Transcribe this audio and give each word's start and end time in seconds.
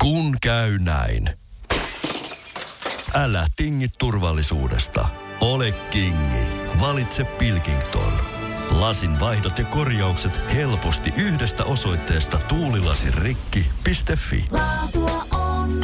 Kun 0.00 0.36
käy 0.42 0.78
näin. 0.78 1.30
Älä 3.14 3.46
tingi 3.56 3.86
turvallisuudesta. 3.98 5.08
Ole 5.40 5.72
kingi. 5.72 6.46
Valitse 6.80 7.24
Pilkington. 7.24 8.12
Lasin 8.70 9.20
vaihdot 9.20 9.58
ja 9.58 9.64
korjaukset 9.64 10.40
helposti 10.54 11.12
yhdestä 11.16 11.64
osoitteesta 11.64 12.38
tuulilasirikki.fi. 12.38 14.44
Laatua 14.50 15.26
on 15.30 15.80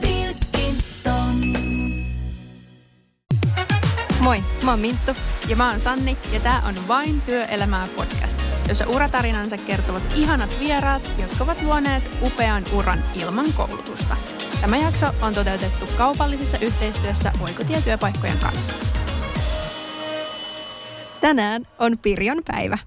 Pilkington. 0.00 1.34
Moi, 4.20 4.42
mä 4.62 4.70
oon 4.70 4.80
Minttu. 4.80 5.12
Ja 5.48 5.56
mä 5.56 5.70
oon 5.70 5.80
Sanni, 5.80 6.18
ja 6.32 6.40
tää 6.40 6.62
on 6.66 6.88
Vain 6.88 7.20
työelämää 7.20 7.86
podcast, 7.96 8.37
jossa 8.68 8.86
uratarinansa 8.88 9.58
kertovat 9.58 10.14
ihanat 10.16 10.56
vieraat, 10.60 11.02
jotka 11.20 11.44
ovat 11.44 11.62
luoneet 11.62 12.18
upean 12.22 12.64
uran 12.72 12.98
ilman 13.14 13.52
koulutusta. 13.56 14.16
Tämä 14.60 14.76
jakso 14.76 15.06
on 15.22 15.34
toteutettu 15.34 15.88
kaupallisessa 15.98 16.58
yhteistyössä 16.58 17.32
Oikotie-työpaikkojen 17.40 18.38
kanssa. 18.38 18.74
Tänään 21.20 21.66
on 21.78 21.98
Pirjon 21.98 22.42
päivä. 22.46 22.78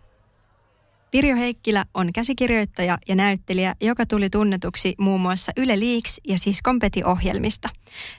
Pirjo 1.12 1.36
Heikkilä 1.36 1.86
on 1.94 2.14
käsikirjoittaja 2.14 2.98
ja 3.08 3.16
näyttelijä, 3.16 3.76
joka 3.82 4.06
tuli 4.06 4.30
tunnetuksi 4.30 4.96
muun 4.98 5.22
muassa 5.22 5.52
Yle 5.58 5.80
Leaks 5.80 6.20
ja 6.28 6.38
siis 6.38 6.62
Kompeti-ohjelmista. 6.62 7.70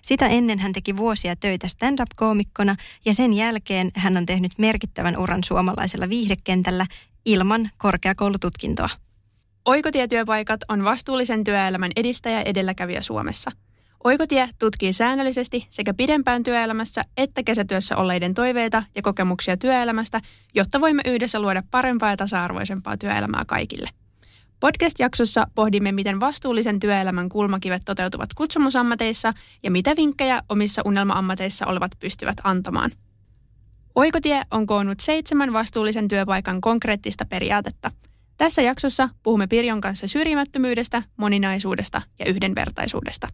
Sitä 0.02 0.26
ennen 0.26 0.58
hän 0.58 0.72
teki 0.72 0.96
vuosia 0.96 1.36
töitä 1.36 1.68
stand-up-koomikkona 1.68 2.76
ja 3.04 3.14
sen 3.14 3.32
jälkeen 3.32 3.90
hän 3.94 4.16
on 4.16 4.26
tehnyt 4.26 4.52
merkittävän 4.58 5.18
uran 5.18 5.44
suomalaisella 5.44 6.08
viihdekentällä 6.08 6.86
ilman 7.24 7.70
korkeakoulututkintoa. 7.78 8.88
Oikotietyöpaikat 9.64 10.60
on 10.68 10.84
vastuullisen 10.84 11.44
työelämän 11.44 11.90
edistäjä 11.96 12.42
edelläkävijä 12.42 13.02
Suomessa. 13.02 13.50
Oikotie 14.04 14.48
tutkii 14.58 14.92
säännöllisesti 14.92 15.66
sekä 15.70 15.94
pidempään 15.94 16.42
työelämässä 16.42 17.04
että 17.16 17.42
kesätyössä 17.42 17.96
olleiden 17.96 18.34
toiveita 18.34 18.82
ja 18.94 19.02
kokemuksia 19.02 19.56
työelämästä, 19.56 20.20
jotta 20.54 20.80
voimme 20.80 21.02
yhdessä 21.06 21.40
luoda 21.40 21.62
parempaa 21.70 22.10
ja 22.10 22.16
tasa-arvoisempaa 22.16 22.96
työelämää 22.96 23.42
kaikille. 23.46 23.88
Podcast-jaksossa 24.60 25.46
pohdimme, 25.54 25.92
miten 25.92 26.20
vastuullisen 26.20 26.80
työelämän 26.80 27.28
kulmakivet 27.28 27.82
toteutuvat 27.84 28.34
kutsumusammateissa 28.34 29.32
ja 29.62 29.70
mitä 29.70 29.96
vinkkejä 29.96 30.42
omissa 30.48 30.82
unelma-ammateissa 30.84 31.66
olevat 31.66 31.92
pystyvät 32.00 32.36
antamaan. 32.44 32.90
Oikotie 33.94 34.42
on 34.50 34.66
koonnut 34.66 35.00
seitsemän 35.00 35.52
vastuullisen 35.52 36.08
työpaikan 36.08 36.60
konkreettista 36.60 37.24
periaatetta. 37.24 37.90
Tässä 38.36 38.62
jaksossa 38.62 39.08
puhumme 39.22 39.46
Pirjon 39.46 39.80
kanssa 39.80 40.08
syrjimättömyydestä, 40.08 41.02
moninaisuudesta 41.16 42.02
ja 42.18 42.26
yhdenvertaisuudesta. 42.26 43.28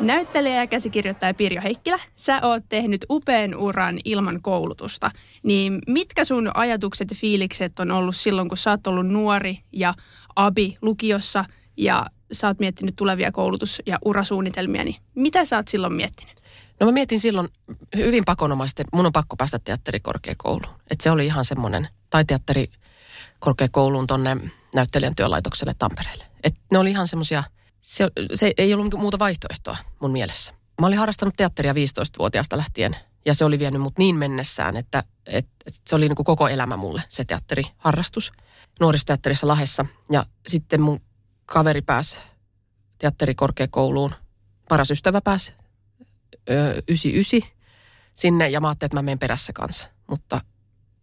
Näyttelijä 0.00 0.54
ja 0.54 0.66
käsikirjoittaja 0.66 1.34
Pirjo 1.34 1.62
Heikkilä, 1.62 1.98
sä 2.16 2.40
oot 2.42 2.62
tehnyt 2.68 3.06
upean 3.10 3.56
uran 3.56 3.98
ilman 4.04 4.42
koulutusta. 4.42 5.10
Niin 5.42 5.78
mitkä 5.86 6.24
sun 6.24 6.50
ajatukset 6.54 7.10
ja 7.10 7.16
fiilikset 7.16 7.80
on 7.80 7.90
ollut 7.90 8.16
silloin, 8.16 8.48
kun 8.48 8.58
sä 8.58 8.70
oot 8.70 8.86
ollut 8.86 9.06
nuori 9.06 9.58
ja 9.72 9.94
abi 10.36 10.76
lukiossa 10.82 11.44
ja 11.76 12.06
sä 12.32 12.46
oot 12.46 12.58
miettinyt 12.58 12.96
tulevia 12.96 13.32
koulutus- 13.32 13.82
ja 13.86 13.98
urasuunnitelmia, 14.04 14.84
niin 14.84 14.96
mitä 15.14 15.44
sä 15.44 15.56
oot 15.56 15.68
silloin 15.68 15.92
miettinyt? 15.92 16.39
No 16.80 16.86
mä 16.86 16.92
mietin 16.92 17.20
silloin 17.20 17.48
hyvin 17.96 18.24
pakonomaisesti, 18.24 18.82
että 18.82 18.96
mun 18.96 19.06
on 19.06 19.12
pakko 19.12 19.36
päästä 19.36 19.58
teatterikorkeakouluun. 19.58 20.74
Että 20.90 21.02
se 21.02 21.10
oli 21.10 21.26
ihan 21.26 21.44
semmoinen, 21.44 21.88
tai 22.10 22.24
teatterikorkeakouluun 22.24 24.06
tonne 24.06 24.36
näyttelijän 24.74 25.14
työlaitokselle 25.14 25.74
Tampereelle. 25.78 26.24
Että 26.42 26.60
ne 26.72 26.78
oli 26.78 26.90
ihan 26.90 27.08
semmoisia, 27.08 27.44
se, 27.80 28.08
se 28.34 28.52
ei 28.58 28.74
ollut 28.74 28.94
muuta 28.94 29.18
vaihtoehtoa 29.18 29.76
mun 30.00 30.10
mielessä. 30.10 30.54
Mä 30.80 30.86
olin 30.86 30.98
harrastanut 30.98 31.34
teatteria 31.36 31.72
15-vuotiaasta 31.72 32.56
lähtien 32.56 32.96
ja 33.26 33.34
se 33.34 33.44
oli 33.44 33.58
vienyt 33.58 33.82
mut 33.82 33.98
niin 33.98 34.16
mennessään, 34.16 34.76
että, 34.76 35.04
että, 35.26 35.52
että 35.66 35.80
se 35.86 35.96
oli 35.96 36.08
niin 36.08 36.16
kuin 36.16 36.26
koko 36.26 36.48
elämä 36.48 36.76
mulle 36.76 37.02
se 37.08 37.24
teatteriharrastus 37.24 38.32
nuorisoteatterissa 38.80 39.46
Lahessa. 39.46 39.86
Ja 40.12 40.26
sitten 40.46 40.80
mun 40.80 41.00
kaveri 41.46 41.82
pääsi 41.82 42.18
teatterikorkeakouluun, 42.98 44.14
paras 44.68 44.90
ystävä 44.90 45.20
pääsi 45.20 45.52
ö, 46.50 46.82
99 46.88 47.40
sinne 48.14 48.48
ja 48.48 48.60
mä 48.60 48.68
ajattelin, 48.68 48.88
että 48.88 48.96
mä 48.96 49.02
menen 49.02 49.18
perässä 49.18 49.52
kanssa. 49.52 49.88
Mutta 50.06 50.40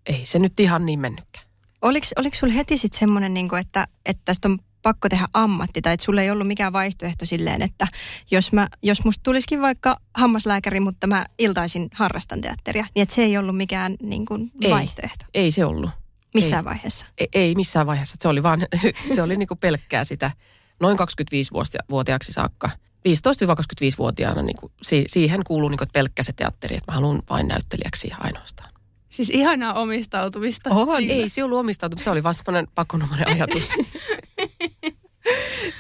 ei 0.06 0.26
se 0.26 0.40
nyt 0.40 0.60
ihan 0.60 0.86
niin 0.86 1.00
mennytkään. 1.00 1.48
Oliko, 1.82 2.08
oliko 2.16 2.36
sulla 2.36 2.54
heti 2.54 2.78
sitten 2.78 3.00
semmoinen, 3.00 3.34
niin 3.34 3.58
että, 3.60 3.88
että 4.06 4.22
tästä 4.26 4.48
on 4.48 4.60
pakko 4.82 5.10
tehdä 5.10 5.28
ammatti 5.34 5.82
tai 5.82 5.94
että 5.94 6.04
sulla 6.04 6.22
ei 6.22 6.32
ollut 6.32 6.48
mikään 6.48 6.74
vaihtoehto 6.74 7.26
silleen, 7.26 7.62
että 7.62 7.88
jos, 8.32 8.52
mä, 8.52 8.68
jos 8.84 9.06
musta 9.06 9.24
tulisikin 9.24 9.62
vaikka 9.62 9.98
hammaslääkäri, 10.14 10.80
mutta 10.80 11.08
mä 11.08 11.26
iltaisin 11.40 11.88
harrastan 11.94 12.42
teatteria, 12.42 12.86
niin 12.96 13.04
että 13.04 13.16
se 13.16 13.24
ei 13.24 13.38
ollut 13.38 13.58
mikään 13.58 13.96
niin 14.02 14.26
kuin, 14.26 14.52
Ei. 14.62 14.72
vaihtoehto 14.72 15.26
Ei 15.34 15.52
se 15.52 15.66
ollut. 15.66 15.90
missään 16.34 16.62
ei. 16.62 16.66
vaiheessa. 16.66 17.06
Ei, 17.18 17.28
ei 17.34 17.56
missään 17.56 17.88
vaiheessa. 17.88 18.16
Se 18.20 18.28
oli 18.28 18.44
vaan, 18.44 18.68
se 19.16 19.22
oli 19.22 19.38
niinku 19.38 19.56
pelkkää 19.56 20.04
sitä 20.04 20.32
noin 20.80 20.98
25-vuotiaaksi 21.00 22.34
saakka. 22.34 22.70
15-25-vuotiaana 23.08 24.42
niinku, 24.42 24.72
si, 24.82 25.04
siihen 25.08 25.44
kuuluu 25.44 25.70
niinku, 25.70 25.84
että 25.84 25.94
pelkkä 25.94 26.24
se 26.24 26.34
teatteri, 26.34 26.76
että 26.76 26.92
mä 26.92 26.96
haluan 26.96 27.22
vain 27.30 27.48
näyttelijäksi 27.48 28.12
ainoastaan. 28.20 28.70
Siis 29.10 29.30
ihanaa 29.30 29.74
omistautumista. 29.74 30.70
On. 30.70 31.04
Ei 31.04 31.30
se 31.30 31.44
ollut 31.44 31.60
omistautumista, 31.60 32.04
se 32.04 32.10
oli 32.10 32.24
vaan 32.24 32.34
semmoinen 32.34 32.68
pakonomainen 32.76 33.28
ajatus. 33.34 33.70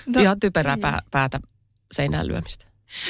No, 0.05 0.21
Ihan 0.21 0.39
typerää 0.39 0.77
pää, 0.77 1.01
päätä 1.11 1.39
seinään 1.91 2.27
lyömistä. 2.27 2.65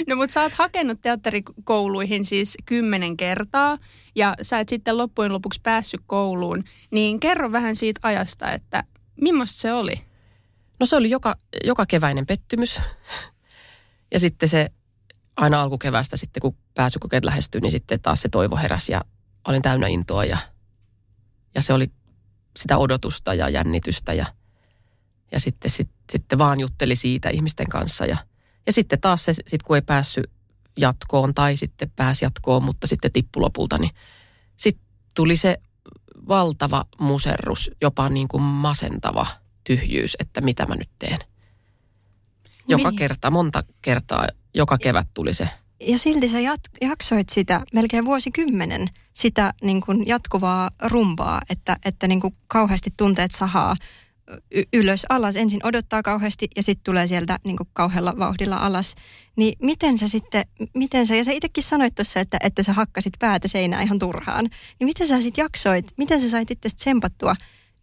No 0.07 0.15
mutta 0.15 0.33
sä 0.33 0.41
oot 0.41 0.53
hakenut 0.53 1.01
teatterikouluihin 1.01 2.25
siis 2.25 2.57
kymmenen 2.65 3.17
kertaa 3.17 3.77
ja 4.15 4.35
sä 4.41 4.59
et 4.59 4.69
sitten 4.69 4.97
loppujen 4.97 5.33
lopuksi 5.33 5.59
päässyt 5.63 6.01
kouluun. 6.05 6.63
Niin 6.91 7.19
kerro 7.19 7.51
vähän 7.51 7.75
siitä 7.75 7.99
ajasta, 8.03 8.51
että 8.51 8.83
millaista 9.21 9.61
se 9.61 9.73
oli? 9.73 10.01
No 10.79 10.85
se 10.85 10.95
oli 10.95 11.09
joka, 11.09 11.35
joka 11.63 11.85
keväinen 11.85 12.25
pettymys. 12.25 12.81
Ja 14.11 14.19
sitten 14.19 14.49
se 14.49 14.69
aina 15.37 15.61
alkukeväästä 15.61 16.17
sitten, 16.17 16.41
kun 16.41 16.57
pääsykokeet 16.73 17.25
lähestyi, 17.25 17.61
niin 17.61 17.71
sitten 17.71 18.01
taas 18.01 18.21
se 18.21 18.29
toivo 18.29 18.55
heräsi 18.55 18.91
ja 18.91 19.01
olin 19.47 19.61
täynnä 19.61 19.87
intoa 19.87 20.25
ja, 20.25 20.37
ja 21.55 21.61
se 21.61 21.73
oli 21.73 21.91
sitä 22.57 22.77
odotusta 22.77 23.33
ja 23.33 23.49
jännitystä 23.49 24.13
ja, 24.13 24.25
ja 25.31 25.39
sitten, 25.39 25.71
sit, 25.71 25.89
sitten 26.11 26.37
vaan 26.37 26.59
jutteli 26.59 26.95
siitä 26.95 27.29
ihmisten 27.29 27.67
kanssa 27.67 28.05
ja, 28.05 28.17
ja 28.65 28.73
sitten 28.73 29.01
taas 29.01 29.25
se, 29.25 29.33
sit 29.47 29.63
kun 29.63 29.75
ei 29.75 29.81
päässyt 29.81 30.31
jatkoon 30.77 31.33
tai 31.33 31.57
sitten 31.57 31.91
pääsi 31.95 32.25
jatkoon, 32.25 32.63
mutta 32.63 32.87
sitten 32.87 33.11
tippu 33.11 33.41
lopulta, 33.41 33.77
niin 33.77 33.91
sitten 34.57 34.85
tuli 35.15 35.37
se 35.37 35.57
valtava 36.27 36.85
muserrus, 36.99 37.71
jopa 37.81 38.09
niin 38.09 38.27
kuin 38.27 38.43
masentava 38.43 39.27
tyhjyys, 39.63 40.15
että 40.19 40.41
mitä 40.41 40.65
mä 40.65 40.75
nyt 40.75 40.89
teen. 40.99 41.19
Joka 42.67 42.89
Niin. 42.89 42.97
kerta, 42.97 43.31
monta 43.31 43.63
kertaa, 43.81 44.27
joka 44.53 44.77
kevät 44.77 45.07
tuli 45.13 45.33
se. 45.33 45.49
Ja 45.87 45.97
silti 45.97 46.29
sä 46.29 46.39
jat, 46.39 46.59
jaksoit 46.81 47.29
sitä 47.29 47.61
melkein 47.73 48.05
vuosikymmenen, 48.05 48.87
sitä 49.13 49.53
niin 49.63 49.81
kuin 49.81 50.07
jatkuvaa 50.07 50.69
rumpaa, 50.81 51.41
että, 51.49 51.77
että 51.85 52.07
niin 52.07 52.21
kuin 52.21 52.35
kauheasti 52.47 52.89
tunteet 52.97 53.31
sahaa 53.31 53.75
y- 54.51 54.63
ylös 54.73 55.05
alas. 55.09 55.35
Ensin 55.35 55.65
odottaa 55.65 56.03
kauheasti 56.03 56.47
ja 56.55 56.63
sitten 56.63 56.83
tulee 56.83 57.07
sieltä 57.07 57.39
niin 57.45 57.57
kuin 57.57 57.69
kauhealla 57.73 58.13
vauhdilla 58.19 58.55
alas. 58.55 58.95
Niin 59.35 59.53
miten 59.63 59.97
sä 59.97 60.07
sitten, 60.07 60.45
miten 60.73 61.07
sä, 61.07 61.15
ja 61.15 61.23
sä 61.23 61.31
itsekin 61.31 61.63
sanoit 61.63 61.95
tuossa, 61.95 62.19
että, 62.19 62.37
että 62.43 62.63
sä 62.63 62.73
hakkasit 62.73 63.13
päätä 63.19 63.47
seinään 63.47 63.83
ihan 63.83 63.99
turhaan. 63.99 64.45
Niin 64.79 64.85
miten 64.85 65.07
sä 65.07 65.21
sitten 65.21 65.43
jaksoit, 65.43 65.85
miten 65.97 66.21
sä 66.21 66.29
sait 66.29 66.51
itse 66.51 66.69
tsempattua 66.75 67.35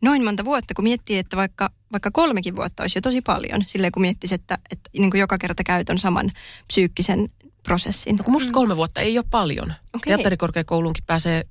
noin 0.05 0.25
monta 0.25 0.45
vuotta, 0.45 0.75
kun 0.75 0.85
miettii, 0.85 1.19
että 1.19 1.37
vaikka, 1.37 1.71
vaikka 1.93 2.11
kolmekin 2.11 2.57
vuotta 2.57 2.83
olisi 2.83 2.99
jo 2.99 3.03
tosi 3.03 3.21
paljon, 3.21 3.65
silleen 3.67 3.93
kun 3.93 4.03
miettisi, 4.03 4.35
että, 4.35 4.59
että 4.71 4.91
niin 4.99 5.11
kuin 5.11 5.21
joka 5.21 5.39
kerta 5.39 5.65
käyt 5.65 5.91
on 5.91 5.99
saman 5.99 6.31
psyykkisen 6.67 7.29
prosessin. 7.63 8.17
No 8.17 8.25
kun 8.25 8.33
musta 8.33 8.53
kolme 8.53 8.77
vuotta 8.77 9.01
ei 9.01 9.19
ole 9.19 9.27
paljon. 9.31 9.73
Okei. 9.95 10.11
Teatterikorkeakouluunkin 10.11 11.05
pääsee 11.05 11.45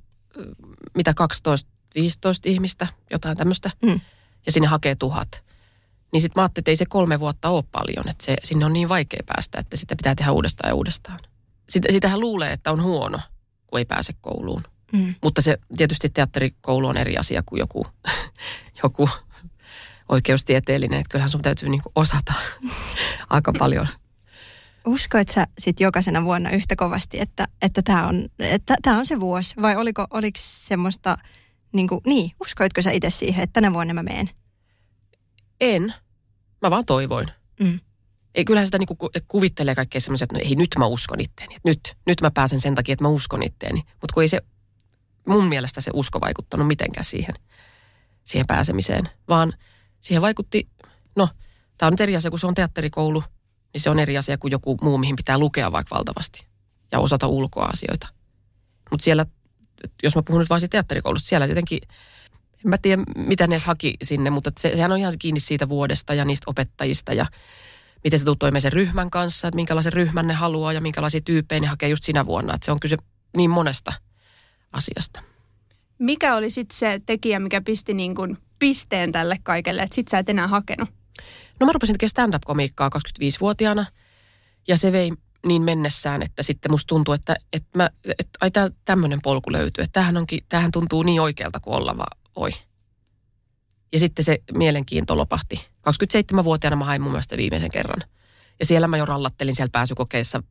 mitä 0.95 1.13
12, 1.13 1.71
15 1.95 2.49
ihmistä, 2.49 2.87
jotain 3.11 3.37
tämmöistä. 3.37 3.71
Mm. 3.85 3.99
Ja 4.45 4.51
sinne 4.51 4.67
hakee 4.67 4.95
tuhat. 4.95 5.43
Niin 6.11 6.21
sitten 6.21 6.41
mä 6.41 6.43
ajattelin, 6.43 6.61
että 6.61 6.71
ei 6.71 6.75
se 6.75 6.85
kolme 6.85 7.19
vuotta 7.19 7.49
ole 7.49 7.63
paljon. 7.71 8.09
Että 8.09 8.25
se, 8.25 8.35
sinne 8.43 8.65
on 8.65 8.73
niin 8.73 8.89
vaikea 8.89 9.23
päästä, 9.25 9.59
että 9.59 9.77
sitä 9.77 9.95
pitää 9.95 10.15
tehdä 10.15 10.31
uudestaan 10.31 10.69
ja 10.69 10.75
uudestaan. 10.75 11.19
Sitä, 11.69 11.91
sitähän 11.91 12.19
luulee, 12.19 12.51
että 12.51 12.71
on 12.71 12.83
huono, 12.83 13.19
kun 13.67 13.79
ei 13.79 13.85
pääse 13.85 14.13
kouluun. 14.21 14.63
Mm. 14.91 15.15
Mutta 15.23 15.41
se 15.41 15.57
tietysti 15.77 16.09
teatterikoulu 16.09 16.87
on 16.87 16.97
eri 16.97 17.17
asia 17.17 17.43
kuin 17.45 17.59
joku, 17.59 17.87
joku 18.83 19.09
oikeustieteellinen. 20.09 20.99
Että 20.99 21.09
kyllähän 21.09 21.29
sun 21.29 21.41
täytyy 21.41 21.69
niinku 21.69 21.91
osata 21.95 22.33
aika 23.29 23.53
paljon. 23.59 23.87
Uskoit 24.85 25.29
sä 25.29 25.47
sit 25.59 25.79
jokaisena 25.79 26.23
vuonna 26.23 26.49
yhtä 26.49 26.75
kovasti, 26.75 27.19
että 27.19 27.47
että 27.61 27.81
tämä 27.81 28.07
on, 28.07 28.25
että 28.39 28.75
tää 28.81 28.97
on 28.97 29.05
se 29.05 29.19
vuosi? 29.19 29.55
Vai 29.61 29.75
oliko, 29.75 30.07
oliko 30.09 30.39
semmoista, 30.41 31.17
niin, 31.73 31.87
kuin, 31.87 32.01
niin 32.05 32.31
uskoitko 32.41 32.81
sä 32.81 32.91
itse 32.91 33.09
siihen, 33.09 33.43
että 33.43 33.53
tänä 33.53 33.73
vuonna 33.73 33.93
mä 33.93 34.03
meen? 34.03 34.29
En. 35.61 35.93
Mä 36.61 36.71
vaan 36.71 36.85
toivoin. 36.85 37.27
Mm. 37.59 37.79
Ei, 38.35 38.45
kyllähän 38.45 38.67
sitä 38.67 38.77
niinku 38.77 38.95
ku- 38.95 39.09
kuvittelee 39.27 39.75
kaikkea 39.75 40.01
semmoisia, 40.01 40.23
että 40.25 40.35
no 40.35 40.41
ei 40.45 40.55
nyt 40.55 40.69
mä 40.77 40.85
uskon 40.85 41.19
itteeni. 41.19 41.55
Että 41.55 41.69
nyt, 41.69 41.97
nyt 42.05 42.21
mä 42.21 42.31
pääsen 42.31 42.59
sen 42.59 42.75
takia, 42.75 42.93
että 42.93 43.05
mä 43.05 43.09
uskon 43.09 43.43
itteeni. 43.43 43.79
Mutta 43.79 44.13
kun 44.13 44.23
ei 44.23 44.27
se, 44.27 44.41
mun 45.27 45.45
mielestä 45.45 45.81
se 45.81 45.91
usko 45.93 46.21
vaikuttanut 46.21 46.67
mitenkään 46.67 47.03
siihen, 47.03 47.35
siihen 48.23 48.47
pääsemiseen. 48.47 49.09
Vaan 49.29 49.53
siihen 50.01 50.21
vaikutti, 50.21 50.69
no 51.15 51.29
tämä 51.77 51.87
on 51.87 51.95
eri 51.99 52.15
asia, 52.15 52.31
kun 52.31 52.39
se 52.39 52.47
on 52.47 52.55
teatterikoulu, 52.55 53.23
niin 53.73 53.81
se 53.81 53.89
on 53.89 53.99
eri 53.99 54.17
asia 54.17 54.37
kuin 54.37 54.51
joku 54.51 54.77
muu, 54.81 54.97
mihin 54.97 55.15
pitää 55.15 55.37
lukea 55.37 55.71
vaikka 55.71 55.95
valtavasti 55.95 56.41
ja 56.91 56.99
osata 56.99 57.27
ulkoa 57.27 57.65
asioita. 57.65 58.07
Mutta 58.91 59.03
siellä, 59.03 59.25
jos 60.03 60.15
mä 60.15 60.23
puhun 60.23 60.39
nyt 60.39 60.49
vain 60.49 60.59
siitä 60.59 60.71
teatterikoulusta, 60.71 61.29
siellä 61.29 61.45
jotenkin, 61.45 61.79
en 62.65 62.69
mä 62.69 62.77
tiedä 62.77 63.03
mitä 63.15 63.47
ne 63.47 63.55
edes 63.55 63.65
haki 63.65 63.97
sinne, 64.03 64.29
mutta 64.29 64.51
se, 64.59 64.71
sehän 64.75 64.91
on 64.91 64.97
ihan 64.97 65.13
kiinni 65.19 65.39
siitä 65.39 65.69
vuodesta 65.69 66.13
ja 66.13 66.25
niistä 66.25 66.43
opettajista 66.47 67.13
ja 67.13 67.25
miten 68.03 68.19
se 68.19 68.25
toimeen 68.39 68.61
sen 68.61 68.73
ryhmän 68.73 69.09
kanssa, 69.09 69.47
että 69.47 69.55
minkälaisen 69.55 69.93
ryhmän 69.93 70.27
ne 70.27 70.33
haluaa 70.33 70.73
ja 70.73 70.81
minkälaisia 70.81 71.21
tyyppejä 71.21 71.59
ne 71.59 71.67
hakee 71.67 71.89
just 71.89 72.03
sinä 72.03 72.25
vuonna. 72.25 72.53
Että 72.53 72.65
se 72.65 72.71
on 72.71 72.79
kyse 72.79 72.97
niin 73.37 73.49
monesta 73.49 73.93
asiasta. 74.71 75.32
Mikä 75.99 76.35
oli 76.35 76.49
sitten 76.49 76.77
se 76.77 77.01
tekijä, 77.05 77.39
mikä 77.39 77.61
pisti 77.61 77.93
niin 77.93 78.15
kuin 78.15 78.37
pisteen 78.59 79.11
tälle 79.11 79.39
kaikelle, 79.43 79.81
että 79.81 79.95
sit 79.95 80.07
sä 80.07 80.19
et 80.19 80.29
enää 80.29 80.47
hakenut? 80.47 80.89
No 81.59 81.65
mä 81.65 81.71
rupesin 81.71 81.93
tekemään 81.93 82.09
stand-up-komiikkaa 82.09 82.89
25-vuotiaana 82.97 83.85
ja 84.67 84.77
se 84.77 84.91
vei 84.91 85.11
niin 85.45 85.61
mennessään, 85.61 86.21
että 86.21 86.43
sitten 86.43 86.71
musta 86.71 86.87
tuntuu, 86.87 87.13
että, 87.13 87.35
että, 87.53 87.69
mä, 87.77 87.89
että 88.19 88.37
ai 88.41 88.51
tää, 88.51 88.69
tämmöinen 88.85 89.21
polku 89.21 89.51
löytyy. 89.51 89.83
Että 89.83 89.93
tämähän, 89.93 90.17
onkin, 90.17 90.39
tämähän 90.49 90.71
tuntuu 90.71 91.03
niin 91.03 91.21
oikealta 91.21 91.59
kuin 91.59 91.75
olla 91.75 91.97
vaan 91.97 92.17
oi. 92.35 92.49
Ja 93.93 93.99
sitten 93.99 94.25
se 94.25 94.39
mielenkiinto 94.53 95.17
lopahti. 95.17 95.55
27-vuotiaana 95.89 96.75
mä 96.75 96.85
hain 96.85 97.01
mun 97.01 97.11
mielestä 97.11 97.37
viimeisen 97.37 97.71
kerran. 97.71 98.01
Ja 98.59 98.65
siellä 98.65 98.87
mä 98.87 98.97
jo 98.97 99.05
rallattelin 99.05 99.55
siellä 99.55 99.71
pääsykokeissa, 99.71 100.43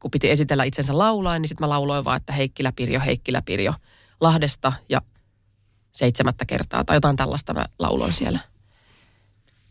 kun 0.00 0.10
piti 0.10 0.30
esitellä 0.30 0.64
itsensä 0.64 0.98
laulaen, 0.98 1.42
niin 1.42 1.48
sitten 1.48 1.64
mä 1.64 1.68
lauloin 1.68 2.04
vaan, 2.04 2.16
että 2.16 2.32
Heikkilä 2.32 2.72
Pirjo, 2.76 3.00
Heikkilä 3.00 3.42
Pirjo. 3.42 3.74
Lahdesta 4.20 4.72
ja 4.88 5.02
seitsemättä 5.92 6.44
kertaa 6.44 6.84
tai 6.84 6.96
jotain 6.96 7.16
tällaista 7.16 7.54
mä 7.54 7.66
lauloin 7.78 8.12
siellä. 8.12 8.38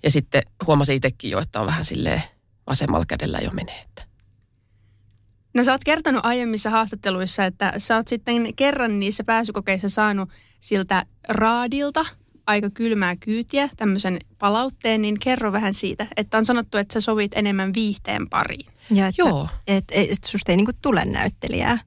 Ja 0.04 0.12
sitten 0.12 0.42
huomasin 0.68 0.96
itsekin 0.96 1.32
jo, 1.32 1.40
että 1.40 1.60
on 1.60 1.68
vähän 1.68 1.86
silleen 1.86 2.24
vasemmalla 2.68 3.06
kädellä 3.06 3.40
jo 3.40 3.52
menee. 3.52 3.82
Että. 3.82 4.04
No 5.54 5.64
sä 5.64 5.72
oot 5.72 5.84
kertonut 5.84 6.26
aiemmissa 6.26 6.70
haastatteluissa, 6.70 7.46
että 7.46 7.74
sä 7.78 7.96
oot 7.96 8.08
sitten 8.08 8.56
kerran 8.56 9.00
niissä 9.00 9.24
pääsykokeissa 9.24 9.90
saanut 9.90 10.30
siltä 10.60 11.06
raadilta 11.28 12.06
aika 12.48 12.70
kylmää 12.70 13.16
kyytiä, 13.16 13.70
tämmöisen 13.78 14.20
palautteen, 14.38 15.02
niin 15.02 15.20
kerro 15.20 15.52
vähän 15.52 15.74
siitä, 15.74 16.08
että 16.18 16.38
on 16.38 16.46
sanottu, 16.46 16.78
että 16.78 16.94
sä 16.94 17.02
sovit 17.02 17.32
enemmän 17.36 17.74
viihteen 17.74 18.30
pariin. 18.30 18.72
Ja 18.92 19.08
että, 19.08 19.22
Joo. 19.22 19.48
Et, 19.68 19.86
et, 19.92 20.12
et 20.12 20.24
susta 20.24 20.52
ei 20.52 20.58
niinku 20.58 20.72
tule 20.82 21.06
näyttelijää. 21.06 21.80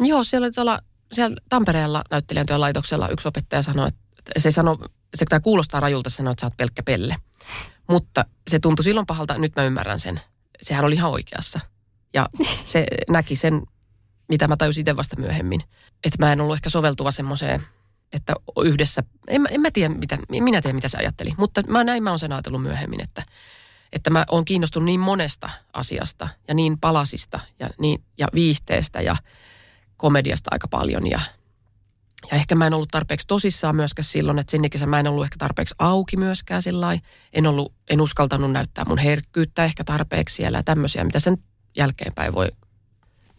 Joo, 0.00 0.24
siellä 0.24 0.44
oli 0.44 0.52
tuolla, 0.52 0.80
siellä 1.12 1.36
Tampereella 1.48 2.04
näyttelijän 2.10 2.46
laitoksella 2.56 3.08
yksi 3.08 3.28
opettaja 3.28 3.62
sanoi, 3.62 3.88
että 3.88 4.02
se 4.38 4.50
sanoi, 4.50 4.76
se 5.14 5.24
tämä 5.24 5.40
kuulostaa 5.40 5.80
rajulta 5.80 6.10
sanoa, 6.10 6.32
että 6.32 6.40
sä 6.40 6.46
oot 6.46 6.56
pelkkä 6.56 6.82
pelle. 6.82 7.16
Mutta 7.88 8.24
se 8.50 8.58
tuntui 8.58 8.84
silloin 8.84 9.06
pahalta, 9.06 9.38
nyt 9.38 9.56
mä 9.56 9.64
ymmärrän 9.64 9.98
sen. 9.98 10.20
Sehän 10.62 10.84
oli 10.84 10.94
ihan 10.94 11.10
oikeassa. 11.10 11.60
Ja 12.14 12.28
se 12.64 12.86
näki 13.08 13.36
sen, 13.36 13.62
mitä 14.28 14.48
mä 14.48 14.56
tajusin 14.56 14.82
itse 14.82 14.96
vasta 14.96 15.20
myöhemmin. 15.20 15.60
Että 16.04 16.26
mä 16.26 16.32
en 16.32 16.40
ollut 16.40 16.56
ehkä 16.56 16.70
soveltuva 16.70 17.10
semmoiseen, 17.10 17.62
että 18.12 18.34
yhdessä, 18.64 19.02
en, 19.28 19.46
en 19.50 19.60
mä 19.60 19.70
tiedä, 19.70 19.94
mitä, 19.94 20.18
minä 20.28 20.62
tiedän 20.62 20.76
mitä 20.76 20.88
se 20.88 20.98
ajatteli. 20.98 21.30
Mutta 21.36 21.62
mä 21.68 21.84
näin 21.84 22.02
mä 22.02 22.10
oon 22.10 22.18
sen 22.18 22.32
ajatellut 22.32 22.62
myöhemmin, 22.62 23.02
että, 23.02 23.22
että 23.92 24.10
mä 24.10 24.24
oon 24.28 24.44
kiinnostunut 24.44 24.84
niin 24.84 25.00
monesta 25.00 25.50
asiasta 25.72 26.28
ja 26.48 26.54
niin 26.54 26.78
palasista 26.78 27.40
ja, 27.58 27.70
niin, 27.78 28.04
ja 28.18 28.28
viihteestä 28.34 29.00
ja 29.00 29.16
komediasta 30.00 30.48
aika 30.52 30.68
paljon 30.68 31.10
ja 31.10 31.20
ja 32.30 32.36
ehkä 32.36 32.54
mä 32.54 32.66
en 32.66 32.74
ollut 32.74 32.88
tarpeeksi 32.88 33.26
tosissaan 33.26 33.76
myöskään 33.76 34.04
silloin, 34.04 34.38
että 34.38 34.50
sinne 34.50 34.68
kesä 34.68 34.86
mä 34.86 35.00
en 35.00 35.06
ollut 35.06 35.24
ehkä 35.24 35.36
tarpeeksi 35.38 35.74
auki 35.78 36.16
myöskään 36.16 36.62
sillä. 36.62 36.98
En, 37.32 37.46
ollut, 37.46 37.74
en 37.90 38.00
uskaltanut 38.00 38.52
näyttää 38.52 38.84
mun 38.84 38.98
herkkyyttä 38.98 39.64
ehkä 39.64 39.84
tarpeeksi 39.84 40.34
siellä 40.34 40.58
ja 40.58 40.62
tämmöisiä, 40.62 41.04
mitä 41.04 41.20
sen 41.20 41.38
jälkeenpäin 41.76 42.34
voi, 42.34 42.48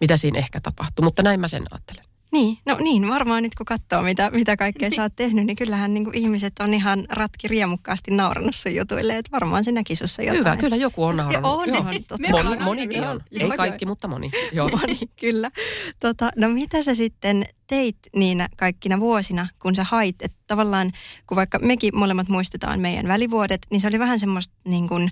mitä 0.01 0.17
siinä 0.17 0.39
ehkä 0.39 0.61
tapahtuu. 0.61 1.05
Mutta 1.05 1.23
näin 1.23 1.39
mä 1.39 1.47
sen 1.47 1.63
ajattelen. 1.71 2.10
Niin, 2.31 2.57
no 2.65 2.77
niin, 2.77 3.09
varmaan 3.09 3.43
nyt 3.43 3.55
kun 3.55 3.65
katsoo, 3.65 4.01
mitä, 4.01 4.29
mitä 4.29 4.57
kaikkea 4.57 4.89
sä 4.95 5.01
oot 5.01 5.15
tehnyt, 5.15 5.45
niin 5.45 5.55
kyllähän 5.55 5.93
niin 5.93 6.13
ihmiset 6.13 6.53
on 6.59 6.73
ihan 6.73 7.05
ratki 7.09 7.47
riemukkaasti 7.47 8.11
naurannut 8.11 8.55
sun 8.55 8.75
jutuille, 8.75 9.17
että 9.17 9.31
varmaan 9.31 9.63
se 9.63 9.71
näki 9.71 9.95
sussa 9.95 10.21
jotain. 10.21 10.39
Hyvä, 10.39 10.57
kyllä 10.57 10.75
joku 10.75 11.03
on 11.03 11.17
naurannut. 11.17 11.51
On, 11.51 11.69
Joo. 11.69 11.77
on, 11.77 11.85
totta 12.07 12.43
Moni, 12.43 12.63
monikin 12.63 13.03
on. 13.03 13.21
Joo, 13.31 13.51
Ei 13.51 13.57
kaikki, 13.57 13.85
joo. 13.85 13.89
mutta 13.89 14.07
moni. 14.07 14.31
Joo. 14.51 14.69
Moni, 14.69 14.99
kyllä. 15.19 15.51
Tota, 15.99 16.31
no 16.35 16.49
mitä 16.49 16.81
sä 16.81 16.95
sitten 16.95 17.45
teit 17.67 17.97
niinä 18.15 18.49
kaikkina 18.57 18.99
vuosina, 18.99 19.47
kun 19.59 19.75
sä 19.75 19.83
hait? 19.83 20.15
Että 20.21 20.37
tavallaan, 20.51 20.91
kun 21.27 21.35
vaikka 21.35 21.59
mekin 21.59 21.97
molemmat 21.97 22.29
muistetaan 22.29 22.79
meidän 22.79 23.07
välivuodet, 23.07 23.61
niin 23.69 23.81
se 23.81 23.87
oli 23.87 23.99
vähän 23.99 24.19
semmoista 24.19 24.55
niin 24.67 24.87
kuin 24.87 25.11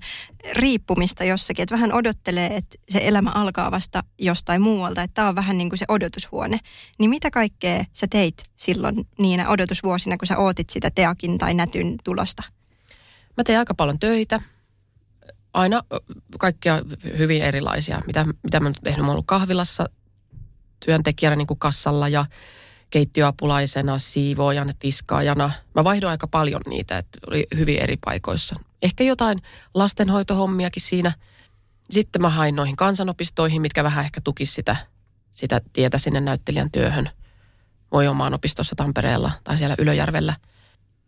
riippumista 0.54 1.24
jossakin, 1.24 1.64
että 1.64 1.76
vähän 1.76 1.94
odottelee, 1.94 2.56
että 2.56 2.78
se 2.90 3.00
elämä 3.04 3.32
alkaa 3.32 3.72
vasta 3.72 4.04
jostain 4.18 4.62
muualta, 4.62 5.04
että 5.04 5.14
tämä 5.14 5.30
on 5.30 5.36
vähän 5.36 5.58
niin 5.58 5.70
kuin 5.70 5.78
se 5.78 5.86
odotushuone. 5.88 6.60
Niin 7.00 7.10
mitä 7.10 7.32
kaikkea 7.32 7.86
sä 7.94 8.08
teit 8.10 8.44
silloin 8.56 9.08
niinä 9.20 9.50
odotusvuosina, 9.50 10.18
kun 10.18 10.28
sä 10.28 10.38
ootit 10.38 10.70
sitä 10.70 10.92
teakin 10.96 11.38
tai 11.38 11.54
nätyn 11.54 11.96
tulosta? 12.04 12.44
Mä 13.38 13.44
tein 13.44 13.60
aika 13.60 13.74
paljon 13.74 14.00
töitä. 14.00 14.40
Aina 15.54 15.84
kaikkia 16.40 16.82
hyvin 17.18 17.42
erilaisia. 17.42 18.02
Mitä, 18.08 18.26
mitä 18.44 18.60
mä 18.60 18.68
oon 18.68 18.76
tehnyt? 18.84 19.00
Mä 19.00 19.06
oon 19.06 19.12
ollut 19.12 19.28
kahvilassa 19.28 19.90
työntekijänä 20.86 21.36
niin 21.36 21.48
kuin 21.48 21.60
kassalla 21.60 22.08
ja 22.08 22.26
keittiöapulaisena, 22.90 23.98
siivoojana, 23.98 24.74
tiskaajana. 24.80 25.52
Mä 25.76 25.84
vaihdoin 25.84 26.12
aika 26.12 26.28
paljon 26.28 26.62
niitä, 26.68 26.98
että 26.98 27.20
oli 27.28 27.48
hyvin 27.58 27.80
eri 27.80 27.98
paikoissa. 28.06 28.56
Ehkä 28.82 29.04
jotain 29.04 29.42
lastenhoitohommiakin 29.74 30.82
siinä. 30.82 31.12
Sitten 31.90 32.22
mä 32.22 32.30
hain 32.30 32.56
noihin 32.56 32.76
kansanopistoihin, 32.76 33.62
mitkä 33.62 33.84
vähän 33.84 34.06
ehkä 34.06 34.22
tukis 34.22 34.54
sitä, 34.54 34.76
sitä 35.32 35.62
tietä 35.74 35.98
sinne 35.98 36.22
näyttelijän 36.22 36.72
työhön. 36.72 37.10
Voi 37.92 38.08
omaan 38.08 38.34
opistossa 38.34 38.76
Tampereella 38.76 39.32
tai 39.44 39.58
siellä 39.58 39.76
Ylöjärvellä. 39.80 40.36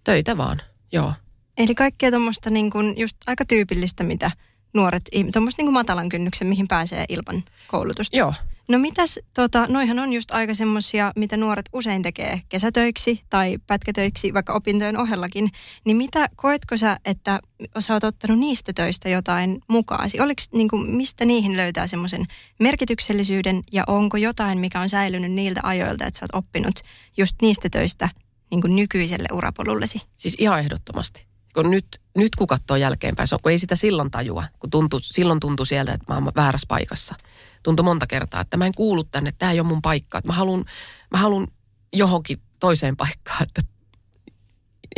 Töitä 0.04 0.38
vaan, 0.38 0.62
joo. 0.92 1.14
Eli 1.58 1.76
kaikkea 1.76 2.12
tuommoista 2.12 2.50
niin 2.50 2.72
kuin 2.72 2.98
just 2.98 3.18
aika 3.28 3.46
tyypillistä, 3.46 4.04
mitä 4.04 4.32
nuoret, 4.74 5.04
tuommoista 5.34 5.60
niin 5.60 5.68
kuin 5.68 5.74
matalan 5.74 6.10
kynnyksen, 6.10 6.48
mihin 6.48 6.68
pääsee 6.68 7.06
ilman 7.10 7.44
koulutusta. 7.68 8.18
Joo, 8.18 8.34
No 8.70 8.80
mitäs, 8.80 9.20
tota, 9.34 9.66
noihan 9.70 10.00
on 10.00 10.14
just 10.14 10.32
aika 10.32 10.54
semmosia, 10.54 11.12
mitä 11.16 11.38
nuoret 11.38 11.66
usein 11.74 12.02
tekee 12.02 12.42
kesätöiksi 12.50 13.22
tai 13.30 13.58
pätkätöiksi, 13.68 14.34
vaikka 14.34 14.54
opintojen 14.54 14.98
ohellakin. 14.98 15.50
Niin 15.86 15.98
mitä, 15.98 16.30
koetko 16.36 16.78
sä, 16.78 16.98
että 17.06 17.40
sä 17.80 17.94
oot 17.94 18.04
ottanut 18.04 18.40
niistä 18.40 18.74
töistä 18.74 19.10
jotain 19.10 19.60
mukaasi? 19.68 20.20
Oliko, 20.20 20.42
niin 20.54 20.70
kuin, 20.70 20.90
mistä 20.90 21.26
niihin 21.26 21.58
löytää 21.58 21.88
semmoisen 21.88 22.26
merkityksellisyyden 22.60 23.62
ja 23.72 23.84
onko 23.88 24.18
jotain, 24.18 24.58
mikä 24.58 24.80
on 24.80 24.90
säilynyt 24.90 25.32
niiltä 25.32 25.60
ajoilta, 25.64 26.06
että 26.06 26.20
sä 26.20 26.26
oot 26.26 26.44
oppinut 26.44 26.76
just 27.18 27.36
niistä 27.42 27.70
töistä 27.70 28.10
niin 28.52 28.62
kuin 28.62 28.76
nykyiselle 28.76 29.28
urapolullesi? 29.32 30.02
Siis 30.18 30.36
ihan 30.40 30.60
ehdottomasti. 30.60 31.26
Kun 31.54 31.72
nyt, 31.72 31.86
nyt 32.18 32.36
kun 32.36 32.48
katsoo 32.48 32.78
jälkeenpäin, 32.78 33.28
se 33.28 33.36
on, 33.36 33.42
kun 33.42 33.52
ei 33.52 33.60
sitä 33.60 33.76
silloin 33.76 34.12
tajua, 34.12 34.44
kun 34.60 34.70
tuntuu, 34.70 35.00
silloin 35.04 35.40
tuntui 35.40 35.66
sieltä, 35.66 35.94
että 35.94 36.06
mä 36.14 36.16
oon 36.16 36.32
väärässä 36.36 36.66
paikassa. 36.68 37.16
Tuntui 37.64 37.84
monta 37.84 38.08
kertaa, 38.08 38.42
että 38.42 38.58
mä 38.58 38.66
en 38.66 38.74
kuulu 38.76 39.04
tänne, 39.04 39.32
tämä 39.32 39.52
ei 39.52 39.60
ole 39.60 39.68
mun 39.68 39.82
paikka. 39.82 40.18
Että 40.18 40.28
mä 40.28 40.34
haluan 40.34 40.66
mä 41.12 41.18
haluan 41.18 41.48
johonkin 41.94 42.42
toiseen 42.60 42.98
paikkaan. 42.98 43.44
Että, 43.44 43.62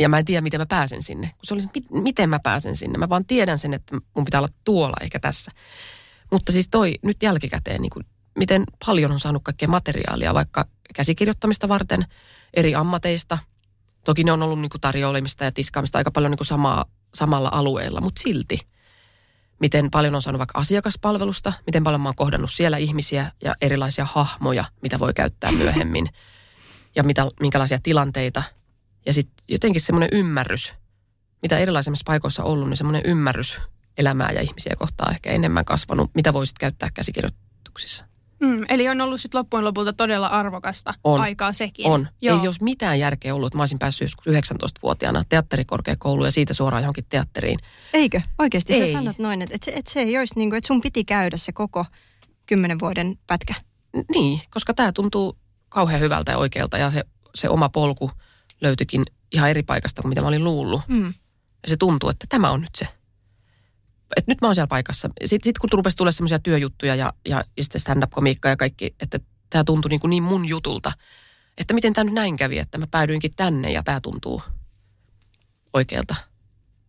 ja 0.00 0.08
mä 0.08 0.18
en 0.18 0.24
tiedä, 0.24 0.40
miten 0.40 0.60
mä 0.60 0.66
pääsen 0.66 1.02
sinne. 1.02 1.26
Kun 1.26 1.44
se 1.44 1.54
oli, 1.54 1.62
mit, 1.74 1.84
miten 1.90 2.30
mä 2.30 2.38
pääsen 2.42 2.76
sinne. 2.76 2.98
Mä 2.98 3.08
vaan 3.08 3.26
tiedän 3.26 3.58
sen, 3.58 3.74
että 3.74 3.96
mun 4.16 4.24
pitää 4.24 4.40
olla 4.40 4.52
tuolla 4.64 4.96
eikä 5.00 5.20
tässä. 5.20 5.52
Mutta 6.32 6.52
siis 6.52 6.68
toi 6.68 6.94
nyt 7.02 7.22
jälkikäteen, 7.22 7.82
niin 7.82 7.90
kuin, 7.90 8.06
miten 8.38 8.64
paljon 8.86 9.12
on 9.12 9.20
saanut 9.20 9.44
kaikkea 9.44 9.68
materiaalia, 9.68 10.34
vaikka 10.34 10.64
käsikirjoittamista 10.94 11.68
varten 11.68 12.04
eri 12.54 12.74
ammateista– 12.74 13.38
Toki 14.04 14.24
ne 14.24 14.32
on 14.32 14.42
ollut 14.42 14.60
niin 14.60 14.70
kuin 14.70 14.80
tarjoilemista 14.80 15.44
ja 15.44 15.52
tiskaamista 15.52 15.98
aika 15.98 16.10
paljon 16.10 16.30
niin 16.30 16.38
kuin 16.38 16.46
samaa, 16.46 16.84
samalla 17.14 17.48
alueella, 17.52 18.00
mutta 18.00 18.22
silti. 18.22 18.58
Miten 19.64 19.90
paljon 19.90 20.14
on 20.14 20.22
saanut 20.22 20.38
vaikka 20.38 20.58
asiakaspalvelusta, 20.58 21.52
miten 21.66 21.84
paljon 21.84 22.00
mä 22.00 22.08
oon 22.08 22.16
kohdannut 22.16 22.50
siellä 22.50 22.76
ihmisiä 22.76 23.32
ja 23.44 23.54
erilaisia 23.60 24.04
hahmoja, 24.04 24.64
mitä 24.82 24.98
voi 24.98 25.14
käyttää 25.14 25.52
myöhemmin. 25.62 26.08
Ja 26.96 27.04
mitä, 27.04 27.26
minkälaisia 27.40 27.78
tilanteita. 27.82 28.42
Ja 29.06 29.12
sitten 29.12 29.44
jotenkin 29.48 29.82
semmoinen 29.82 30.08
ymmärrys, 30.12 30.74
mitä 31.42 31.58
erilaisemmissa 31.58 32.04
paikoissa 32.06 32.44
on 32.44 32.50
ollut, 32.50 32.68
niin 32.68 32.76
semmoinen 32.76 33.02
ymmärrys 33.04 33.60
elämää 33.98 34.32
ja 34.32 34.40
ihmisiä 34.40 34.74
kohtaa 34.78 35.10
ehkä 35.10 35.30
enemmän 35.30 35.64
kasvanut, 35.64 36.10
mitä 36.14 36.32
voisit 36.32 36.58
käyttää 36.58 36.88
käsikirjoituksissa. 36.94 38.04
Mm, 38.40 38.64
eli 38.68 38.88
on 38.88 39.00
ollut 39.00 39.20
sitten 39.20 39.38
loppujen 39.38 39.64
lopulta 39.64 39.92
todella 39.92 40.26
arvokasta 40.26 40.94
On. 41.04 41.20
aikaa 41.20 41.52
sekin. 41.52 41.86
On. 41.86 42.08
Joo. 42.22 42.36
Ei 42.36 42.40
se 42.40 42.48
olisi 42.48 42.64
mitään 42.64 42.98
järkeä 42.98 43.34
ollut, 43.34 43.46
että 43.46 43.58
mä 43.58 43.62
olisin 43.62 43.78
päässyt 43.78 44.06
joskus 44.06 44.26
19-vuotiaana 44.26 45.24
teatterikorkeakouluun 45.28 46.26
ja 46.26 46.32
siitä 46.32 46.54
suoraan 46.54 46.82
johonkin 46.82 47.06
teatteriin. 47.08 47.58
Eikö? 47.92 48.20
Oikeasti 48.38 48.72
Ei. 48.72 48.86
sä 48.86 48.92
sanot 48.92 49.18
noin, 49.18 49.42
että, 49.42 49.54
että, 49.54 49.64
se, 49.64 49.70
että 49.78 49.92
se 49.92 50.00
ei 50.00 50.18
olisi 50.18 50.34
niin 50.36 50.50
kuin, 50.50 50.58
että 50.58 50.68
sun 50.68 50.80
piti 50.80 51.04
käydä 51.04 51.36
se 51.36 51.52
koko 51.52 51.86
kymmenen 52.46 52.80
vuoden 52.80 53.14
pätkä. 53.26 53.54
Niin, 54.14 54.40
koska 54.50 54.74
tämä 54.74 54.92
tuntuu 54.92 55.38
kauhean 55.68 56.00
hyvältä 56.00 56.32
ja 56.32 56.38
oikealta 56.38 56.78
ja 56.78 56.90
se, 56.90 57.04
se 57.34 57.48
oma 57.48 57.68
polku 57.68 58.10
löytyikin 58.60 59.04
ihan 59.32 59.50
eri 59.50 59.62
paikasta 59.62 60.02
kuin 60.02 60.08
mitä 60.08 60.20
mä 60.20 60.28
olin 60.28 60.44
luullut. 60.44 60.80
Mm. 60.88 61.06
Ja 61.62 61.68
se 61.68 61.76
tuntuu, 61.76 62.10
että 62.10 62.26
tämä 62.28 62.50
on 62.50 62.60
nyt 62.60 62.74
se. 62.74 62.88
Että 64.16 64.30
nyt 64.30 64.40
mä 64.40 64.48
oon 64.48 64.54
siellä 64.54 64.66
paikassa. 64.66 65.10
Sitten 65.24 65.44
sit 65.44 65.58
kun 65.58 65.70
rupesi 65.72 65.96
tulla 65.96 66.12
semmoisia 66.12 66.38
työjuttuja 66.38 66.94
ja, 66.94 67.12
ja, 67.28 67.44
ja 67.56 67.64
sitten 67.64 67.80
stand-up-komiikkaa 67.80 68.50
ja 68.50 68.56
kaikki, 68.56 68.94
että 69.00 69.18
tämä 69.50 69.64
tuntui 69.64 69.88
niin, 69.88 70.00
kuin 70.00 70.10
niin 70.10 70.22
mun 70.22 70.48
jutulta. 70.48 70.92
Että 71.58 71.74
miten 71.74 71.94
tämä 71.94 72.04
nyt 72.04 72.14
näin 72.14 72.36
kävi, 72.36 72.58
että 72.58 72.78
mä 72.78 72.86
päädyinkin 72.86 73.32
tänne 73.36 73.72
ja 73.72 73.82
tämä 73.82 74.00
tuntuu 74.00 74.42
oikealta. 75.72 76.14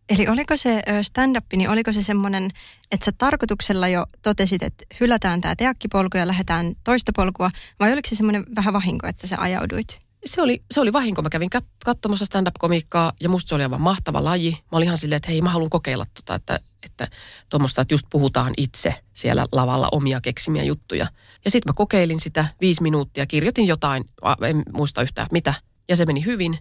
Eli 0.08 0.28
oliko 0.28 0.56
se 0.56 0.82
stand-up, 1.02 1.44
niin 1.56 1.70
oliko 1.70 1.92
se 1.92 2.02
semmoinen, 2.02 2.50
että 2.90 3.04
sä 3.04 3.12
tarkoituksella 3.18 3.88
jo 3.88 4.06
totesit, 4.22 4.62
että 4.62 4.84
hylätään 5.00 5.40
tämä 5.40 5.56
teakkipolku 5.56 6.16
ja 6.16 6.26
lähdetään 6.26 6.74
toista 6.84 7.12
polkua, 7.16 7.50
vai 7.80 7.92
oliko 7.92 8.08
se 8.08 8.14
semmoinen 8.14 8.44
vähän 8.56 8.74
vahinko, 8.74 9.06
että 9.06 9.26
sä 9.26 9.36
ajauduit? 9.38 10.00
Se 10.24 10.42
oli, 10.42 10.62
se 10.70 10.80
oli 10.80 10.92
vahinko. 10.92 11.22
Mä 11.22 11.28
kävin 11.30 11.50
kat- 11.56 11.76
katsomassa 11.84 12.24
stand-up-komiikkaa 12.24 13.12
ja 13.20 13.28
musta 13.28 13.48
se 13.48 13.54
oli 13.54 13.62
aivan 13.62 13.80
mahtava 13.80 14.24
laji. 14.24 14.50
Mä 14.50 14.78
olin 14.78 14.86
ihan 14.86 14.98
silleen, 14.98 15.16
että 15.16 15.30
hei 15.30 15.42
mä 15.42 15.50
haluan 15.50 15.70
kokeilla 15.70 16.06
tota, 16.14 16.34
että, 16.34 16.60
että 16.86 17.08
tuommoista, 17.48 17.82
että 17.82 17.94
just 17.94 18.06
puhutaan 18.10 18.52
itse 18.56 18.94
siellä 19.14 19.46
lavalla 19.52 19.88
omia 19.92 20.20
keksimiä 20.20 20.62
juttuja. 20.62 21.06
Ja 21.44 21.50
sitten 21.50 21.70
mä 21.70 21.74
kokeilin 21.76 22.20
sitä 22.20 22.48
viisi 22.60 22.82
minuuttia, 22.82 23.26
kirjoitin 23.26 23.66
jotain, 23.66 24.04
en 24.48 24.62
muista 24.72 25.02
yhtään 25.02 25.28
mitä. 25.32 25.54
Ja 25.88 25.96
se 25.96 26.06
meni 26.06 26.24
hyvin. 26.24 26.58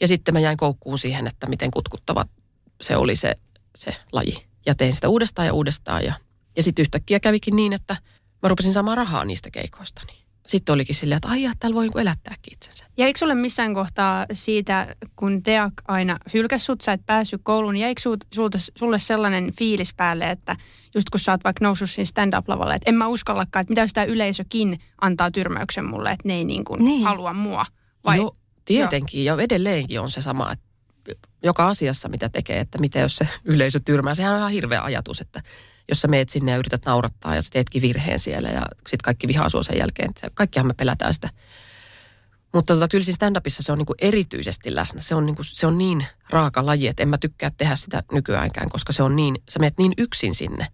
Ja 0.00 0.08
sitten 0.08 0.34
mä 0.34 0.40
jäin 0.40 0.56
koukkuun 0.56 0.98
siihen, 0.98 1.26
että 1.26 1.46
miten 1.46 1.70
kutkuttava 1.70 2.24
se 2.80 2.96
oli 2.96 3.16
se, 3.16 3.34
se 3.76 3.96
laji. 4.12 4.46
Ja 4.66 4.74
tein 4.74 4.94
sitä 4.94 5.08
uudestaan 5.08 5.46
ja 5.46 5.52
uudestaan. 5.52 6.04
Ja, 6.04 6.14
ja 6.56 6.62
sitten 6.62 6.82
yhtäkkiä 6.82 7.20
kävikin 7.20 7.56
niin, 7.56 7.72
että 7.72 7.96
mä 8.42 8.48
rupesin 8.48 8.72
saamaan 8.72 8.96
rahaa 8.96 9.24
niistä 9.24 9.50
keikoista. 9.50 10.02
Sitten 10.48 10.72
olikin 10.72 10.94
silleen, 10.94 11.16
että 11.16 11.28
ai 11.28 11.42
jaa, 11.42 11.52
täällä 11.60 11.74
voi 11.74 11.84
niinku 11.84 11.98
elättääkin 11.98 12.52
itsensä. 12.52 12.84
Jäikö 12.96 13.18
sulle 13.18 13.34
missään 13.34 13.74
kohtaa 13.74 14.26
siitä, 14.32 14.96
kun 15.16 15.42
Teak 15.42 15.72
aina 15.88 16.18
hylkäs 16.34 16.66
sut, 16.66 16.80
sä 16.80 16.92
et 16.92 17.06
päässyt 17.06 17.40
kouluun, 17.44 17.74
niin 17.74 17.82
jäikö 17.82 18.00
sulta, 18.00 18.26
sulta, 18.34 18.58
sulle 18.78 18.98
sellainen 18.98 19.52
fiilis 19.52 19.94
päälle, 19.94 20.30
että 20.30 20.56
just 20.94 21.10
kun 21.10 21.20
sä 21.20 21.32
oot 21.32 21.44
vaikka 21.44 21.64
noussut 21.64 21.90
siinä 21.90 22.04
stand-up-lavalle, 22.06 22.74
että 22.74 22.90
en 22.90 22.94
mä 22.94 23.06
uskallakaan, 23.06 23.60
että 23.60 23.70
mitä 23.72 23.80
jos 23.80 23.92
tämä 23.92 24.04
yleisökin 24.04 24.78
antaa 25.00 25.30
tyrmäyksen 25.30 25.84
mulle, 25.84 26.10
että 26.12 26.28
ne 26.28 26.34
ei 26.34 26.44
niin 26.44 26.64
kuin 26.64 26.84
Niin. 26.84 27.04
halua 27.04 27.32
mua. 27.34 27.56
Vai? 27.56 27.66
Vai? 28.04 28.16
Joo, 28.16 28.34
tietenkin. 28.64 29.24
Ja 29.24 29.36
edelleenkin 29.40 30.00
on 30.00 30.10
se 30.10 30.22
sama, 30.22 30.52
että 30.52 30.68
joka 31.42 31.68
asiassa 31.68 32.08
mitä 32.08 32.28
tekee, 32.28 32.60
että 32.60 32.78
mitä 32.78 32.98
jos 32.98 33.16
se 33.16 33.28
yleisö 33.44 33.80
tyrmää. 33.84 34.14
Sehän 34.14 34.32
on 34.32 34.38
ihan 34.38 34.50
hirveä 34.52 34.82
ajatus, 34.82 35.20
että 35.20 35.42
jos 35.88 36.00
sä 36.00 36.08
meet 36.08 36.28
sinne 36.28 36.52
ja 36.52 36.58
yrität 36.58 36.84
naurattaa 36.84 37.34
ja 37.34 37.42
sä 37.42 37.48
teetkin 37.52 37.82
virheen 37.82 38.20
siellä 38.20 38.48
ja 38.48 38.62
sitten 38.76 39.04
kaikki 39.04 39.28
vihaa 39.28 39.48
sua 39.48 39.62
sen 39.62 39.78
jälkeen. 39.78 40.10
Kaikkihan 40.34 40.66
me 40.66 40.74
pelätään 40.74 41.14
sitä. 41.14 41.30
Mutta 42.54 42.74
tota, 42.74 42.88
kyllä 42.88 43.04
siinä 43.04 43.16
stand-upissa 43.16 43.62
se 43.62 43.72
on 43.72 43.78
niinku 43.78 43.94
erityisesti 43.98 44.74
läsnä. 44.74 45.00
Se 45.00 45.14
on, 45.14 45.26
niinku, 45.26 45.42
se 45.42 45.66
on 45.66 45.78
niin 45.78 46.06
raaka 46.30 46.66
laji, 46.66 46.88
että 46.88 47.02
en 47.02 47.08
mä 47.08 47.18
tykkää 47.18 47.50
tehdä 47.50 47.76
sitä 47.76 48.02
nykyäänkään, 48.12 48.70
koska 48.70 48.92
se 48.92 49.02
on 49.02 49.16
niin, 49.16 49.42
sä 49.48 49.58
menet 49.58 49.78
niin 49.78 49.92
yksin 49.98 50.34
sinne. 50.34 50.66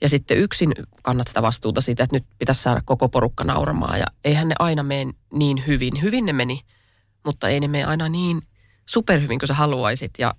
Ja 0.00 0.08
sitten 0.08 0.38
yksin 0.38 0.74
kannat 1.02 1.28
sitä 1.28 1.42
vastuuta 1.42 1.80
siitä, 1.80 2.04
että 2.04 2.16
nyt 2.16 2.24
pitäisi 2.38 2.62
saada 2.62 2.80
koko 2.84 3.08
porukka 3.08 3.44
nauramaan. 3.44 3.98
Ja 3.98 4.06
eihän 4.24 4.48
ne 4.48 4.54
aina 4.58 4.82
mene 4.82 5.12
niin 5.32 5.66
hyvin. 5.66 6.02
Hyvin 6.02 6.26
ne 6.26 6.32
meni, 6.32 6.60
mutta 7.26 7.48
ei 7.48 7.60
ne 7.60 7.68
mene 7.68 7.84
aina 7.84 8.08
niin 8.08 8.42
superhyvin 8.86 9.38
kuin 9.38 9.48
sä 9.48 9.54
haluaisit. 9.54 10.10
Ja 10.18 10.34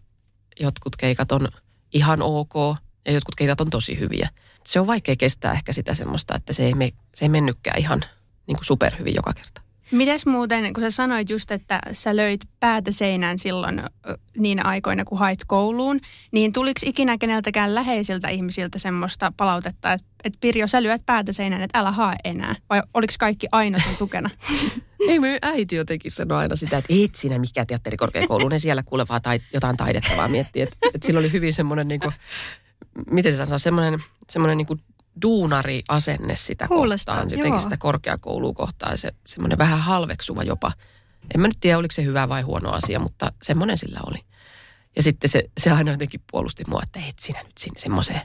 jotkut 0.60 0.96
keikat 0.96 1.32
on 1.32 1.48
ihan 1.94 2.22
ok 2.22 2.54
ja 3.06 3.12
jotkut 3.12 3.36
keikat 3.36 3.62
on 3.62 3.70
tosi 3.70 4.00
hyviä. 4.00 4.30
Se 4.66 4.80
on 4.80 4.88
vaikea 4.88 5.16
kestää 5.16 5.52
ehkä 5.52 5.74
sitä 5.74 5.94
semmoista, 5.94 6.36
että 6.36 6.54
se 6.54 6.66
ei, 6.66 6.74
me, 6.74 6.92
se 7.16 7.26
ei 7.26 7.30
mennytkään 7.30 7.80
ihan 7.80 8.02
niin 8.48 8.56
kuin 8.56 8.66
superhyvin 8.66 9.16
joka 9.16 9.34
kerta. 9.34 9.64
Mites 9.92 10.26
muuten, 10.26 10.74
kun 10.74 10.84
sä 10.84 10.92
sanoit 10.92 11.30
just, 11.30 11.52
että 11.52 11.80
sä 11.92 12.16
löit 12.16 12.42
päätä 12.60 12.92
seinään 12.92 13.40
silloin 13.40 13.84
niin 14.38 14.66
aikoina, 14.66 15.06
kun 15.06 15.20
hait 15.20 15.40
kouluun, 15.48 16.00
niin 16.32 16.54
tuliko 16.54 16.82
ikinä 16.86 17.18
keneltäkään 17.18 17.76
läheisiltä 17.76 18.30
ihmisiltä 18.30 18.80
semmoista 18.80 19.34
palautetta, 19.38 19.94
että, 19.94 20.08
että 20.24 20.38
Pirjo, 20.42 20.68
sä 20.68 20.84
lyöt 20.84 21.02
päätä 21.06 21.34
seinään, 21.34 21.62
että 21.62 21.80
älä 21.80 21.92
hae 21.92 22.16
enää? 22.24 22.56
Vai 22.70 22.82
oliko 22.94 23.14
kaikki 23.20 23.48
aina 23.52 23.80
sun 23.84 23.98
tukena? 23.98 24.30
Ei 25.10 25.20
me 25.20 25.40
äiti 25.42 25.76
jotenkin 25.76 26.12
sanoi 26.12 26.38
aina 26.38 26.56
sitä, 26.56 26.78
että 26.78 26.94
et 27.04 27.16
sinä 27.16 27.40
mikään 27.40 27.68
teatterikorkeakouluun, 27.68 28.52
ne 28.52 28.60
siellä 28.60 28.84
kuule 28.84 29.06
vaan 29.10 29.22
tai, 29.22 29.40
jotain 29.54 29.78
taidetta 29.78 30.18
vaan 30.18 30.32
miettii. 30.32 30.62
Että, 30.62 30.78
että 30.94 31.06
sillä 31.06 31.20
oli 31.20 31.32
hyvin 31.32 31.54
semmoinen, 31.54 31.88
niin 31.88 32.00
kuin, 32.00 32.14
miten 33.12 33.32
se 33.32 33.38
sanoo, 33.38 33.58
semmoinen, 33.58 34.00
semmoinen 34.30 34.58
niin 34.58 34.84
duunari-asenne 35.22 36.36
sitä 36.36 36.68
Kuulostaa, 36.68 37.16
kohtaan, 37.16 37.32
jotenkin 37.32 37.50
joo. 37.50 37.60
sitä 37.60 37.78
korkeakoulua 37.78 38.54
kohtaan 38.54 38.98
se, 38.98 39.12
semmoinen 39.26 39.58
vähän 39.58 39.80
halveksuva 39.80 40.44
jopa. 40.44 40.72
En 41.36 41.42
mä 41.42 41.48
nyt 41.48 41.58
tiedä, 41.60 41.78
oliko 41.78 41.92
se 41.92 42.04
hyvä 42.04 42.30
vai 42.30 42.42
huono 42.42 42.70
asia, 42.72 43.00
mutta 43.00 43.32
semmoinen 43.44 43.78
sillä 43.78 44.00
oli. 44.08 44.20
Ja 44.96 45.04
sitten 45.04 45.30
se, 45.30 45.44
se 45.58 45.72
aina 45.72 45.92
jotenkin 45.92 46.22
puolusti 46.32 46.64
mua, 46.68 46.82
että 46.84 47.00
et 47.10 47.20
sinä 47.20 47.44
nyt 47.44 47.58
sinne 47.58 47.80
semmoiseen. 47.80 48.22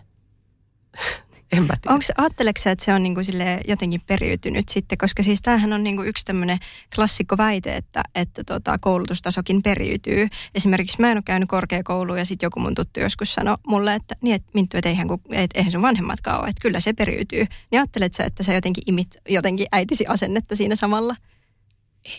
En 1.52 1.62
mä 1.62 1.74
tiedä. 1.82 1.94
Onko, 1.94 2.04
ajatteleksä, 2.16 2.62
sä, 2.62 2.70
että 2.70 2.84
se 2.84 2.94
on 2.94 3.02
niin 3.02 3.14
kuin 3.14 3.24
sille 3.24 3.60
jotenkin 3.68 4.00
periytynyt 4.06 4.68
sitten, 4.68 4.98
koska 4.98 5.22
siis 5.22 5.42
tämähän 5.42 5.72
on 5.72 5.84
niin 5.84 5.96
kuin 5.96 6.08
yksi 6.08 6.24
tämmöinen 6.24 6.58
klassikko 6.94 7.36
väite, 7.36 7.76
että, 7.76 8.02
että 8.14 8.44
tota, 8.44 8.78
koulutustasokin 8.80 9.62
periytyy. 9.62 10.28
Esimerkiksi 10.54 11.00
mä 11.00 11.10
en 11.10 11.16
ole 11.16 11.22
käynyt 11.22 11.48
korkeakouluun 11.48 12.18
ja 12.18 12.24
sitten 12.24 12.46
joku 12.46 12.60
mun 12.60 12.74
tuttu 12.74 13.00
joskus 13.00 13.34
sanoi 13.34 13.56
mulle, 13.66 13.94
että, 13.94 14.14
niin, 14.22 14.34
että 14.34 14.50
Minttu, 14.54 14.76
että 14.76 14.88
eihän, 14.88 15.08
kun, 15.08 15.20
et, 15.32 15.50
eihän 15.54 15.72
sun 15.72 15.82
vanhemmatkaan 15.82 16.40
ole, 16.40 16.48
että 16.48 16.62
kyllä 16.62 16.80
se 16.80 16.92
periytyy. 16.92 17.46
Niin 17.70 17.80
ajattelet 17.80 18.14
sä, 18.14 18.24
että 18.24 18.42
sä 18.42 18.54
jotenkin 18.54 18.84
imit 18.86 19.16
jotenkin 19.28 19.66
äitisi 19.72 20.06
asennetta 20.06 20.56
siinä 20.56 20.76
samalla? 20.76 21.14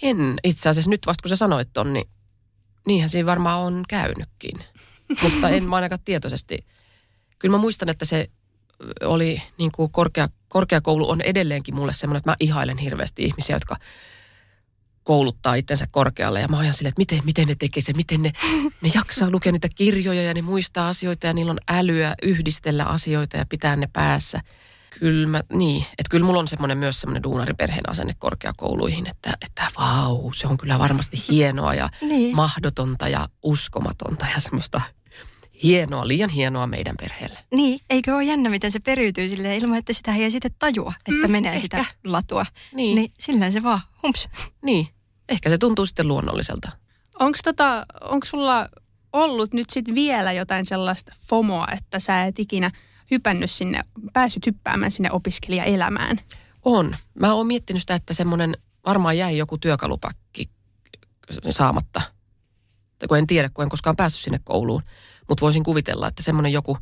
En 0.02 0.36
itse 0.44 0.70
asiassa 0.70 0.90
nyt 0.90 1.06
vasta 1.06 1.22
kun 1.22 1.30
sä 1.30 1.36
sanoit 1.36 1.70
ton, 1.74 1.94
niin 1.94 2.10
niinhän 2.88 3.10
siinä 3.10 3.26
varmaan 3.26 3.60
on 3.60 3.84
käynytkin. 3.88 4.60
Mutta 5.24 5.50
en 5.50 5.70
mä 5.70 5.76
ainakaan 5.76 6.02
tietoisesti. 6.06 6.66
Kyllä 7.40 7.58
mä 7.58 7.62
muistan, 7.62 7.90
että 7.90 8.06
se 8.06 8.30
oli 9.04 9.42
niin 9.58 9.72
kuin 9.72 9.92
korkea, 9.92 10.28
korkeakoulu 10.48 11.10
on 11.10 11.22
edelleenkin 11.22 11.76
mulle 11.76 11.94
semmoinen, 11.94 12.18
että 12.18 12.30
mä 12.32 12.36
ihailen 12.40 12.78
hirveästi 12.78 13.24
ihmisiä, 13.24 13.56
jotka 13.56 13.76
kouluttaa 15.04 15.56
itsensä 15.56 15.86
korkealle. 15.92 16.42
Ja 16.42 16.48
mä 16.48 16.56
oon 16.56 16.64
ihan 16.66 16.74
silleen, 16.74 16.90
että 16.92 17.02
miten, 17.02 17.26
miten 17.26 17.48
ne 17.48 17.56
tekee 17.60 17.84
se, 17.84 17.94
miten 17.94 18.22
ne, 18.24 18.32
ne 18.82 18.92
jaksaa 18.96 19.30
lukea 19.30 19.52
niitä 19.52 19.70
kirjoja 19.76 20.24
ja 20.24 20.34
ne 20.34 20.42
muistaa 20.42 20.90
asioita 20.90 21.28
ja 21.28 21.34
niillä 21.34 21.52
on 21.52 21.60
älyä 21.68 22.16
yhdistellä 22.24 22.84
asioita 22.86 23.38
ja 23.38 23.46
pitää 23.50 23.76
ne 23.76 23.90
päässä. 23.94 24.42
Kyllä 25.00 25.28
mä, 25.28 25.44
niin, 25.54 25.82
että 25.82 26.10
kyllä 26.10 26.26
mulla 26.26 26.40
on 26.40 26.48
semmoinen 26.48 26.78
myös 26.78 27.02
semmoinen 27.02 27.24
duunariperheen 27.24 27.90
asenne 27.90 28.14
korkeakouluihin, 28.20 29.08
että, 29.10 29.34
että 29.42 29.68
vau, 29.80 30.34
se 30.34 30.48
on 30.48 30.58
kyllä 30.58 30.80
varmasti 30.80 31.24
hienoa 31.30 31.74
ja 31.74 31.90
Niin. 32.02 32.36
mahdotonta 32.36 33.08
ja 33.08 33.28
uskomatonta 33.44 34.26
ja 34.36 34.40
semmoista 34.40 34.82
hienoa, 35.63 36.08
liian 36.08 36.30
hienoa 36.30 36.68
meidän 36.68 36.96
perheelle. 37.00 37.39
Niin, 37.54 37.80
eikö 37.89 38.16
ole 38.16 38.24
jännä, 38.24 38.50
miten 38.50 38.72
se 38.72 38.80
periytyy 38.80 39.30
silleen 39.30 39.60
ilman, 39.62 39.78
että 39.78 39.94
sitä 39.94 40.16
ei 40.16 40.32
sitten 40.32 40.51
tajua, 40.60 40.94
että 41.00 41.28
Mm, 41.28 41.32
menee 41.32 41.51
ehkä. 41.56 41.62
sitä 41.62 41.86
latua. 42.06 42.46
Niin. 42.74 42.96
niin 42.96 43.12
silleen 43.20 43.54
se 43.54 43.63
vaan, 43.63 43.80
humps. 44.04 44.30
Niin, 44.62 44.88
ehkä 45.30 45.50
se 45.50 45.58
tuntuu 45.58 45.86
sitten 45.86 46.08
luonnolliselta. 46.08 46.72
Onko 47.20 47.38
tota, 47.44 47.86
onks 48.01 48.30
sulla 48.30 48.70
ollut 49.13 49.54
nyt 49.54 49.70
sitten 49.70 49.96
vielä 49.96 50.32
jotain 50.32 50.66
sellaista 50.66 51.13
FOMOa, 51.30 51.68
että 51.78 52.00
sä 52.00 52.24
et 52.24 52.39
ikinä 52.39 52.72
hypännyt 53.12 53.51
sinne, 53.51 53.82
päässyt 54.13 54.46
hyppäämään 54.46 54.92
sinne 54.92 55.12
opiskelijaelämään? 55.12 56.20
On. 56.66 56.96
Mä 57.20 57.34
oon 57.34 57.48
miettinyt 57.48 57.82
sitä, 57.82 57.96
että 57.96 58.13
semmoinen 58.13 58.58
varmaan 58.86 59.18
jäi 59.18 59.38
joku 59.38 59.58
työkalupakki 59.58 60.50
saamatta. 61.50 62.01
Tai 63.00 63.08
kun 63.08 63.18
en 63.18 63.28
tiedä, 63.28 63.50
kun 63.54 63.63
en 63.63 63.70
koskaan 63.70 63.96
päässyt 63.96 64.22
sinne 64.22 64.39
kouluun. 64.44 64.82
Mutta 65.30 65.42
voisin 65.42 65.64
kuvitella, 65.64 66.08
että 66.08 66.24
semmoinen 66.24 66.52
joku, 66.52 66.78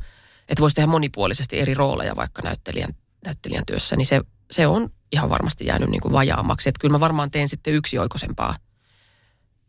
että 0.50 0.62
voisi 0.62 0.76
tehdä 0.76 0.88
monipuolisesti 0.88 1.60
eri 1.60 1.74
rooleja 1.74 2.16
vaikka 2.16 2.42
näyttelijän, 2.42 2.90
näyttelijän 3.26 3.66
työssä, 3.66 3.96
niin 3.96 4.06
se, 4.06 4.22
se 4.52 4.68
on 4.68 4.90
ihan 5.12 5.30
varmasti 5.30 5.66
jäänyt 5.66 5.90
niin 5.90 6.02
kuin 6.02 6.12
vajaammaksi. 6.12 6.70
Että 6.70 6.80
kyllä 6.80 6.92
mä 6.92 7.00
varmaan 7.00 7.32
teen 7.32 7.50
sitten 7.50 7.74
yksi 7.74 8.00
oikoisempaa 8.00 8.56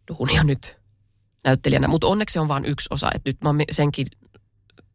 duunia 0.09 0.45
nyt 0.45 0.79
näyttelijänä. 1.45 1.89
Mutta 1.89 2.07
onneksi 2.07 2.33
se 2.33 2.41
on 2.41 2.49
vain 2.49 2.65
yksi 2.65 2.89
osa. 2.91 3.11
Että 3.15 3.31
nyt 3.31 3.37
mä 3.41 3.55
senkin, 3.71 4.07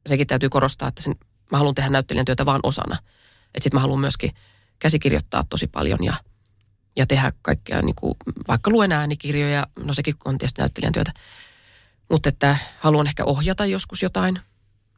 sekin 0.08 0.28
täytyy 0.28 0.50
korostaa, 0.50 0.88
että 0.88 1.02
sen, 1.02 1.16
mä 1.52 1.58
haluan 1.58 1.76
tehdä 1.76 1.90
näyttelijän 1.90 2.26
työtä 2.26 2.46
vaan 2.46 2.60
osana. 2.64 2.98
Että 3.46 3.64
sitten 3.64 3.78
mä 3.78 3.82
haluan 3.82 4.00
myöskin 4.00 4.32
käsikirjoittaa 4.80 5.44
tosi 5.50 5.68
paljon 5.68 6.04
ja, 6.04 6.14
ja 6.96 7.08
tehdä 7.08 7.32
kaikkea, 7.42 7.82
niin 7.82 7.96
kuin, 7.96 8.16
vaikka 8.48 8.72
luen 8.72 8.92
äänikirjoja, 8.92 9.68
no 9.80 9.94
sekin 9.94 10.16
on 10.26 10.38
tietysti 10.38 10.62
näyttelijän 10.62 10.94
työtä. 10.94 11.12
Mutta 12.14 12.30
että 12.30 12.58
haluan 12.80 13.08
ehkä 13.08 13.26
ohjata 13.26 13.66
joskus 13.66 14.04
jotain, 14.04 14.40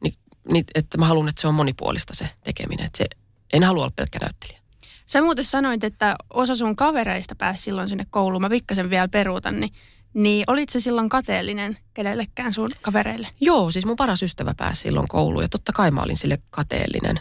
niin, 0.02 0.14
niin 0.52 0.64
että 0.74 0.98
mä 0.98 1.06
haluan, 1.06 1.28
että 1.28 1.40
se 1.40 1.48
on 1.48 1.54
monipuolista 1.54 2.14
se 2.14 2.30
tekeminen. 2.44 2.86
Että 2.86 2.98
se, 2.98 3.06
en 3.52 3.62
halua 3.62 3.82
olla 3.82 3.92
pelkkä 3.96 4.18
näyttelijä. 4.18 4.60
Sä 5.06 5.22
muuten 5.22 5.44
sanoit, 5.44 5.84
että 5.84 6.16
osa 6.30 6.56
sun 6.56 6.76
kavereista 6.76 7.34
pääsi 7.34 7.62
silloin 7.62 7.88
sinne 7.88 8.06
kouluun. 8.10 8.42
Mä 8.42 8.50
pikkasen 8.50 8.90
vielä 8.90 9.08
peruutan, 9.08 9.60
niin, 9.60 9.72
niin 10.14 10.44
olit 10.46 10.68
se 10.68 10.80
silloin 10.80 11.08
kateellinen 11.08 11.78
kenellekään 11.94 12.52
sun 12.52 12.70
kavereille? 12.82 13.28
Joo, 13.40 13.70
siis 13.70 13.86
mun 13.86 13.96
paras 13.96 14.22
ystävä 14.22 14.54
pääsi 14.56 14.80
silloin 14.80 15.08
kouluun 15.08 15.44
ja 15.44 15.48
totta 15.48 15.72
kai 15.72 15.90
mä 15.90 16.02
olin 16.02 16.16
sille 16.16 16.38
kateellinen. 16.50 17.20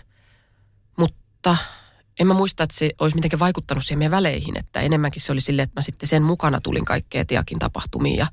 Mutta 0.98 1.58
en 2.20 2.28
mä 2.28 2.34
muista, 2.34 2.64
että 2.64 2.76
se 2.78 2.90
olisi 3.00 3.18
mitenkään 3.18 3.40
vaikuttanut 3.40 3.86
siihen 3.86 4.00
meidän 4.00 4.12
väleihin, 4.12 4.58
että 4.58 4.80
enemmänkin 4.80 5.22
se 5.22 5.32
oli 5.32 5.42
silleen, 5.42 5.64
että 5.64 5.78
mä 5.78 5.82
sitten 5.82 6.10
sen 6.10 6.24
mukana 6.24 6.62
tulin 6.62 6.86
kaikkea 6.86 7.26
Tiakin 7.26 7.60
tapahtumiin 7.60 8.18
ja 8.18 8.28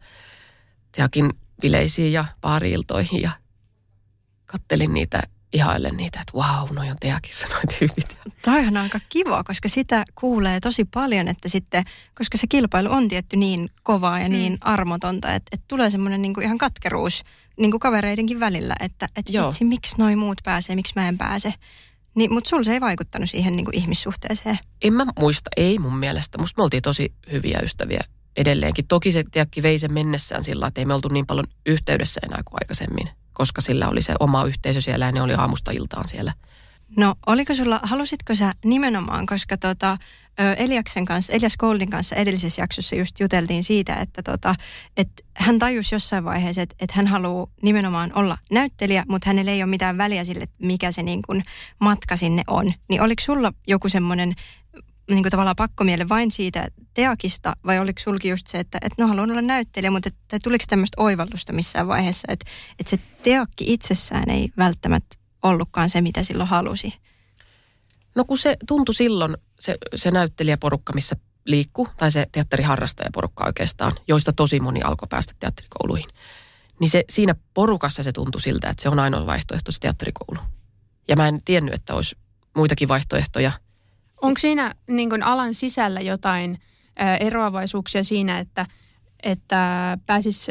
Tiakin 0.92 1.30
bileisiin 1.62 2.12
ja 2.12 2.24
baariiltoihin 2.40 3.22
ja 3.22 3.30
kattelin 4.46 4.94
niitä, 4.94 5.22
ihailen 5.52 5.96
niitä, 5.96 6.20
että 6.20 6.32
vau, 6.34 6.66
wow, 6.66 6.74
noi 6.74 6.90
on 6.90 6.96
Tiakissa 7.00 7.48
noin 7.54 7.68
tyypit. 7.78 8.16
Toihan 8.44 8.76
on 8.76 8.82
aika 8.82 9.00
kiva, 9.08 9.44
koska 9.44 9.68
sitä 9.68 10.04
kuulee 10.14 10.60
tosi 10.60 10.84
paljon, 10.84 11.28
että 11.28 11.48
sitten, 11.48 11.84
koska 12.14 12.38
se 12.38 12.46
kilpailu 12.46 12.92
on 12.92 13.08
tietty 13.08 13.36
niin 13.36 13.70
kovaa 13.82 14.20
ja 14.20 14.28
niin 14.28 14.58
armotonta, 14.60 15.34
että, 15.34 15.48
että 15.52 15.64
tulee 15.68 15.90
semmoinen 15.90 16.22
niin 16.22 16.34
kuin 16.34 16.44
ihan 16.44 16.58
katkeruus 16.58 17.22
niin 17.60 17.70
kuin 17.70 17.80
kavereidenkin 17.80 18.40
välillä, 18.40 18.74
että, 18.80 19.08
että 19.16 19.32
Joo. 19.32 19.46
vitsi, 19.46 19.64
miksi 19.64 19.94
noi 19.98 20.16
muut 20.16 20.38
pääsee, 20.44 20.76
miksi 20.76 20.92
mä 20.96 21.08
en 21.08 21.18
pääse. 21.18 21.54
Niin, 22.14 22.32
mutta 22.32 22.50
sulla 22.50 22.62
se 22.62 22.72
ei 22.72 22.80
vaikuttanut 22.80 23.30
siihen 23.30 23.56
niin 23.56 23.64
kuin 23.64 23.76
ihmissuhteeseen. 23.76 24.58
En 24.82 24.92
mä 24.92 25.06
muista, 25.20 25.50
ei 25.56 25.78
mun 25.78 25.96
mielestä. 25.96 26.38
Musta 26.38 26.60
me 26.60 26.62
oltiin 26.62 26.82
tosi 26.82 27.14
hyviä 27.32 27.60
ystäviä 27.62 28.04
edelleenkin. 28.36 28.86
Toki 28.86 29.12
se 29.12 29.24
Tiakki 29.30 29.62
vei 29.62 29.78
sen 29.78 29.92
mennessään 29.92 30.44
sillä, 30.44 30.66
että 30.66 30.80
ei 30.80 30.84
me 30.84 30.94
oltu 30.94 31.08
niin 31.08 31.26
paljon 31.26 31.46
yhteydessä 31.66 32.20
enää 32.24 32.40
kuin 32.44 32.58
aikaisemmin, 32.62 33.08
koska 33.32 33.60
sillä 33.60 33.88
oli 33.88 34.02
se 34.02 34.14
oma 34.20 34.44
yhteisö 34.44 34.80
siellä 34.80 35.04
ja 35.06 35.12
ne 35.12 35.22
oli 35.22 35.34
aamusta 35.34 35.70
iltaan 35.70 36.08
siellä. 36.08 36.32
No 36.96 37.14
oliko 37.26 37.54
sulla, 37.54 37.80
halusitko 37.82 38.34
sä 38.34 38.52
nimenomaan, 38.64 39.26
koska 39.26 39.56
tota, 39.56 39.98
Eliaksen 40.56 41.04
kanssa, 41.04 41.32
Elias 41.32 41.56
Goldin 41.56 41.90
kanssa 41.90 42.16
edellisessä 42.16 42.62
jaksossa 42.62 42.96
just 42.96 43.20
juteltiin 43.20 43.64
siitä, 43.64 43.94
että 43.94 44.22
tota, 44.22 44.54
et 44.96 45.08
hän 45.36 45.58
tajusi 45.58 45.94
jossain 45.94 46.24
vaiheessa, 46.24 46.62
että, 46.62 46.76
että 46.80 46.96
hän 46.96 47.06
haluaa 47.06 47.46
nimenomaan 47.62 48.12
olla 48.14 48.38
näyttelijä, 48.50 49.04
mutta 49.08 49.28
hänellä 49.28 49.50
ei 49.50 49.62
ole 49.62 49.70
mitään 49.70 49.98
väliä 49.98 50.24
sille, 50.24 50.44
mikä 50.58 50.92
se 50.92 51.02
niin 51.02 51.22
kuin 51.26 51.42
matka 51.78 52.16
sinne 52.16 52.42
on. 52.46 52.72
Niin 52.88 53.02
oliko 53.02 53.22
sulla 53.22 53.52
joku 53.66 53.88
semmoinen 53.88 54.32
niin 55.10 55.30
tavallaan 55.30 55.56
pakkomielle 55.56 56.08
vain 56.08 56.30
siitä 56.30 56.68
teakista, 56.94 57.56
vai 57.66 57.78
oliko 57.78 58.00
sulki 58.00 58.28
just 58.28 58.46
se, 58.46 58.58
että, 58.58 58.78
että 58.82 59.02
no 59.02 59.08
haluan 59.08 59.30
olla 59.30 59.42
näyttelijä, 59.42 59.90
mutta 59.90 60.08
että, 60.08 60.38
tuliko 60.42 60.64
tämmöistä 60.68 61.02
oivallusta 61.02 61.52
missään 61.52 61.88
vaiheessa, 61.88 62.28
että, 62.30 62.50
että 62.78 62.90
se 62.90 62.98
teakki 63.22 63.72
itsessään 63.72 64.30
ei 64.30 64.48
välttämättä 64.56 65.16
ollutkaan 65.42 65.90
se, 65.90 66.00
mitä 66.00 66.22
silloin 66.22 66.48
halusi? 66.48 66.94
No 68.14 68.24
kun 68.24 68.38
se 68.38 68.56
tuntui 68.66 68.94
silloin, 68.94 69.36
se, 69.60 69.76
se 69.94 70.10
näyttelijäporukka, 70.10 70.92
missä 70.92 71.16
liikkuu, 71.44 71.88
tai 71.96 72.12
se 72.12 72.26
teatteriharrastajaporukka 72.32 73.44
oikeastaan, 73.44 73.92
joista 74.08 74.32
tosi 74.32 74.60
moni 74.60 74.82
alkoi 74.82 75.08
päästä 75.10 75.34
teatterikouluihin, 75.40 76.10
niin 76.80 76.90
se, 76.90 77.04
siinä 77.10 77.34
porukassa 77.54 78.02
se 78.02 78.12
tuntui 78.12 78.40
siltä, 78.40 78.70
että 78.70 78.82
se 78.82 78.88
on 78.88 78.98
ainoa 78.98 79.26
vaihtoehto 79.26 79.72
se 79.72 79.80
teatterikoulu. 79.80 80.40
Ja 81.08 81.16
mä 81.16 81.28
en 81.28 81.40
tiennyt, 81.44 81.74
että 81.74 81.94
olisi 81.94 82.16
muitakin 82.56 82.88
vaihtoehtoja. 82.88 83.52
Onko 84.22 84.38
siinä 84.38 84.74
niin 84.88 85.22
alan 85.22 85.54
sisällä 85.54 86.00
jotain 86.00 86.58
eroavaisuuksia 87.20 88.04
siinä, 88.04 88.38
että, 88.38 88.66
että 89.22 89.98
pääsis 90.06 90.50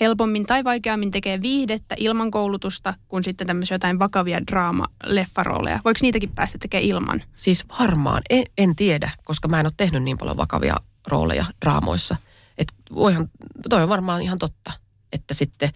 helpommin 0.00 0.46
tai 0.46 0.64
vaikeammin 0.64 1.10
tekemään 1.10 1.42
viihdettä 1.42 1.94
ilman 1.98 2.30
koulutusta, 2.30 2.94
kuin 3.08 3.24
sitten 3.24 3.46
tämmöisiä 3.46 3.74
jotain 3.74 3.98
vakavia 3.98 4.40
draama-leffarooleja? 4.50 5.80
Voiko 5.84 5.98
niitäkin 6.02 6.30
päästä 6.34 6.58
tekemään 6.58 6.88
ilman? 6.88 7.22
Siis 7.36 7.64
varmaan, 7.80 8.22
en, 8.30 8.44
en 8.58 8.76
tiedä, 8.76 9.10
koska 9.24 9.48
mä 9.48 9.60
en 9.60 9.66
ole 9.66 9.72
tehnyt 9.76 10.02
niin 10.02 10.18
paljon 10.18 10.36
vakavia 10.36 10.76
rooleja 11.06 11.44
draamoissa. 11.64 12.16
Että 12.58 12.74
voihan, 12.94 13.28
toi 13.68 13.82
on 13.82 13.88
varmaan 13.88 14.22
ihan 14.22 14.38
totta, 14.38 14.72
että 15.12 15.34
sitten 15.34 15.70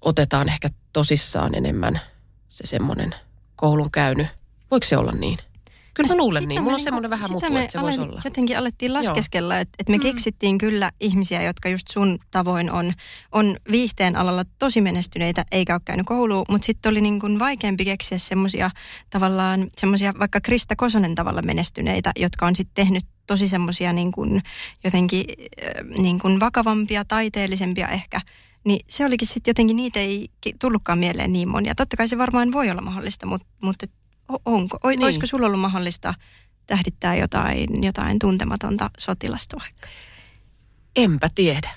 otetaan 0.00 0.48
ehkä 0.48 0.68
tosissaan 0.92 1.54
enemmän 1.54 2.00
se 2.48 2.66
semmoinen 2.66 3.14
koulun 3.56 3.90
käynyt. 3.90 4.26
Voiko 4.70 4.86
se 4.86 4.96
olla 4.96 5.12
niin? 5.12 5.38
Kyllä 5.94 6.08
mä 6.08 6.16
luulen 6.16 6.48
niin. 6.48 6.62
Mulla 6.62 6.72
on 6.72 6.76
niinku- 6.76 6.84
semmoinen 6.84 7.10
vähän 7.10 7.30
mutu, 7.32 7.46
että 7.46 7.72
se 7.72 7.80
voisi 7.80 8.00
olla. 8.00 8.20
Jotenkin 8.24 8.58
alettiin 8.58 8.92
laskeskella, 8.94 9.58
että, 9.58 9.74
että 9.78 9.90
me 9.90 9.96
Mm. 9.96 10.02
keksittiin 10.02 10.58
kyllä 10.58 10.90
ihmisiä, 11.00 11.42
jotka 11.42 11.68
just 11.68 11.88
sun 11.88 12.18
tavoin 12.30 12.70
on, 12.72 12.92
on 13.32 13.56
viihteen 13.70 14.16
alalla 14.16 14.42
tosi 14.58 14.80
menestyneitä, 14.80 15.44
eikä 15.52 15.74
ole 15.74 15.80
käynyt 15.84 16.06
kouluun, 16.06 16.44
mutta 16.48 16.66
sitten 16.66 16.90
oli 16.90 17.00
niin 17.00 17.20
kuin 17.20 17.38
vaikeampi 17.38 17.84
keksiä 17.84 18.18
semmoisia 18.18 18.70
tavallaan, 19.10 19.66
semmoisia 19.76 20.12
vaikka 20.18 20.40
Krista 20.40 20.76
Kosonen 20.76 21.14
tavalla 21.14 21.42
menestyneitä, 21.42 22.12
jotka 22.16 22.46
on 22.46 22.56
sitten 22.56 22.84
tehnyt 22.84 23.04
tosi 23.26 23.48
semmoisia 23.48 23.92
niin 23.92 24.12
kuin 24.12 24.42
jotenkin 24.84 25.24
niin 25.98 26.18
kuin 26.20 26.40
vakavampia, 26.40 27.04
taiteellisempia 27.04 27.88
ehkä. 27.88 28.20
Niin 28.64 28.80
se 28.88 29.04
olikin 29.06 29.28
sitten 29.28 29.50
jotenkin, 29.50 29.76
niitä 29.76 30.00
ei 30.00 30.28
tullutkaan 30.60 30.98
mieleen 30.98 31.32
niin 31.32 31.48
monia. 31.48 31.74
Totta 31.74 31.96
kai 31.96 32.08
se 32.08 32.18
varmaan 32.18 32.52
voi 32.52 32.70
olla 32.70 32.82
mahdollista, 32.82 33.26
mutta, 33.26 33.46
mutta 33.62 33.86
onko, 34.44 34.78
o, 34.84 34.88
Niin. 34.88 35.04
olisiko 35.04 35.26
sulla 35.26 35.46
ollut 35.46 35.60
mahdollista 35.60 36.14
tähdittää 36.66 37.16
jotain, 37.16 37.84
jotain 37.84 38.18
tuntematonta 38.18 38.90
sotilasta 38.98 39.56
vaikka? 39.60 39.88
Enpä 40.96 41.28
tiedä. 41.34 41.70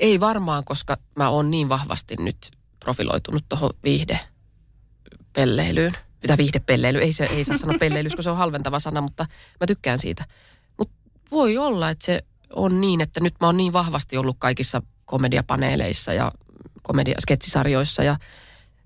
Ei 0.00 0.20
varmaan, 0.20 0.64
koska 0.64 0.96
mä 1.16 1.28
oon 1.28 1.50
niin 1.50 1.68
vahvasti 1.68 2.14
nyt 2.18 2.50
profiloitunut 2.80 3.44
tuohon 3.48 3.70
viihdepelleilyyn. 3.84 5.92
Mitä 6.22 6.38
viihdepelleily, 6.38 6.98
ei, 6.98 7.12
se, 7.12 7.24
ei 7.24 7.44
saa 7.44 7.58
sanoa 7.58 7.76
pelleily, 7.80 8.08
koska 8.08 8.22
se 8.22 8.30
on 8.30 8.36
halventava 8.36 8.78
sana, 8.78 9.00
mutta 9.00 9.26
mä 9.60 9.66
tykkään 9.66 9.98
siitä. 9.98 10.24
Mutta 10.78 10.94
voi 11.30 11.58
olla, 11.58 11.90
että 11.90 12.06
se 12.06 12.24
on 12.52 12.80
niin, 12.80 13.00
että 13.00 13.20
nyt 13.20 13.34
mä 13.40 13.46
oon 13.46 13.56
niin 13.56 13.72
vahvasti 13.72 14.16
ollut 14.16 14.36
kaikissa 14.38 14.82
komediapaneeleissa 15.04 16.12
ja 16.12 16.32
komediasketsisarjoissa 16.82 18.02
ja 18.02 18.16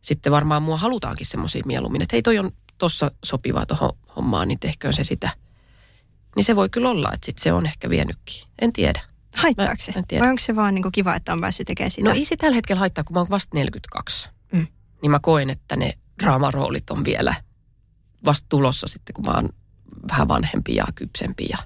sitten 0.03 0.33
varmaan 0.33 0.63
mua 0.63 0.77
halutaankin 0.77 1.27
semmoisia 1.27 1.63
mieluummin, 1.67 2.03
että 2.03 2.17
hei 2.17 2.23
toi 2.23 2.39
on 2.39 2.51
tossa 2.83 3.11
sopivaa 3.25 3.67
tuohon 3.67 3.93
hommaan, 4.17 4.49
niin 4.49 4.59
tehköön 4.59 4.95
se 4.95 5.05
sitä. 5.05 5.31
Niin 6.37 6.45
se 6.45 6.57
voi 6.57 6.69
kyllä 6.69 6.91
olla, 6.91 7.11
että 7.15 7.27
sit 7.27 7.39
se 7.39 7.53
on 7.53 7.67
ehkä 7.67 7.91
vienytkin. 7.91 8.43
En 8.63 8.73
tiedä. 8.73 9.01
Haittaako 9.35 9.75
se? 9.79 9.93
en 9.97 10.07
tiedä. 10.07 10.25
Vai 10.25 10.31
onko 10.31 10.41
se 10.41 10.57
vaan 10.57 10.75
niin 10.75 10.83
kuin 10.83 10.93
kiva, 10.93 11.15
että 11.15 11.33
on 11.33 11.41
päässyt 11.41 11.67
tekemään 11.67 11.91
sitä? 11.91 12.09
No 12.09 12.15
ei 12.15 12.25
se 12.25 12.37
tällä 12.37 12.55
hetkellä 12.55 12.81
haittaa, 12.81 13.05
kun 13.05 13.15
mä 13.15 13.21
oon 13.21 13.31
vasta 13.31 13.57
42. 13.57 14.29
Mm. 14.53 14.67
Niin 15.03 15.11
mä 15.11 15.19
koen, 15.19 15.51
että 15.51 15.77
ne 15.77 15.93
draamaroolit 16.23 16.91
on 16.91 17.05
vielä 17.05 17.35
vasta 18.25 18.47
tulossa 18.49 18.87
sitten, 18.87 19.15
kun 19.15 19.25
mä 19.25 19.33
oon 19.33 19.49
vähän 20.11 20.29
vanhempi 20.29 20.75
ja 20.75 20.85
kypsempi. 20.95 21.47
Ja... 21.51 21.59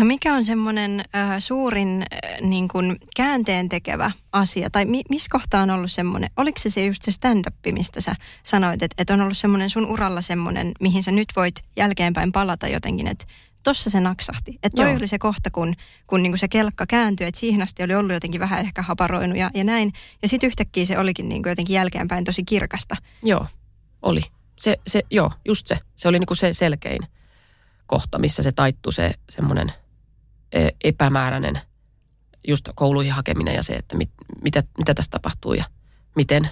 No 0.00 0.06
mikä 0.06 0.34
on 0.34 0.44
semmoinen 0.44 1.04
äh, 1.14 1.36
suurin 1.38 2.02
äh, 2.02 2.40
niin 2.40 2.68
kuin 2.68 2.96
käänteen 3.16 3.68
tekevä 3.68 4.10
asia? 4.32 4.70
Tai 4.70 4.84
mi- 4.84 5.02
missä 5.10 5.28
kohtaa 5.30 5.62
on 5.62 5.70
ollut 5.70 5.90
semmoinen, 5.90 6.30
oliko 6.36 6.58
se 6.58 6.70
se 6.70 6.86
just 6.86 7.02
se 7.02 7.10
stand-up, 7.10 7.54
mistä 7.72 8.00
sä 8.00 8.14
sanoit, 8.42 8.82
että, 8.82 8.94
että 8.98 9.14
on 9.14 9.20
ollut 9.20 9.36
semmoinen 9.36 9.70
sun 9.70 9.86
uralla 9.86 10.20
semmoinen, 10.20 10.72
mihin 10.80 11.02
sä 11.02 11.10
nyt 11.10 11.28
voit 11.36 11.54
jälkeenpäin 11.76 12.32
palata 12.32 12.68
jotenkin, 12.68 13.06
että 13.06 13.24
tossa 13.62 13.90
se 13.90 14.00
naksahti. 14.00 14.58
Että 14.62 14.76
toi 14.76 14.90
Joo. 14.90 14.96
oli 14.96 15.06
se 15.06 15.18
kohta, 15.18 15.50
kun, 15.50 15.74
kun 16.06 16.22
niin 16.22 16.32
kuin 16.32 16.38
se 16.38 16.48
kelkka 16.48 16.86
kääntyi, 16.86 17.26
että 17.26 17.40
siihen 17.40 17.62
asti 17.62 17.82
oli 17.82 17.94
ollut 17.94 18.12
jotenkin 18.12 18.40
vähän 18.40 18.60
ehkä 18.60 18.82
haparoinut 18.82 19.38
ja, 19.38 19.50
ja 19.54 19.64
näin. 19.64 19.92
Ja 20.22 20.28
sitten 20.28 20.46
yhtäkkiä 20.46 20.86
se 20.86 20.98
olikin 20.98 21.28
niin 21.28 21.42
kuin 21.42 21.50
jotenkin 21.50 21.74
jälkeenpäin 21.74 22.24
tosi 22.24 22.44
kirkasta. 22.44 22.96
Joo, 23.22 23.46
oli. 24.02 24.22
Se, 24.58 24.76
se, 24.86 25.02
joo, 25.10 25.32
just 25.44 25.66
se. 25.66 25.78
Se 25.96 26.08
oli 26.08 26.18
niinku 26.18 26.34
se 26.34 26.54
selkein 26.54 27.00
kohta, 27.86 28.18
missä 28.18 28.42
se 28.42 28.52
taittui 28.52 28.92
se 28.92 29.14
semmoinen 29.30 29.72
epämääräinen 30.84 31.60
just 32.48 32.68
kouluihin 32.74 33.12
hakeminen 33.12 33.54
ja 33.54 33.62
se, 33.62 33.72
että 33.72 33.96
mit, 33.96 34.10
mitä, 34.42 34.62
mitä 34.78 34.94
tässä 34.94 35.10
tapahtuu 35.10 35.54
ja 35.54 35.64
miten. 36.16 36.50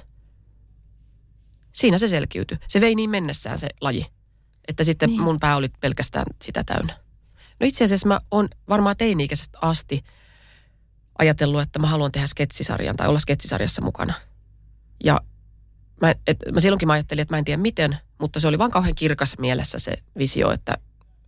Siinä 1.72 1.98
se 1.98 2.08
selkiytyi. 2.08 2.58
Se 2.68 2.80
vei 2.80 2.94
niin 2.94 3.10
mennessään 3.10 3.58
se 3.58 3.68
laji, 3.80 4.06
että 4.68 4.84
sitten 4.84 5.10
Niin. 5.10 5.20
mun 5.22 5.40
pää 5.40 5.56
oli 5.56 5.68
pelkästään 5.80 6.26
sitä 6.42 6.64
täynnä. 6.64 6.94
No 7.60 7.66
itse 7.66 7.84
asiassa 7.84 8.08
mä 8.08 8.20
oon 8.30 8.48
varmaan 8.68 8.96
teini-ikäisestä 8.96 9.58
asti 9.62 10.04
ajatellut, 11.18 11.60
että 11.62 11.78
mä 11.78 11.86
haluan 11.86 12.12
tehdä 12.12 12.26
sketsisarjan 12.26 12.96
tai 12.96 13.08
olla 13.08 13.18
sketsisarjassa 13.18 13.82
mukana. 13.82 14.14
Ja 15.04 15.20
mä, 16.00 16.14
et, 16.26 16.38
mä 16.52 16.60
silloinkin 16.60 16.86
mä 16.88 16.92
ajattelin, 16.92 17.22
että 17.22 17.34
mä 17.34 17.38
en 17.38 17.44
tiedä 17.44 17.62
miten, 17.62 17.98
mutta 18.20 18.40
se 18.40 18.48
oli 18.48 18.58
vaan 18.58 18.70
kauhean 18.70 18.94
kirkas 18.94 19.34
mielessä 19.38 19.78
se 19.78 19.92
visio, 20.18 20.50
että, 20.50 20.78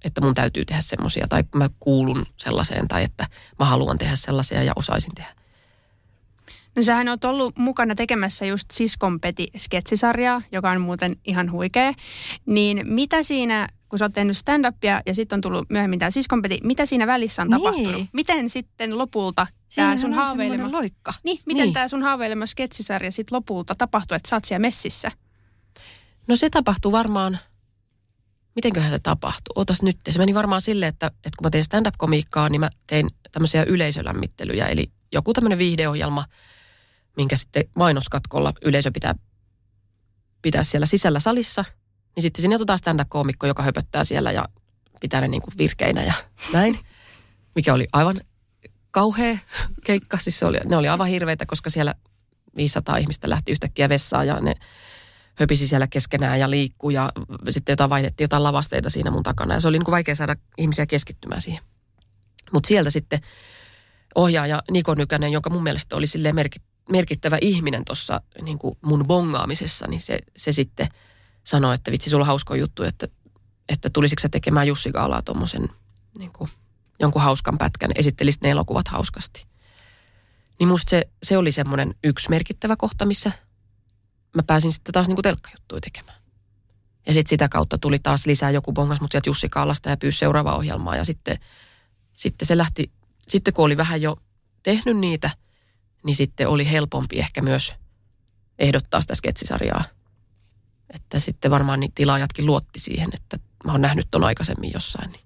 että 0.05 0.21
mun 0.21 0.35
täytyy 0.35 0.65
tehdä 0.65 0.83
semmoisia 0.83 1.27
tai 1.29 1.45
mä 1.55 1.69
kuulun 1.81 2.27
sellaiseen 2.37 2.89
tai 2.89 3.05
että 3.05 3.27
mä 3.59 3.65
haluan 3.65 3.99
tehdä 3.99 4.17
sellaisia 4.17 4.63
ja 4.63 4.73
osaisin 4.77 5.15
tehdä. 5.15 5.35
No 6.77 6.83
sähän 6.83 7.09
oot 7.09 7.25
ollut 7.25 7.59
mukana 7.59 7.95
tekemässä 7.95 8.45
just 8.47 8.71
Siskonpeti-sketsisarjaa, 8.73 10.43
joka 10.53 10.71
on 10.71 10.81
muuten 10.81 11.17
ihan 11.25 11.53
huikea. 11.53 11.93
Niin 12.47 12.83
mitä 12.85 13.23
siinä, 13.23 13.69
kun 13.89 13.99
sä 13.99 14.05
oot 14.05 14.13
tehnyt 14.13 14.37
stand-upia 14.37 15.01
ja 15.07 15.15
sitten 15.15 15.37
on 15.37 15.41
tullut 15.41 15.71
myöhemmin 15.71 15.99
tämä 15.99 16.11
Siskonpeti, 16.11 16.59
mitä 16.63 16.87
siinä 16.87 17.07
välissä 17.07 17.43
on 17.43 17.49
Niin. 17.49 17.63
tapahtunut? 17.63 18.09
Miten 18.13 18.51
sitten 18.51 18.99
lopulta 18.99 19.47
tämä 19.75 19.97
sun 19.97 20.11
on 20.11 20.17
haaveilema... 20.17 20.73
loikka. 20.73 21.15
Niin, 21.23 21.39
miten 21.47 21.63
Niin. 21.65 21.73
tämä 21.75 21.89
sun 21.89 22.03
haaveilema 22.03 22.47
sketsisarja 22.47 23.13
sitten 23.13 23.37
lopulta 23.37 23.75
tapahtui, 23.75 24.17
että 24.17 24.29
sä 24.29 24.37
oot 24.37 24.45
siellä 24.45 24.63
messissä? 24.63 25.13
No 26.29 26.37
se 26.37 26.51
tapahtui 26.51 26.93
varmaan 26.93 27.39
mitenköhän 28.55 28.91
se 28.91 28.99
tapahtui? 28.99 29.53
Otas 29.55 29.83
nyt. 29.83 29.97
Se 30.09 30.19
meni 30.19 30.35
varmaan 30.35 30.61
silleen, 30.61 30.89
että, 30.89 31.07
että 31.07 31.31
kun 31.39 31.47
mä 31.47 31.51
tein 31.51 31.65
stand-up-komiikkaa, 31.65 32.49
niin 32.49 32.61
mä 32.61 32.71
tein 32.87 33.11
tämmöisiä 33.33 33.65
yleisölämmittelyjä. 33.65 34.67
Eli 34.67 34.91
joku 35.13 35.33
tämmöinen 35.33 35.59
viihdeohjelma, 35.59 36.25
minkä 37.17 37.37
sitten 37.37 37.65
mainoskatkolla 37.77 38.53
yleisö 38.63 38.91
pitää 38.91 39.15
pitää 40.43 40.63
siellä 40.63 40.87
sisällä 40.87 41.21
salissa. 41.21 41.65
Niin 42.17 42.23
sitten 42.23 42.43
sinne 42.43 42.57
otetaan 42.57 42.79
stand-up-koomikko, 42.79 43.47
joka 43.47 43.63
höpöttää 43.63 44.05
siellä 44.05 44.33
ja 44.33 44.45
pitää 45.01 45.21
ne 45.21 45.29
niin 45.29 45.43
kuin 45.43 45.55
virkeinä 45.59 46.03
ja 46.03 46.15
näin. 46.53 46.79
Mikä 47.55 47.75
oli 47.75 47.89
aivan 47.93 48.21
kauhea 48.91 49.39
keikka. 49.85 50.19
Siis 50.19 50.39
se 50.39 50.47
oli, 50.47 50.59
ne 50.65 50.77
oli 50.77 50.89
aivan 50.89 51.09
hirveitä, 51.09 51.47
koska 51.47 51.71
siellä 51.71 51.95
500 52.57 52.97
ihmistä 52.97 53.31
lähti 53.31 53.53
yhtäkkiä 53.53 53.89
vessaan 53.89 54.27
ja 54.27 54.41
ne 54.41 54.55
höpisi 55.35 55.69
siellä 55.69 55.87
keskenään 55.87 56.41
ja 56.41 56.51
liikkuu 56.51 56.91
ja 56.91 57.13
sitten 57.51 57.73
jotain 57.73 57.91
vaihdettiin 57.91 58.25
jotain 58.25 58.43
lavasteita 58.43 58.91
siinä 58.91 59.11
mun 59.11 59.23
takana. 59.23 59.55
Ja 59.55 59.61
se 59.61 59.69
oli 59.69 59.79
niin 59.79 59.85
kuin 59.85 59.93
vaikea 59.93 60.15
saada 60.15 60.37
ihmisiä 60.59 60.87
keskittymään 60.87 61.41
siihen. 61.41 61.63
Mutta 62.53 62.69
sieltä 62.69 62.91
sitten 62.91 63.21
ohjaaja 64.15 64.63
Niko 64.71 64.95
Nykänen, 64.95 65.33
joka 65.33 65.51
mun 65.51 65.63
mielestä 65.63 65.97
oli 65.97 66.07
merkit, 66.33 66.63
merkittävä 66.91 67.39
ihminen 67.41 67.85
tuossa 67.85 68.21
niin 68.43 68.59
mun 68.83 69.07
bongaamisessa, 69.07 69.87
niin 69.87 70.01
se, 70.01 70.19
se 70.37 70.53
sitten 70.53 70.89
sanoi, 71.45 71.75
että 71.75 71.93
vitsi, 71.93 72.11
sulla 72.11 72.23
on 72.23 72.27
hausko 72.27 72.55
juttu, 72.55 72.83
että, 72.83 73.09
että 73.69 73.91
tulisiko 73.91 74.21
sä 74.21 74.29
tekemään 74.29 74.67
Jussi 74.67 74.91
Gaalaa 74.91 75.23
tuommoisen 75.23 75.69
niin 76.19 76.33
jonkun 77.01 77.23
hauskan 77.23 77.59
pätkän, 77.59 77.91
esittelisit 77.95 78.43
ne 78.43 78.51
elokuvat 78.51 78.89
hauskasti. 78.89 79.47
Niin 80.59 80.69
musta 80.69 80.91
se, 80.91 81.09
se 81.23 81.37
oli 81.39 81.53
semmoinen 81.53 81.95
yksi 82.05 82.31
merkittävä 82.31 82.77
kohta, 82.77 83.07
missä 83.07 83.33
mä 84.35 84.43
pääsin 84.43 84.73
sitten 84.73 84.93
taas 84.93 85.09
niin 85.09 85.23
telkkajuttuja 85.23 85.81
tekemään. 85.81 86.21
Ja 87.07 87.13
sitten 87.13 87.31
sitä 87.31 87.49
kautta 87.49 87.79
tuli 87.79 87.99
taas 87.99 88.27
lisää 88.27 88.51
joku 88.51 88.73
bongas 88.73 89.01
mut 89.01 89.13
sieltä 89.13 89.29
Jussi 89.29 89.49
Kaalasta 89.49 89.91
ja 89.91 89.97
pyysi 89.97 90.19
seuraavaa 90.19 90.57
ohjelmaa. 90.57 90.97
Ja 90.97 91.05
sitten, 91.05 91.39
sitten 92.15 92.49
se 92.49 92.57
lähti, 92.57 92.93
sitten 93.29 93.55
kun 93.55 93.65
oli 93.65 93.77
vähän 93.77 94.03
jo 94.03 94.17
tehnyt 94.63 94.97
niitä, 94.97 95.31
niin 96.05 96.17
sitten 96.17 96.49
oli 96.49 96.71
helpompi 96.71 97.19
ehkä 97.19 97.43
myös 97.43 97.77
ehdottaa 98.59 99.01
sitä 99.01 99.15
sketsisarjaa. 99.15 99.85
Että 100.95 101.19
sitten 101.19 101.51
varmaan 101.51 101.81
niin 101.81 101.93
tilaajatkin 101.93 102.47
luotti 102.47 102.81
siihen, 102.81 103.11
että 103.13 103.39
mä 103.65 103.73
oon 103.73 103.81
nähnyt 103.81 104.07
ton 104.11 104.25
aikaisemmin 104.25 104.73
jossain. 104.73 105.13
Niin. 105.13 105.25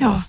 Joo. 0.00 0.20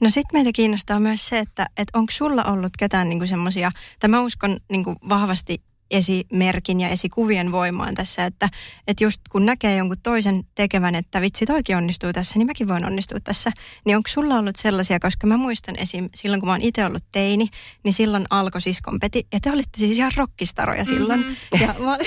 No 0.00 0.10
sitten 0.10 0.38
meitä 0.38 0.50
kiinnostaa 0.54 1.00
myös 1.00 1.26
se, 1.26 1.38
että, 1.38 1.66
että 1.76 1.98
onko 1.98 2.10
sulla 2.10 2.44
ollut 2.44 2.72
ketään 2.78 3.08
niinku 3.08 3.26
semmoisia, 3.26 3.72
tai 4.00 4.10
mä 4.10 4.20
uskon 4.20 4.60
niinku 4.68 4.96
vahvasti 5.08 5.62
esimerkin 5.92 6.80
ja 6.80 6.88
esikuvien 6.88 7.52
voimaan 7.52 7.94
tässä, 7.94 8.24
että, 8.24 8.48
että 8.86 9.04
just 9.04 9.20
kun 9.30 9.46
näkee 9.46 9.76
jonkun 9.76 9.96
toisen 10.02 10.42
tekevän, 10.54 10.94
että 10.94 11.20
vitsi 11.20 11.46
toikin 11.46 11.76
onnistuu 11.76 12.12
tässä, 12.12 12.38
niin 12.38 12.46
mäkin 12.46 12.68
voin 12.68 12.84
onnistua 12.84 13.20
tässä. 13.20 13.50
Niin 13.84 13.96
onko 13.96 14.08
sulla 14.08 14.38
ollut 14.38 14.56
sellaisia, 14.56 15.00
koska 15.00 15.26
mä 15.26 15.36
muistan 15.36 15.76
esim. 15.78 16.08
silloin 16.14 16.40
kun 16.40 16.48
mä 16.48 16.52
oon 16.52 16.62
itse 16.62 16.84
ollut 16.84 17.04
teini, 17.12 17.48
niin 17.84 17.94
silloin 17.94 18.24
alkoi 18.30 18.60
siskon 18.60 19.00
Peti, 19.00 19.26
ja 19.32 19.40
te 19.42 19.50
olitte 19.50 19.78
siis 19.78 19.98
ihan 19.98 20.12
rockistaroja 20.16 20.84
silloin. 20.84 21.20
Mm-hmm. 21.20 21.60
Ja 21.60 21.74
mä, 21.78 21.98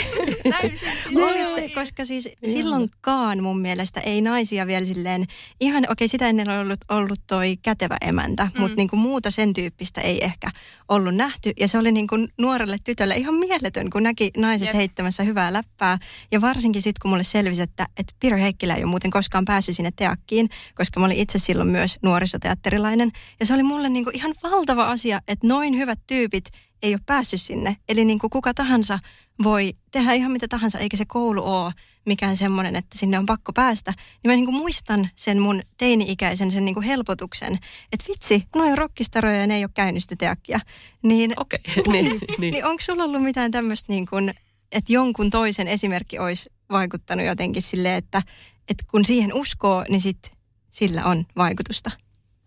olitte, 1.26 1.69
koska 1.74 2.06
siis 2.06 2.30
silloinkaan 2.45 3.43
mun 3.43 3.60
mielestä 3.60 4.00
ei 4.00 4.21
naisia 4.21 4.67
vielä 4.67 4.86
silleen, 4.86 5.26
ihan 5.60 5.84
okei 5.84 5.91
okay, 5.91 6.08
sitä 6.08 6.28
ennen 6.28 6.50
on 6.50 6.60
ollut, 6.60 6.80
ollut 6.89 7.19
toi 7.28 7.58
kätevä 7.62 7.98
emäntä, 8.02 8.50
mm. 8.54 8.62
mutta 8.62 8.76
niinku 8.76 8.95
muuta 8.95 9.32
sen 9.32 9.54
tyyppistä 9.54 10.02
ei 10.02 10.24
ehkä 10.24 10.48
ollut 10.88 11.15
nähty. 11.15 11.52
Ja 11.60 11.67
se 11.67 11.78
oli 11.78 11.91
niinku 11.91 12.15
nuorelle 12.38 12.78
tytölle 12.84 13.15
ihan 13.15 13.36
mieletön 13.36 13.74
mieletön, 13.75 13.89
kun 13.89 14.03
näki 14.03 14.31
naiset 14.38 14.65
Jep. 14.65 14.75
heittämässä 14.75 15.23
hyvää 15.23 15.53
läppää. 15.53 15.97
Ja 16.31 16.41
varsinkin 16.41 16.81
sitten, 16.81 16.99
kun 17.01 17.11
mulle 17.11 17.23
selvisi, 17.23 17.61
että, 17.61 17.85
että 17.97 18.13
Piro 18.19 18.38
Heikkilä 18.38 18.75
ei 18.75 18.83
ole 18.83 18.89
muuten 18.89 19.11
koskaan 19.11 19.45
päässyt 19.45 19.75
sinne 19.75 19.91
teakkiin, 19.95 20.49
koska 20.75 20.99
mä 20.99 21.05
olin 21.05 21.17
itse 21.17 21.39
silloin 21.39 21.69
myös 21.69 21.97
nuorisoteatterilainen. 22.03 23.11
Ja 23.39 23.45
se 23.45 23.53
oli 23.53 23.63
mulle 23.63 23.89
niinku 23.89 24.11
ihan 24.13 24.33
valtava 24.43 24.85
asia, 24.85 25.21
että 25.27 25.47
noin 25.47 25.77
hyvät 25.77 25.99
tyypit 26.07 26.45
ei 26.83 26.93
ole 26.93 27.01
päässyt 27.05 27.41
sinne. 27.41 27.77
Eli 27.89 28.05
niin 28.05 28.19
kuin 28.19 28.29
kuka 28.29 28.53
tahansa 28.53 28.99
voi 29.43 29.73
tehdä 29.91 30.13
ihan 30.13 30.31
mitä 30.31 30.47
tahansa, 30.47 30.79
eikä 30.79 30.97
se 30.97 31.05
koulu 31.05 31.43
ole 31.43 31.73
mikään 32.06 32.38
semmoinen, 32.38 32.76
että 32.76 32.98
sinne 32.98 33.20
on 33.20 33.26
pakko 33.26 33.54
päästä. 33.54 33.91
Niin 33.91 34.32
mä 34.32 34.36
niin 34.36 34.46
kuin 34.46 34.56
muistan 34.56 35.10
sen 35.15 35.39
mun 35.39 35.62
teini-ikäisen 35.78 36.52
sen 36.52 36.65
niin 36.65 36.76
kuin 36.76 36.86
helpotuksen, 36.86 37.54
että 37.91 38.06
vitsi, 38.08 38.44
noin 38.56 38.78
rockistaroja 38.78 39.38
ja 39.38 39.48
ne 39.48 39.56
ei 39.56 39.63
ole 39.63 39.72
käynyt 39.74 40.04
sitä 40.04 40.15
teakkia. 40.15 40.60
Niin, 41.04 41.34
okay. 41.38 41.60
niin, 41.91 42.06
niin, 42.06 42.20
niin. 42.38 42.52
niin 42.52 42.65
onko 42.65 42.82
sulla 42.82 43.04
ollut 43.04 43.24
mitään 43.24 43.52
tämmöistä, 43.52 43.94
niin 43.94 44.06
kuin, 44.06 44.34
että 44.72 44.94
jonkun 44.94 45.30
toisen 45.30 45.68
esimerkki 45.68 46.20
olisi 46.20 46.50
vaikuttanut 46.70 47.26
jotenkin 47.26 47.62
sille, 47.62 47.96
että, 47.96 48.22
että 48.68 48.86
kun 48.91 49.06
siihen 49.06 49.34
uskoo, 49.34 49.86
niin 49.89 50.02
sit 50.02 50.32
sillä 50.70 51.06
on 51.06 51.26
vaikutusta? 51.38 51.91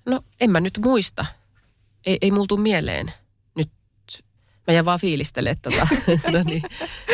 No 0.06 0.20
en 0.40 0.50
mä 0.50 0.60
nyt 0.60 0.78
muista. 0.84 1.26
Ei, 2.06 2.18
ei 2.20 2.30
multu 2.30 2.56
mieleen 2.56 3.12
mä 4.68 4.74
jään 4.74 4.84
vaan 4.84 5.00
fiilistelemaan 5.00 5.60
tota. 5.62 5.88
no 6.32 6.42
niin, 6.42 6.62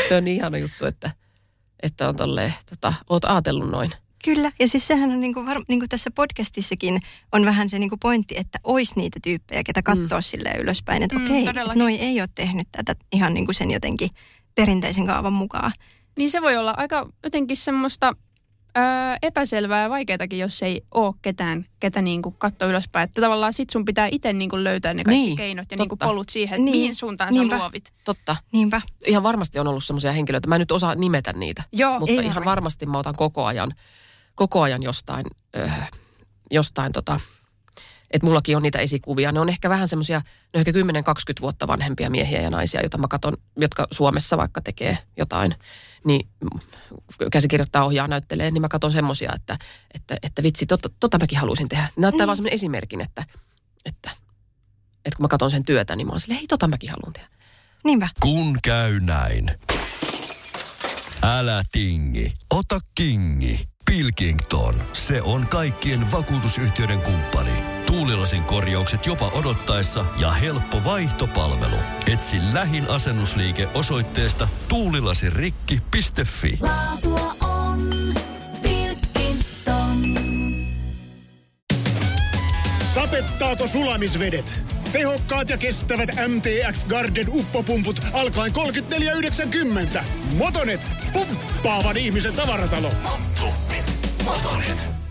se 0.09 0.17
on 0.17 0.25
niin 0.25 0.37
ihana 0.37 0.59
juttu, 0.59 0.87
että, 0.87 1.11
että 1.85 2.09
on 2.09 2.17
tolleen, 2.17 2.55
tota, 2.71 2.95
oot 3.11 3.25
ajatellut 3.25 3.71
noin. 3.71 3.91
Kyllä, 4.25 4.53
ja 4.59 4.69
siis 4.69 4.87
sehän 4.87 5.11
on 5.11 5.21
niinku, 5.21 5.47
var, 5.47 5.61
niinku 5.69 5.87
tässä 5.89 6.11
podcastissakin 6.11 7.01
on 7.33 7.45
vähän 7.45 7.69
se 7.69 7.79
niinku 7.79 7.97
pointti, 7.97 8.35
että 8.39 8.59
olisi 8.65 8.95
niitä 8.97 9.19
tyyppejä, 9.23 9.63
ketä 9.65 9.83
katsoo 9.83 10.19
mm. 10.19 10.23
silleen 10.23 10.61
ylöspäin, 10.61 11.03
että 11.03 11.19
mm, 11.19 11.25
okei, 11.25 11.49
okay, 11.49 11.75
noi 11.75 11.95
ei 11.95 12.21
ole 12.21 12.29
tehnyt 12.35 12.69
tätä 12.73 12.95
ihan 13.13 13.35
niinku 13.35 13.53
sen 13.53 13.71
jotenkin 13.71 14.11
perinteisen 14.55 15.07
kaavan 15.07 15.33
mukaan. 15.33 15.73
Niin 16.19 16.31
se 16.31 16.43
voi 16.43 16.57
olla 16.57 16.75
aika 16.77 17.09
jotenkin 17.25 17.57
semmoista 17.57 18.13
öö, 18.79 18.85
epäselvää 19.23 19.83
ja 19.83 19.91
vaikeatakin, 19.91 20.39
jos 20.39 20.63
ei 20.63 20.83
ole 20.95 21.15
ketään, 21.23 21.67
ketä 21.81 22.03
niin 22.03 22.23
kuin 22.23 22.35
katsoo 22.39 22.69
ylöspäin. 22.69 23.05
Että 23.05 23.21
tavallaan 23.21 23.53
sit 23.53 23.71
sun 23.71 23.85
pitää 23.85 24.09
itse 24.13 24.33
niin 24.33 24.51
kuin 24.51 24.65
löytää 24.65 24.95
ne 24.95 25.05
kaikki 25.05 25.21
niin, 25.21 25.37
keinot 25.37 25.71
ja 25.71 25.77
niin 25.77 25.89
kuin 25.89 25.99
polut 25.99 26.29
siihen, 26.29 26.55
että 26.57 26.65
niin. 26.65 26.77
mihin 26.77 26.95
suuntaan 26.95 27.35
Niinpä. 27.35 27.57
sä 27.57 27.63
luovit. 27.63 27.93
Totta. 28.05 28.37
Niinpä. 28.53 28.81
Ihan 29.07 29.23
varmasti 29.23 29.59
on 29.59 29.69
ollut 29.69 29.85
sellaisia 29.85 30.13
henkilöitä. 30.13 30.49
Mä 30.49 30.55
en 30.55 30.61
nyt 30.61 30.73
osaa 30.73 30.95
nimetä 30.95 31.33
niitä, 31.33 31.63
Joo, 31.73 31.99
mutta 31.99 32.23
ihan 32.23 32.45
varmasti 32.45 32.87
mä 32.87 32.99
otan 32.99 33.15
koko 33.17 33.45
ajan, 33.45 33.73
koko 34.35 34.63
ajan 34.63 34.83
jostain, 34.83 35.27
öö, 35.57 35.69
jostain 36.51 36.93
tota, 36.93 37.21
että 38.15 38.27
mullakin 38.27 38.57
on 38.57 38.63
niitä 38.63 38.79
esikuvia. 38.79 39.33
Ne 39.33 39.41
on 39.41 39.49
ehkä 39.49 39.69
vähän 39.69 39.89
semmoisia, 39.89 40.19
ne 40.19 40.25
on 40.55 40.61
ehkä 40.61 40.71
10-20 40.71 40.75
vuotta 41.41 41.67
vanhempia 41.67 42.11
miehiä 42.11 42.41
ja 42.41 42.51
naisia, 42.51 42.81
joita 42.81 42.99
mä 42.99 43.09
katson, 43.09 43.37
jotka 43.57 43.87
Suomessa 43.91 44.37
vaikka 44.37 44.61
tekee 44.61 44.99
jotain, 45.17 45.55
niin 46.05 46.29
käsikirjoittaa, 47.33 47.85
ohjaa, 47.85 48.09
näyttelee, 48.09 48.51
niin 48.51 48.61
mä 48.61 48.69
katson 48.69 48.93
semmoisia, 48.93 49.33
että, 49.35 49.59
että, 49.95 50.17
että 50.23 50.43
vitsi, 50.43 50.67
tota, 50.67 50.91
tota 51.01 51.19
mäkin 51.19 51.39
haluaisin 51.39 51.69
tehdä. 51.69 51.89
Näyttää 51.97 52.19
niin. 52.19 52.27
vaan 52.27 52.37
semmoinen 52.37 52.55
esimerkin, 52.55 53.01
että, 53.01 53.25
että, 53.85 54.11
että 55.05 55.17
kun 55.17 55.25
mä 55.25 55.29
katson 55.29 55.51
sen 55.51 55.65
työtä, 55.65 55.97
niin 55.97 56.07
mä 56.07 56.13
oon 56.13 56.21
silleen, 56.21 56.39
hei, 56.39 56.47
tota 56.47 56.69
mäkin 56.69 56.91
haluan 56.91 57.13
tehdä. 57.13 57.29
Niinpä. 57.85 58.09
Kun 58.21 58.59
käy 58.63 59.01
näin. 59.01 59.51
Älä 61.23 61.63
tingi, 61.73 62.33
ota 62.51 62.79
kingi. 62.95 63.69
Pilkington, 63.91 64.75
se 64.93 65.23
on 65.23 65.47
kaikkien 65.47 66.13
vakuutusyhtiöiden 66.13 67.01
kumppani. 67.01 67.64
Tuulilasin 68.05 68.45
korjaukset 68.45 69.07
jopa 69.07 69.29
odottaessa 69.29 70.05
ja 70.17 70.31
helppo 70.31 70.85
vaihtopalvelu. 70.85 71.77
Etsi 72.13 72.37
lähin 72.53 72.91
asennusliike 72.91 73.69
osoitteesta 73.75 74.49
tuulilasirikki.fi. 74.69 76.59
Laatua 76.61 77.37
on 77.41 77.89
Pilkington. 78.63 80.03
Sapettaako 82.95 83.67
sulamisvedet? 83.67 84.61
Tehokkaat 84.93 85.51
ja 85.51 85.57
kestävät 85.57 86.11
MTX 86.29 86.85
Garden 86.85 87.27
uppopumput 87.29 88.01
alkaen 88.13 88.53
34,90. 89.97 90.05
Motonet, 90.39 90.87
pumppaavan 91.13 91.97
ihmisen 91.97 92.35
tavaratalo. 92.35 92.91
Motonet. 94.25 95.04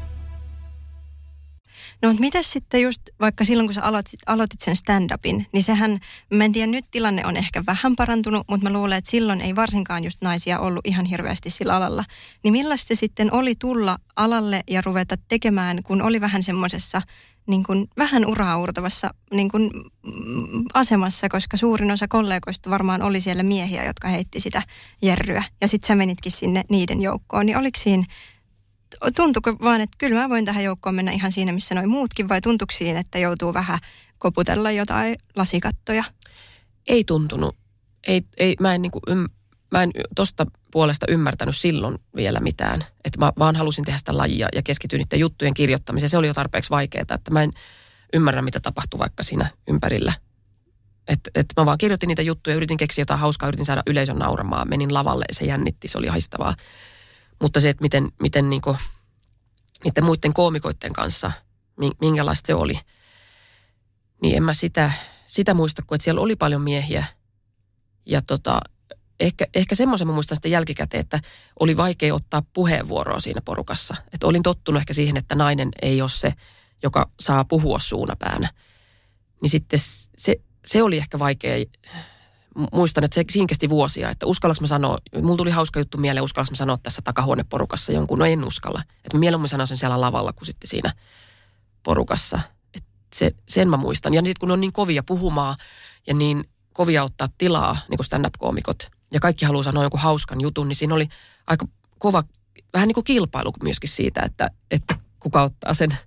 No 2.04 2.10
mutta 2.10 2.22
miten 2.22 2.44
sitten 2.44 2.82
just 2.82 3.02
vaikka 3.20 3.46
silloin, 3.46 3.68
kun 3.68 3.74
sä 3.74 3.84
aloitit, 3.84 4.20
aloitit 4.26 4.62
sen 4.62 4.76
stand-upin, 4.76 5.46
niin 5.52 5.64
sehän, 5.64 6.00
mä 6.34 6.46
en 6.46 6.52
tiedä, 6.54 6.68
nyt 6.68 6.86
tilanne 6.92 7.26
on 7.26 7.38
ehkä 7.38 7.64
vähän 7.68 7.96
parantunut, 7.96 8.44
mutta 8.50 8.70
mä 8.70 8.74
luulen, 8.74 8.98
että 8.98 9.12
silloin 9.12 9.42
ei 9.42 9.56
varsinkaan 9.56 10.04
just 10.04 10.22
naisia 10.22 10.60
ollut 10.60 10.88
ihan 10.88 11.06
hirveästi 11.06 11.50
sillä 11.50 11.76
alalla. 11.76 12.04
Niin 12.44 12.52
millaista 12.52 12.96
sitten 12.96 13.34
oli 13.34 13.56
tulla 13.56 13.98
alalle 14.16 14.62
ja 14.70 14.82
ruveta 14.82 15.16
tekemään, 15.28 15.84
kun 15.84 16.02
oli 16.02 16.22
vähän 16.22 16.44
semmoisessa 16.44 17.02
niin 17.48 17.64
kuin 17.64 17.88
vähän 17.98 18.26
uraa 18.26 18.58
uurtavassa 18.58 19.14
niin 19.34 19.52
kuin, 19.52 19.72
mm, 20.04 20.66
asemassa, 20.74 21.30
koska 21.30 21.58
suurin 21.58 21.92
osa 21.92 22.08
kollegoista 22.08 22.70
varmaan 22.70 23.02
oli 23.02 23.22
siellä 23.22 23.44
miehiä, 23.44 23.86
jotka 23.86 24.08
heitti 24.08 24.40
sitä 24.40 24.64
jerryä. 25.02 25.44
Ja 25.62 25.68
sitten 25.68 25.88
sä 25.88 25.96
menitkin 25.96 26.32
sinne 26.32 26.64
niiden 26.70 27.02
joukkoon. 27.02 27.46
Niin 27.46 27.58
oliko 27.58 27.80
siinä 27.80 28.04
tuntuuko 29.16 29.52
vaan, 29.64 29.82
että 29.82 29.98
kyllä 29.98 30.22
mä 30.22 30.30
voin 30.30 30.46
tähän 30.46 30.64
joukkoon 30.64 30.96
mennä 30.96 31.12
ihan 31.12 31.32
siinä, 31.32 31.52
missä 31.52 31.76
noin 31.76 31.90
muutkin, 31.90 32.30
vai 32.30 32.42
tuntuuko 32.42 32.74
siinä, 32.78 33.00
että 33.00 33.20
joutuu 33.20 33.54
vähän 33.54 33.80
koputella 34.18 34.72
jotain 34.72 35.16
lasikattoja? 35.36 36.04
Ei 36.88 37.04
tuntunut. 37.04 37.56
Ei, 38.08 38.22
ei, 38.38 38.56
mä, 38.60 38.76
en 38.76 38.82
niinku, 38.82 39.02
mä 39.72 39.84
en 39.84 39.92
tosta 40.16 40.46
puolesta 40.72 41.06
ymmärtänyt 41.10 41.56
silloin 41.56 41.98
vielä 42.16 42.40
mitään. 42.40 42.84
Että 43.06 43.20
mä 43.20 43.34
vaan 43.40 43.56
halusin 43.56 43.86
tehdä 43.86 43.98
sitä 43.98 44.18
lajia 44.18 44.48
ja 44.56 44.62
keskityin 44.64 45.00
niiden 45.00 45.20
juttujen 45.20 45.54
kirjoittamiseen. 45.54 46.10
Se 46.10 46.18
oli 46.18 46.28
jo 46.28 46.34
tarpeeksi 46.34 46.70
vaikeaa, 46.70 47.02
että 47.02 47.32
mä 47.32 47.44
en 47.44 47.52
ymmärrä, 48.14 48.42
mitä 48.42 48.60
tapahtuu 48.60 49.00
vaikka 49.00 49.24
siinä 49.24 49.50
ympärillä. 49.68 50.14
Että 51.08 51.32
et 51.36 51.46
mä 51.58 51.66
vaan 51.66 51.78
kirjoitin 51.78 52.08
niitä 52.08 52.22
juttuja, 52.22 52.56
yritin 52.56 52.78
keksiä 52.78 53.02
jotain 53.02 53.20
hauskaa, 53.20 53.48
yritin 53.48 53.66
saada 53.66 53.84
yleisön 53.88 54.20
nauramaan. 54.20 54.70
Menin 54.70 54.94
lavalle, 54.94 55.26
se 55.32 55.46
jännitti, 55.46 55.88
se 55.88 55.98
oli 55.98 56.08
haistavaa. 56.08 56.56
Mutta 57.44 57.60
se, 57.60 57.70
että 57.70 57.82
miten, 57.82 58.12
miten 58.22 58.50
niinku, 58.50 58.78
niiden 59.84 60.04
muiden 60.04 60.34
koomikoiden 60.34 60.94
kanssa, 60.94 61.32
mi- 61.80 61.92
minkälaista 62.02 62.48
se 62.48 62.54
oli, 62.54 62.80
niin 64.22 64.38
en 64.38 64.44
mä 64.44 64.54
sitä, 64.54 64.92
sitä 65.26 65.54
muista, 65.54 65.82
kun 65.88 65.96
että 65.96 66.04
siellä 66.04 66.22
oli 66.22 66.36
paljon 66.36 66.62
miehiä. 66.62 67.06
Ja 68.06 68.22
tota, 68.22 68.60
ehkä, 69.20 69.48
ehkä 69.54 69.76
semmoisen 69.76 70.08
mä 70.08 70.14
muistan 70.14 70.36
sitten 70.36 70.52
jälkikäteen, 70.52 71.02
että 71.02 71.20
oli 71.60 71.78
vaikea 71.78 72.16
ottaa 72.16 72.44
puheenvuoroa 72.54 73.20
siinä 73.20 73.42
porukassa. 73.46 73.96
Että 74.14 74.28
olin 74.28 74.44
tottunut 74.44 74.80
ehkä 74.80 74.94
siihen, 74.94 75.18
että 75.18 75.36
nainen 75.36 75.70
ei 75.82 76.02
ole 76.02 76.10
se, 76.10 76.34
joka 76.84 77.10
saa 77.20 77.46
puhua 77.46 77.80
suunapäänä. 77.80 78.50
Niin 79.42 79.50
sitten 79.50 79.80
se, 80.18 80.36
se 80.66 80.84
oli 80.84 80.98
ehkä 80.98 81.20
vaikea. 81.20 81.66
Muistan, 82.72 83.04
että 83.04 83.16
se 83.16 83.24
siinä 83.30 83.48
kesti 83.48 83.70
vuosia, 83.70 84.10
että 84.10 84.26
uskallanko 84.26 84.62
mä 84.62 84.68
sanoa, 84.68 84.98
mulla 85.22 85.38
tuli 85.38 85.52
hauska 85.52 85.80
juttu 85.80 85.98
mieleen, 85.98 86.24
uskallanko 86.24 86.52
mä 86.52 86.56
sanoa 86.56 86.78
tässä 86.78 87.02
takahuoneporukassa 87.02 87.92
jonkun, 87.92 88.20
no 88.20 88.26
en 88.26 88.44
uskalla. 88.44 88.84
Että 89.04 89.18
mieluummin 89.18 89.50
sanoisin 89.50 89.78
siellä 89.78 90.02
lavalla 90.02 90.34
kuin 90.34 90.46
sitten 90.46 90.70
siinä 90.70 90.94
porukassa. 91.84 92.40
Et 92.74 92.84
se, 93.16 93.32
sen 93.50 93.70
mä 93.70 93.78
muistan. 93.78 94.14
Ja 94.14 94.22
sitten 94.22 94.40
kun 94.40 94.52
on 94.52 94.62
niin 94.62 94.74
kovia 94.74 95.04
puhumaan 95.04 95.56
ja 96.08 96.14
niin 96.14 96.44
kovia 96.74 97.04
ottaa 97.04 97.28
tilaa, 97.38 97.78
niin 97.90 97.98
kuin 97.98 98.06
stand-up-koomikot, 98.06 98.90
ja 99.14 99.20
kaikki 99.20 99.46
haluaa 99.46 99.64
sanoa 99.64 99.84
jonkun 99.84 100.00
hauskan 100.00 100.42
jutun, 100.42 100.68
niin 100.68 100.76
siinä 100.76 100.96
oli 100.96 101.08
aika 101.48 101.66
kova, 102.00 102.24
vähän 102.74 102.88
niin 102.88 102.94
kuin 102.94 103.04
kilpailu 103.04 103.52
myöskin 103.64 103.90
siitä, 103.90 104.22
että, 104.22 104.50
että 104.72 104.96
kuka 105.20 105.44
ottaa 105.44 105.74
sen 105.74 105.98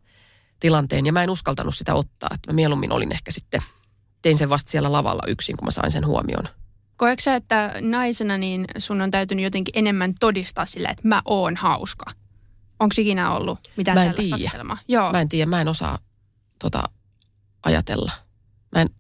tilanteen. 0.61 1.07
Ja 1.07 1.13
mä 1.13 1.23
en 1.23 1.31
uskaltanut 1.31 1.75
sitä 1.75 1.95
ottaa. 1.95 2.31
Että 2.35 2.53
mä 2.53 2.55
mieluummin 2.55 2.93
olin 2.93 3.13
ehkä 3.13 3.31
sitten, 3.31 3.63
tein 4.27 4.39
sen 4.39 4.49
vasta 4.49 4.71
siellä 4.71 4.93
lavalla 4.93 5.23
yksin, 5.27 5.57
kun 5.57 5.67
mä 5.67 5.71
sain 5.71 5.91
sen 5.91 6.07
huomioon. 6.07 6.45
Koetko 6.97 7.23
sä, 7.23 7.35
että 7.37 7.75
naisena 7.81 8.39
niin 8.39 8.65
sun 8.79 9.01
on 9.01 9.11
täytynyt 9.11 9.43
jotenkin 9.43 9.73
enemmän 9.79 10.15
todistaa 10.21 10.67
sillä, 10.67 10.89
että 10.89 11.09
mä 11.09 11.23
oon 11.25 11.57
hauska? 11.57 12.05
Onko 12.81 12.95
ikinä 12.99 13.33
ollut 13.33 13.59
mitään 13.77 13.99
Mä 13.99 14.05
en 14.05 14.11
tällaista 14.11 14.37
tiedä. 14.37 14.49
asetelmaa? 14.49 14.79
Joo. 14.89 15.13
Mä 15.13 15.21
en 15.21 15.29
tiedä, 15.29 15.47
mä 15.47 15.61
en 15.61 15.69
osaa 15.69 15.99
tota, 16.59 16.83
ajatella. 17.63 18.13
Mä 18.75 18.83
en, 18.83 18.91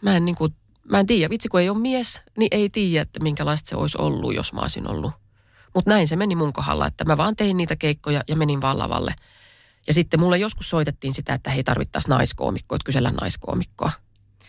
mä 0.00 0.16
en, 0.16 0.24
niin 0.24 0.36
kuin, 0.36 0.54
mä 0.90 1.00
en 1.00 1.06
tiedä, 1.06 1.30
vitsi 1.30 1.48
kun 1.48 1.60
ei 1.60 1.68
ole 1.68 1.78
mies, 1.78 2.22
niin 2.38 2.48
ei 2.50 2.70
tiedä, 2.70 3.02
että 3.02 3.20
minkälaista 3.22 3.68
se 3.68 3.76
olisi 3.76 3.98
ollut, 3.98 4.34
jos 4.34 4.52
mä 4.52 4.60
olisin 4.60 4.90
ollut. 4.90 5.12
Mutta 5.74 5.90
näin 5.90 6.08
se 6.08 6.16
meni 6.16 6.36
mun 6.36 6.52
kohdalla, 6.52 6.86
että 6.86 7.04
mä 7.04 7.16
vaan 7.16 7.36
tein 7.36 7.56
niitä 7.56 7.76
keikkoja 7.76 8.22
ja 8.28 8.36
menin 8.36 8.60
vaan 8.60 8.78
lavalle. 8.78 9.14
Ja 9.86 9.94
sitten 9.94 10.20
mulle 10.20 10.38
joskus 10.38 10.70
soitettiin 10.70 11.14
sitä, 11.14 11.34
että 11.34 11.50
hei 11.50 11.64
tarvittaisiin 11.64 12.10
naiskoomikkoa, 12.10 12.76
että 12.76 12.86
kysellä 12.86 13.10
naiskoomikkoa. 13.10 13.92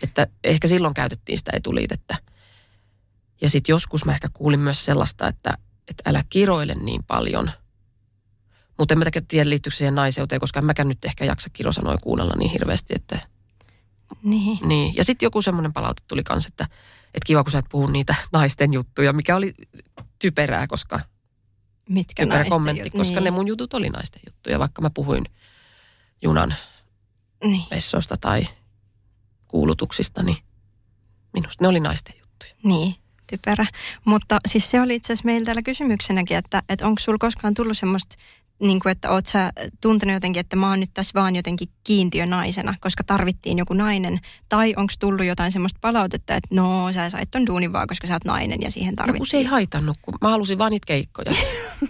Että 0.02 0.26
ehkä 0.44 0.68
silloin 0.68 0.94
käytettiin 0.94 1.38
sitä 1.38 1.50
etuliitettä. 1.54 2.16
Ja 3.40 3.50
sitten 3.50 3.72
joskus 3.72 4.04
mä 4.04 4.12
ehkä 4.12 4.28
kuulin 4.32 4.60
myös 4.60 4.84
sellaista, 4.84 5.28
että, 5.28 5.58
että 5.88 6.10
älä 6.10 6.24
kiroile 6.28 6.74
niin 6.74 7.04
paljon. 7.04 7.50
Mutta 8.78 8.94
en 8.94 8.98
mä 8.98 9.04
tiedä 9.28 9.50
liittyykö 9.50 9.76
siihen 9.76 9.94
naiseuteen, 9.94 10.40
koska 10.40 10.60
en 10.60 10.66
mäkään 10.66 10.88
nyt 10.88 11.04
ehkä 11.04 11.24
jaksa 11.24 11.50
kirosanoja 11.52 11.98
kuunnella 12.02 12.34
niin 12.38 12.50
hirveästi, 12.50 12.94
että 12.96 13.18
Niin. 14.22 14.58
niin. 14.68 14.96
Ja 14.96 15.04
sitten 15.04 15.26
joku 15.26 15.42
semmoinen 15.42 15.72
palaute 15.72 16.02
tuli 16.08 16.22
kanssa, 16.22 16.48
että, 16.48 16.64
että 17.14 17.26
kiva 17.26 17.44
kun 17.44 17.50
sä 17.50 17.58
et 17.58 17.66
puhu 17.70 17.86
niitä 17.86 18.14
naisten 18.32 18.72
juttuja, 18.72 19.12
mikä 19.12 19.36
oli 19.36 19.54
typerää, 20.18 20.66
koska 20.66 21.00
Mitkä 21.88 22.22
typerä 22.22 22.44
kommentti, 22.44 22.88
jut- 22.88 22.98
koska 22.98 23.14
niin. 23.14 23.24
ne 23.24 23.30
mun 23.30 23.48
jutut 23.48 23.74
oli 23.74 23.88
naisten 23.90 24.22
juttuja, 24.26 24.58
vaikka 24.58 24.82
mä 24.82 24.90
puhuin 24.90 25.24
junan 26.22 26.54
Niin. 27.44 27.62
vessosta 27.70 28.16
tai 28.16 28.48
kuulutuksista, 29.48 30.22
niin 30.22 30.36
minusta 31.32 31.64
ne 31.64 31.68
oli 31.68 31.80
naisten 31.80 32.14
juttuja. 32.20 32.52
Niin, 32.62 32.94
typerä. 33.26 33.66
Mutta 34.04 34.38
siis 34.48 34.70
se 34.70 34.80
oli 34.80 34.94
itse 34.94 35.12
asiassa 35.12 35.26
meillä 35.26 35.44
täällä 35.44 35.62
kysymyksenäkin, 35.62 36.36
että, 36.36 36.62
että 36.68 36.86
onko 36.86 36.98
sulla 37.00 37.18
koskaan 37.18 37.54
tullut 37.54 37.78
semmoista, 37.78 38.16
niin 38.60 38.80
kuin, 38.80 38.90
että 38.92 39.10
oot 39.10 39.26
sä 39.26 39.52
tuntenut 39.80 40.14
jotenkin, 40.14 40.40
että 40.40 40.56
mä 40.56 40.68
oon 40.70 40.80
nyt 40.80 40.90
tässä 40.94 41.12
vaan 41.20 41.36
jotenkin 41.36 41.68
kiintiönaisena, 41.84 42.74
koska 42.80 43.04
tarvittiin 43.04 43.58
joku 43.58 43.74
nainen. 43.74 44.18
Tai 44.48 44.74
onko 44.76 44.92
tullut 45.00 45.26
jotain 45.26 45.52
semmoista 45.52 45.78
palautetta, 45.80 46.34
että 46.34 46.54
no 46.54 46.92
sä 46.92 47.10
sait 47.10 47.30
ton 47.30 47.46
duunin 47.46 47.72
vaan, 47.72 47.86
koska 47.88 48.06
sä 48.06 48.12
oot 48.14 48.24
nainen 48.24 48.62
ja 48.62 48.70
siihen 48.70 48.92
No, 48.92 48.96
kun 48.96 48.96
tarvittiin. 49.06 49.30
se 49.30 49.36
ei 49.36 49.44
haitannut, 49.44 49.96
kun 50.02 50.14
mä 50.22 50.28
halusin 50.30 50.58
vaan 50.58 50.70
niitä 50.70 50.86
keikkoja. 50.86 51.32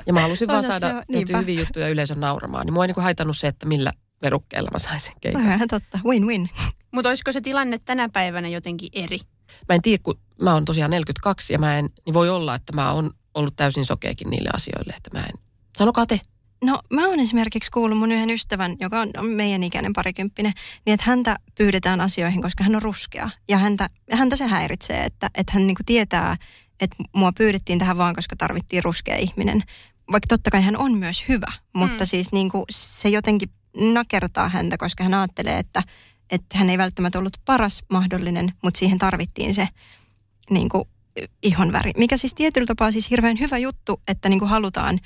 Ja 0.06 0.12
mä 0.12 0.20
halusin 0.20 0.48
vaan 0.52 0.62
saada 0.62 1.02
niinpä. 1.08 1.38
hyviä 1.38 1.60
juttuja 1.60 1.88
yleisön 1.88 2.20
nauramaan. 2.20 2.66
Niin 2.66 2.74
mua 2.74 2.84
ei 2.84 2.88
niin 2.92 3.02
haitannut 3.04 3.36
se, 3.36 3.48
että 3.48 3.66
millä 3.66 3.92
verukkeella 4.22 4.68
mä 4.72 4.78
sain 4.78 5.00
sen 5.00 5.12
Se 5.12 5.18
keikan. 5.20 5.42
ihan 5.44 5.68
totta, 5.70 5.98
win-win. 6.04 6.48
Mutta 6.94 7.08
olisiko 7.08 7.32
se 7.32 7.40
tilanne 7.40 7.78
tänä 7.78 8.08
päivänä 8.08 8.48
jotenkin 8.48 8.88
eri? 8.92 9.18
Mä 9.68 9.74
en 9.74 9.82
tiedä, 9.82 10.02
kun 10.02 10.14
mä 10.42 10.54
oon 10.54 10.64
tosiaan 10.64 10.90
42 10.90 11.52
ja 11.52 11.58
mä 11.58 11.78
en, 11.78 11.88
niin 12.06 12.14
voi 12.14 12.30
olla, 12.30 12.54
että 12.54 12.72
mä 12.72 12.92
oon 12.92 13.10
ollut 13.34 13.56
täysin 13.56 13.84
sokeakin 13.84 14.30
niille 14.30 14.48
asioille, 14.54 14.94
että 14.96 15.18
mä 15.18 15.24
en. 15.24 15.34
Sanokaa 15.78 16.06
te. 16.06 16.20
No 16.64 16.80
mä 16.92 17.08
oon 17.08 17.20
esimerkiksi 17.20 17.70
kuullut 17.70 17.98
mun 17.98 18.12
yhden 18.12 18.30
ystävän, 18.30 18.76
joka 18.80 19.00
on, 19.00 19.10
meidän 19.22 19.62
ikäinen 19.62 19.92
parikymppinen, 19.92 20.52
niin 20.86 20.94
että 20.94 21.06
häntä 21.06 21.36
pyydetään 21.58 22.00
asioihin, 22.00 22.42
koska 22.42 22.64
hän 22.64 22.76
on 22.76 22.82
ruskea. 22.82 23.30
Ja 23.48 23.58
häntä, 23.58 23.88
häntä 24.12 24.36
se 24.36 24.46
häiritsee, 24.46 25.04
että, 25.04 25.30
että 25.34 25.52
hän 25.52 25.66
niinku 25.66 25.82
tietää, 25.86 26.36
että 26.80 26.96
mua 27.12 27.32
pyydettiin 27.32 27.78
tähän 27.78 27.98
vaan, 27.98 28.14
koska 28.14 28.36
tarvittiin 28.36 28.84
ruskea 28.84 29.16
ihminen. 29.16 29.62
Vaikka 30.12 30.26
totta 30.28 30.50
kai 30.50 30.62
hän 30.62 30.76
on 30.76 30.98
myös 30.98 31.24
hyvä, 31.28 31.52
mutta 31.72 32.04
mm. 32.04 32.08
siis 32.08 32.32
niinku 32.32 32.64
se 32.70 33.08
jotenkin 33.08 33.50
nakertaa 33.76 34.48
häntä, 34.48 34.76
koska 34.78 35.04
hän 35.04 35.14
ajattelee, 35.14 35.58
että, 35.58 35.82
että 36.30 36.58
hän 36.58 36.70
ei 36.70 36.78
välttämättä 36.78 37.18
ollut 37.18 37.40
paras 37.44 37.84
mahdollinen, 37.92 38.52
mutta 38.62 38.78
siihen 38.78 38.98
tarvittiin 38.98 39.54
se 39.54 39.68
niinku, 40.50 40.88
ihonväri. 41.42 41.92
Mikä 41.96 42.16
siis 42.16 42.34
tietyllä 42.34 42.66
tapaa 42.66 42.92
siis 42.92 43.10
hirveän 43.10 43.40
hyvä 43.40 43.58
juttu, 43.58 44.00
että 44.08 44.28
niinku 44.28 44.46
halutaan 44.46 45.00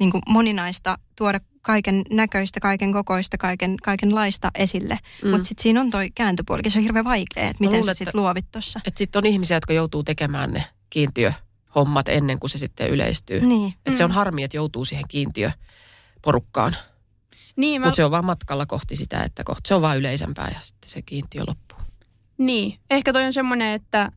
niin 0.00 0.10
kuin 0.10 0.22
moninaista, 0.28 0.98
tuoda 1.16 1.40
kaiken 1.62 2.02
näköistä, 2.10 2.60
kaiken 2.60 2.92
kokoista, 2.92 3.38
kaiken, 3.38 3.76
kaikenlaista 3.82 4.50
esille. 4.54 4.98
Mm. 5.24 5.30
Mutta 5.30 5.48
sitten 5.48 5.62
siinä 5.62 5.80
on 5.80 5.90
toi 5.90 6.10
kääntöpuolikin, 6.14 6.72
se 6.72 6.78
on 6.78 6.82
hirveän 6.82 7.04
vaikea, 7.04 7.44
että 7.44 7.60
miten 7.60 7.78
luulen, 7.78 7.84
sä 7.84 7.94
sitten 7.94 8.20
luovit 8.20 8.46
tuossa. 8.52 8.80
Että 8.86 8.98
sitten 8.98 9.18
on 9.18 9.26
ihmisiä, 9.26 9.56
jotka 9.56 9.72
joutuu 9.72 10.02
tekemään 10.02 10.52
ne 10.52 10.64
kiintiöhommat 10.90 12.08
ennen 12.08 12.38
kuin 12.38 12.50
se 12.50 12.58
sitten 12.58 12.90
yleistyy. 12.90 13.40
Niin. 13.40 13.74
Että 13.86 13.98
se 13.98 14.04
on 14.04 14.10
harmi, 14.10 14.42
että 14.42 14.56
joutuu 14.56 14.84
siihen 14.84 15.04
kiintiöporukkaan. 15.08 16.76
Niin, 17.56 17.80
mä, 17.80 17.86
Mutta 17.86 17.96
se 17.96 18.04
on 18.04 18.10
vaan 18.10 18.24
matkalla 18.24 18.66
kohti 18.66 18.96
sitä, 18.96 19.22
että 19.22 19.44
kohta 19.44 19.68
se 19.68 19.74
on 19.74 19.82
vaan 19.82 19.98
yleisempää 19.98 20.50
ja 20.54 20.60
sitten 20.60 20.90
se 20.90 21.02
kiintiö 21.02 21.42
loppuu. 21.46 21.78
niin. 22.38 22.78
ehkä 22.90 23.12
toi 23.12 23.24
on 23.24 23.32
semmoinen, 23.32 23.72
että, 23.72 24.12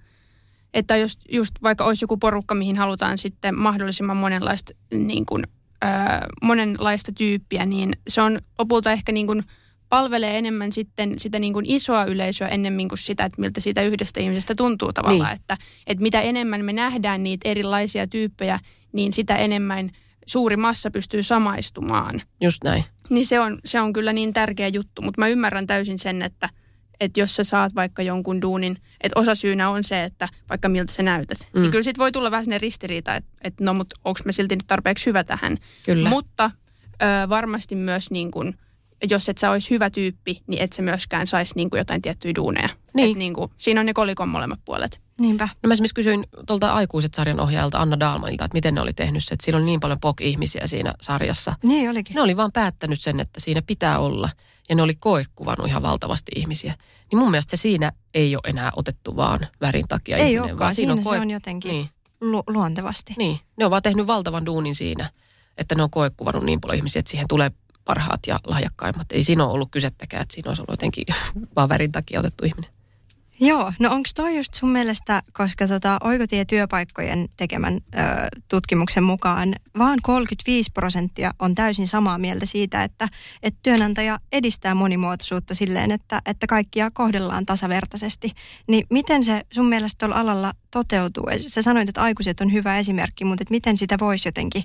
että 0.73 0.97
jos 0.97 1.17
just 1.31 1.55
vaikka 1.63 1.85
olisi 1.85 2.03
joku 2.03 2.17
porukka, 2.17 2.55
mihin 2.55 2.77
halutaan 2.77 3.17
sitten 3.17 3.59
mahdollisimman 3.59 4.17
monenlaista, 4.17 4.73
niin 4.91 5.25
kuin, 5.25 5.43
ää, 5.81 6.27
monenlaista 6.41 7.11
tyyppiä, 7.11 7.65
niin 7.65 7.93
se 8.07 8.21
on 8.21 8.39
lopulta 8.59 8.91
ehkä 8.91 9.11
niin 9.11 9.27
kuin 9.27 9.43
palvelee 9.89 10.37
enemmän 10.37 10.71
sitten 10.71 11.19
sitä 11.19 11.39
niin 11.39 11.53
kuin 11.53 11.65
isoa 11.65 12.05
yleisöä 12.05 12.47
ennemmin 12.47 12.89
kuin 12.89 12.99
sitä, 12.99 13.25
että 13.25 13.41
miltä 13.41 13.61
siitä 13.61 13.81
yhdestä 13.81 14.19
ihmisestä 14.19 14.55
tuntuu 14.55 14.93
tavallaan. 14.93 15.29
Niin. 15.29 15.41
Että, 15.41 15.57
että 15.87 16.01
mitä 16.01 16.21
enemmän 16.21 16.65
me 16.65 16.73
nähdään 16.73 17.23
niitä 17.23 17.49
erilaisia 17.49 18.07
tyyppejä, 18.07 18.59
niin 18.93 19.13
sitä 19.13 19.35
enemmän 19.35 19.89
suuri 20.25 20.57
massa 20.57 20.91
pystyy 20.91 21.23
samaistumaan. 21.23 22.21
Just 22.41 22.63
näin. 22.63 22.83
Niin 23.09 23.25
se 23.25 23.39
on, 23.39 23.59
se 23.65 23.81
on 23.81 23.93
kyllä 23.93 24.13
niin 24.13 24.33
tärkeä 24.33 24.67
juttu, 24.67 25.01
mutta 25.01 25.21
mä 25.21 25.27
ymmärrän 25.27 25.67
täysin 25.67 25.99
sen, 25.99 26.21
että, 26.21 26.49
että 26.99 27.19
jos 27.19 27.35
sä 27.35 27.43
saat 27.43 27.75
vaikka 27.75 28.01
jonkun 28.01 28.41
duunin, 28.41 28.77
että 29.01 29.19
osa 29.19 29.35
syynä 29.35 29.69
on 29.69 29.83
se, 29.83 30.03
että 30.03 30.27
vaikka 30.49 30.69
miltä 30.69 30.93
sä 30.93 31.03
näytät, 31.03 31.37
mm. 31.53 31.61
niin 31.61 31.71
kyllä 31.71 31.83
sit 31.83 31.97
voi 31.97 32.11
tulla 32.11 32.31
vähän 32.31 32.43
sinne 32.43 32.57
ristiriita, 32.57 33.15
että, 33.15 33.31
että 33.43 33.63
no 33.63 33.73
mut 33.73 33.93
onko 34.05 34.19
mä 34.25 34.31
silti 34.31 34.55
nyt 34.55 34.67
tarpeeksi 34.67 35.05
hyvä 35.05 35.23
tähän. 35.23 35.57
Kyllä. 35.85 36.09
Mutta 36.09 36.51
ö, 37.01 37.29
varmasti 37.29 37.75
myös 37.75 38.11
niin 38.11 38.31
kun, 38.31 38.53
jos 39.09 39.29
et 39.29 39.37
sä 39.37 39.51
olisi 39.51 39.69
hyvä 39.69 39.89
tyyppi, 39.89 40.41
niin 40.47 40.61
et 40.61 40.73
sä 40.73 40.81
myöskään 40.81 41.27
saisi 41.27 41.53
niin 41.55 41.69
jotain 41.75 42.01
tiettyjä 42.01 42.35
duuneja. 42.35 42.69
Niin. 42.93 43.11
Et 43.11 43.17
niin 43.17 43.33
kuin, 43.33 43.51
siinä 43.57 43.79
on 43.79 43.85
ne 43.85 43.93
kolikon 43.93 44.29
molemmat 44.29 44.59
puolet. 44.65 45.01
Niinpä. 45.19 45.49
No 45.63 45.67
mä 45.67 45.73
esimerkiksi 45.73 45.95
kysyin 45.95 46.25
tuolta 46.47 46.73
aikuiset-sarjan 46.73 47.39
ohjaajalta 47.39 47.79
Anna 47.79 47.99
Dalmanilta, 47.99 48.45
että 48.45 48.55
miten 48.55 48.75
ne 48.75 48.81
oli 48.81 48.93
tehnyt 48.93 49.23
se, 49.23 49.33
että 49.33 49.45
siinä 49.45 49.57
oli 49.57 49.65
niin 49.65 49.79
paljon 49.79 49.99
pok-ihmisiä 49.99 50.67
siinä 50.67 50.93
sarjassa. 51.01 51.55
Niin 51.63 51.89
olikin. 51.89 52.15
Ne 52.15 52.21
oli 52.21 52.37
vaan 52.37 52.51
päättänyt 52.51 53.01
sen, 53.01 53.19
että 53.19 53.39
siinä 53.39 53.61
pitää 53.61 53.99
olla. 53.99 54.29
Ja 54.69 54.75
ne 54.75 54.81
oli 54.81 54.95
koekuvannut 54.95 55.67
ihan 55.67 55.81
valtavasti 55.83 56.31
ihmisiä. 56.35 56.73
Niin 57.11 57.19
mun 57.19 57.31
mielestä 57.31 57.57
siinä 57.57 57.91
ei 58.13 58.35
ole 58.35 58.41
enää 58.45 58.71
otettu 58.75 59.15
vaan 59.15 59.39
värin 59.61 59.87
takia 59.87 60.17
Ei 60.17 60.23
ihminen, 60.23 60.41
olekaan, 60.41 60.59
vaan 60.59 60.75
siinä, 60.75 60.93
on 60.93 61.03
se 61.03 61.09
on 61.09 61.29
jotenkin 61.29 61.71
Niin, 61.71 61.89
lu- 62.21 62.43
luontevasti. 62.47 63.13
niin, 63.17 63.39
ne 63.57 63.65
on 63.65 63.71
vaan 63.71 63.83
tehnyt 63.83 64.07
valtavan 64.07 64.45
duunin 64.45 64.75
siinä, 64.75 65.09
että 65.57 65.75
ne 65.75 65.83
on 65.83 65.89
koekuvannut 65.89 66.43
niin 66.43 66.61
paljon 66.61 66.77
ihmisiä, 66.77 66.99
että 66.99 67.11
siihen 67.11 67.27
tulee 67.27 67.51
parhaat 67.85 68.19
ja 68.27 68.39
lahjakkaimmat. 68.47 69.11
Ei 69.11 69.23
siinä 69.23 69.43
ole 69.45 69.53
ollut 69.53 69.71
kysettäkään, 69.71 70.21
että 70.21 70.33
siinä 70.33 70.49
olisi 70.49 70.61
ollut 70.61 70.73
jotenkin 70.73 71.05
vaan 71.55 71.69
värin 71.69 71.91
takia 71.91 72.19
otettu 72.19 72.45
ihminen. 72.45 72.71
Joo, 73.41 73.73
no 73.79 73.91
onko 73.91 74.09
toi 74.15 74.37
just 74.37 74.53
sun 74.53 74.69
mielestä, 74.69 75.21
koska 75.33 75.67
tota 75.67 75.97
Oikotie 76.03 76.45
työpaikkojen 76.45 77.29
tekemän 77.37 77.73
ö, 77.73 77.97
tutkimuksen 78.47 79.03
mukaan 79.03 79.55
vaan 79.77 79.99
35 80.03 80.71
prosenttia 80.71 81.31
on 81.39 81.55
täysin 81.55 81.87
samaa 81.87 82.17
mieltä 82.17 82.45
siitä, 82.45 82.83
että, 82.83 83.07
että 83.43 83.59
työnantaja 83.63 84.19
edistää 84.31 84.75
monimuotoisuutta 84.75 85.55
silleen, 85.55 85.91
että, 85.91 86.21
että 86.25 86.47
kaikkia 86.47 86.91
kohdellaan 86.91 87.45
tasavertaisesti. 87.45 88.31
Niin 88.67 88.87
miten 88.89 89.23
se 89.23 89.41
sun 89.53 89.65
mielestä 89.65 89.97
tuolla 89.99 90.19
alalla 90.19 90.53
toteutuu? 90.71 91.23
Sä 91.47 91.61
sanoit, 91.61 91.89
että 91.89 92.01
aikuiset 92.01 92.41
on 92.41 92.53
hyvä 92.53 92.77
esimerkki, 92.77 93.25
mutta 93.25 93.41
että 93.41 93.53
miten 93.53 93.77
sitä 93.77 93.97
voisi 93.99 94.27
jotenkin 94.27 94.63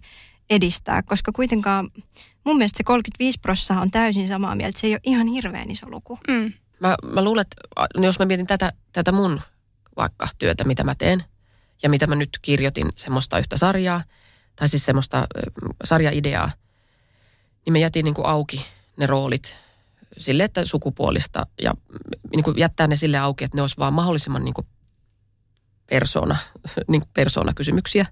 edistää, 0.50 1.02
koska 1.02 1.32
kuitenkaan 1.32 1.88
mun 2.44 2.56
mielestä 2.56 2.76
se 2.76 2.84
35 2.84 3.40
prosenttia 3.40 3.80
on 3.80 3.90
täysin 3.90 4.28
samaa 4.28 4.54
mieltä. 4.54 4.80
Se 4.80 4.86
ei 4.86 4.92
ole 4.92 5.00
ihan 5.04 5.26
hirveän 5.26 5.70
iso 5.70 5.86
luku. 5.90 6.18
Mm. 6.28 6.52
Mä, 6.84 6.96
mä 7.12 7.24
luulen, 7.24 7.42
että 7.42 7.86
no 7.96 8.04
jos 8.04 8.18
mä 8.18 8.24
mietin 8.24 8.46
tätä, 8.46 8.72
tätä 8.92 9.12
mun 9.12 9.40
vaikka 9.96 10.28
työtä, 10.38 10.64
mitä 10.64 10.84
mä 10.84 10.94
teen, 10.94 11.24
ja 11.82 11.90
mitä 11.90 12.06
mä 12.06 12.14
nyt 12.14 12.38
kirjoitin 12.42 12.88
semmoista 12.96 13.38
yhtä 13.38 13.56
sarjaa, 13.56 14.04
tai 14.56 14.68
siis 14.68 14.84
semmoista 14.84 15.28
sarjaideaa, 15.84 16.52
niin 17.64 17.72
mä 17.72 17.78
jätin 17.78 18.04
niin 18.04 18.14
kuin 18.14 18.26
auki 18.26 18.66
ne 18.96 19.06
roolit 19.06 19.56
sille, 20.18 20.44
että 20.44 20.64
sukupuolista, 20.64 21.46
ja 21.62 21.74
niin 22.32 22.44
kuin 22.44 22.58
jättää 22.58 22.86
ne 22.86 22.96
sille 22.96 23.18
auki, 23.18 23.44
että 23.44 23.56
ne 23.56 23.62
olisi 23.62 23.78
vaan 23.78 23.92
mahdollisimman 23.92 24.44
niin 24.44 24.54
kuin 24.54 24.66
persona, 25.86 26.36
niin 26.88 27.00
kuin 27.00 27.10
persoonakysymyksiä. 27.14 28.06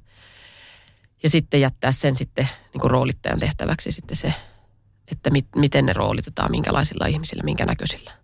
Ja 1.22 1.30
sitten 1.30 1.60
jättää 1.60 1.92
sen 1.92 2.16
sitten 2.16 2.48
niin 2.72 2.80
kuin 2.80 2.90
roolittajan 2.90 3.40
tehtäväksi 3.40 3.92
sitten 3.92 4.16
se, 4.16 4.34
että 5.10 5.30
mit, 5.30 5.46
miten 5.56 5.86
ne 5.86 5.92
roolitetaan, 5.92 6.50
minkälaisilla 6.50 7.06
ihmisillä, 7.06 7.42
minkä 7.42 7.66
näköisillä. 7.66 8.21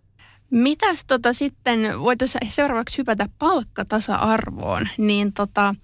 Mitäs 0.49 1.05
tota 1.05 1.33
sitten, 1.33 1.99
voitaisiin 1.99 2.51
seuraavaksi 2.51 2.97
hypätä 2.97 3.29
palkkatasa-arvoon, 3.39 4.87
niin 4.97 5.33
tota, 5.33 5.75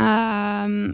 ähm, 0.00 0.90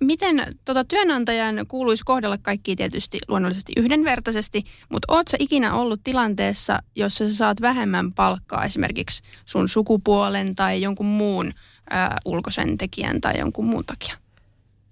miten 0.00 0.56
tota 0.64 0.84
työnantajan 0.84 1.66
kuuluisi 1.68 2.04
kohdella 2.04 2.38
kaikkia 2.38 2.76
tietysti 2.76 3.18
luonnollisesti 3.28 3.72
yhdenvertaisesti, 3.76 4.64
mutta 4.88 5.14
oot 5.14 5.28
sä 5.28 5.36
ikinä 5.40 5.74
ollut 5.74 6.00
tilanteessa, 6.04 6.82
jossa 6.96 7.28
sä 7.28 7.34
saat 7.34 7.60
vähemmän 7.60 8.12
palkkaa 8.12 8.64
esimerkiksi 8.64 9.22
sun 9.44 9.68
sukupuolen 9.68 10.54
tai 10.54 10.82
jonkun 10.82 11.06
muun 11.06 11.52
äh, 11.92 12.08
ulkoisen 12.24 12.78
tekijän 12.78 13.20
tai 13.20 13.38
jonkun 13.38 13.64
muun 13.64 13.84
takia? 13.86 14.16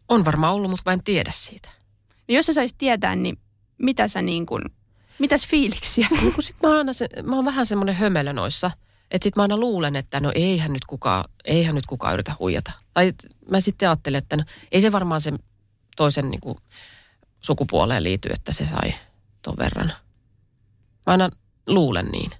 On 0.08 0.24
varmaan 0.24 0.54
ollut, 0.54 0.70
mutta 0.70 0.90
mä 0.90 0.92
en 0.92 1.04
tiedä 1.04 1.32
siitä. 1.35 1.68
Niin 2.28 2.37
jos 2.37 2.46
sä 2.46 2.52
saisit 2.52 2.78
tietää, 2.78 3.16
niin 3.16 3.38
mitä 3.78 4.08
sä 4.08 4.22
niin 4.22 4.46
kuin, 4.46 4.62
mitäs 5.18 5.46
fiiliksiä? 5.46 6.09
No 6.11 6.31
kun 6.31 6.42
sit 6.42 6.57
mä, 6.62 6.68
oon 6.68 6.79
aina 6.79 6.92
se, 6.92 7.09
mä 7.22 7.37
oon 7.37 7.44
vähän 7.44 7.66
semmoinen 7.66 7.94
hömelö 7.94 8.33
noissa. 8.33 8.70
Että 9.11 9.25
sit 9.25 9.37
mä 9.37 9.42
aina 9.42 9.57
luulen, 9.57 9.96
että 9.96 10.20
no 10.20 10.33
eihän 10.35 10.72
nyt 10.72 10.85
kukaan, 10.85 11.25
eihän 11.44 11.75
nyt 11.75 11.87
kukaan 11.87 12.14
yritä 12.14 12.33
huijata. 12.38 12.72
Tai 12.94 13.12
mä 13.51 13.61
sitten 13.61 13.88
ajattelen, 13.88 14.18
että 14.18 14.37
no, 14.37 14.44
ei 14.72 14.81
se 14.81 14.92
varmaan 14.92 15.20
se 15.20 15.33
toisen 15.96 16.31
niin 16.31 16.40
kuin, 16.40 16.57
sukupuoleen 17.40 18.03
liity, 18.03 18.29
että 18.33 18.53
se 18.53 18.64
sai 18.64 18.94
ton 19.42 19.55
verran. 19.59 19.92
Mä 21.07 21.12
aina 21.12 21.31
luulen 21.66 22.07
niin. 22.07 22.31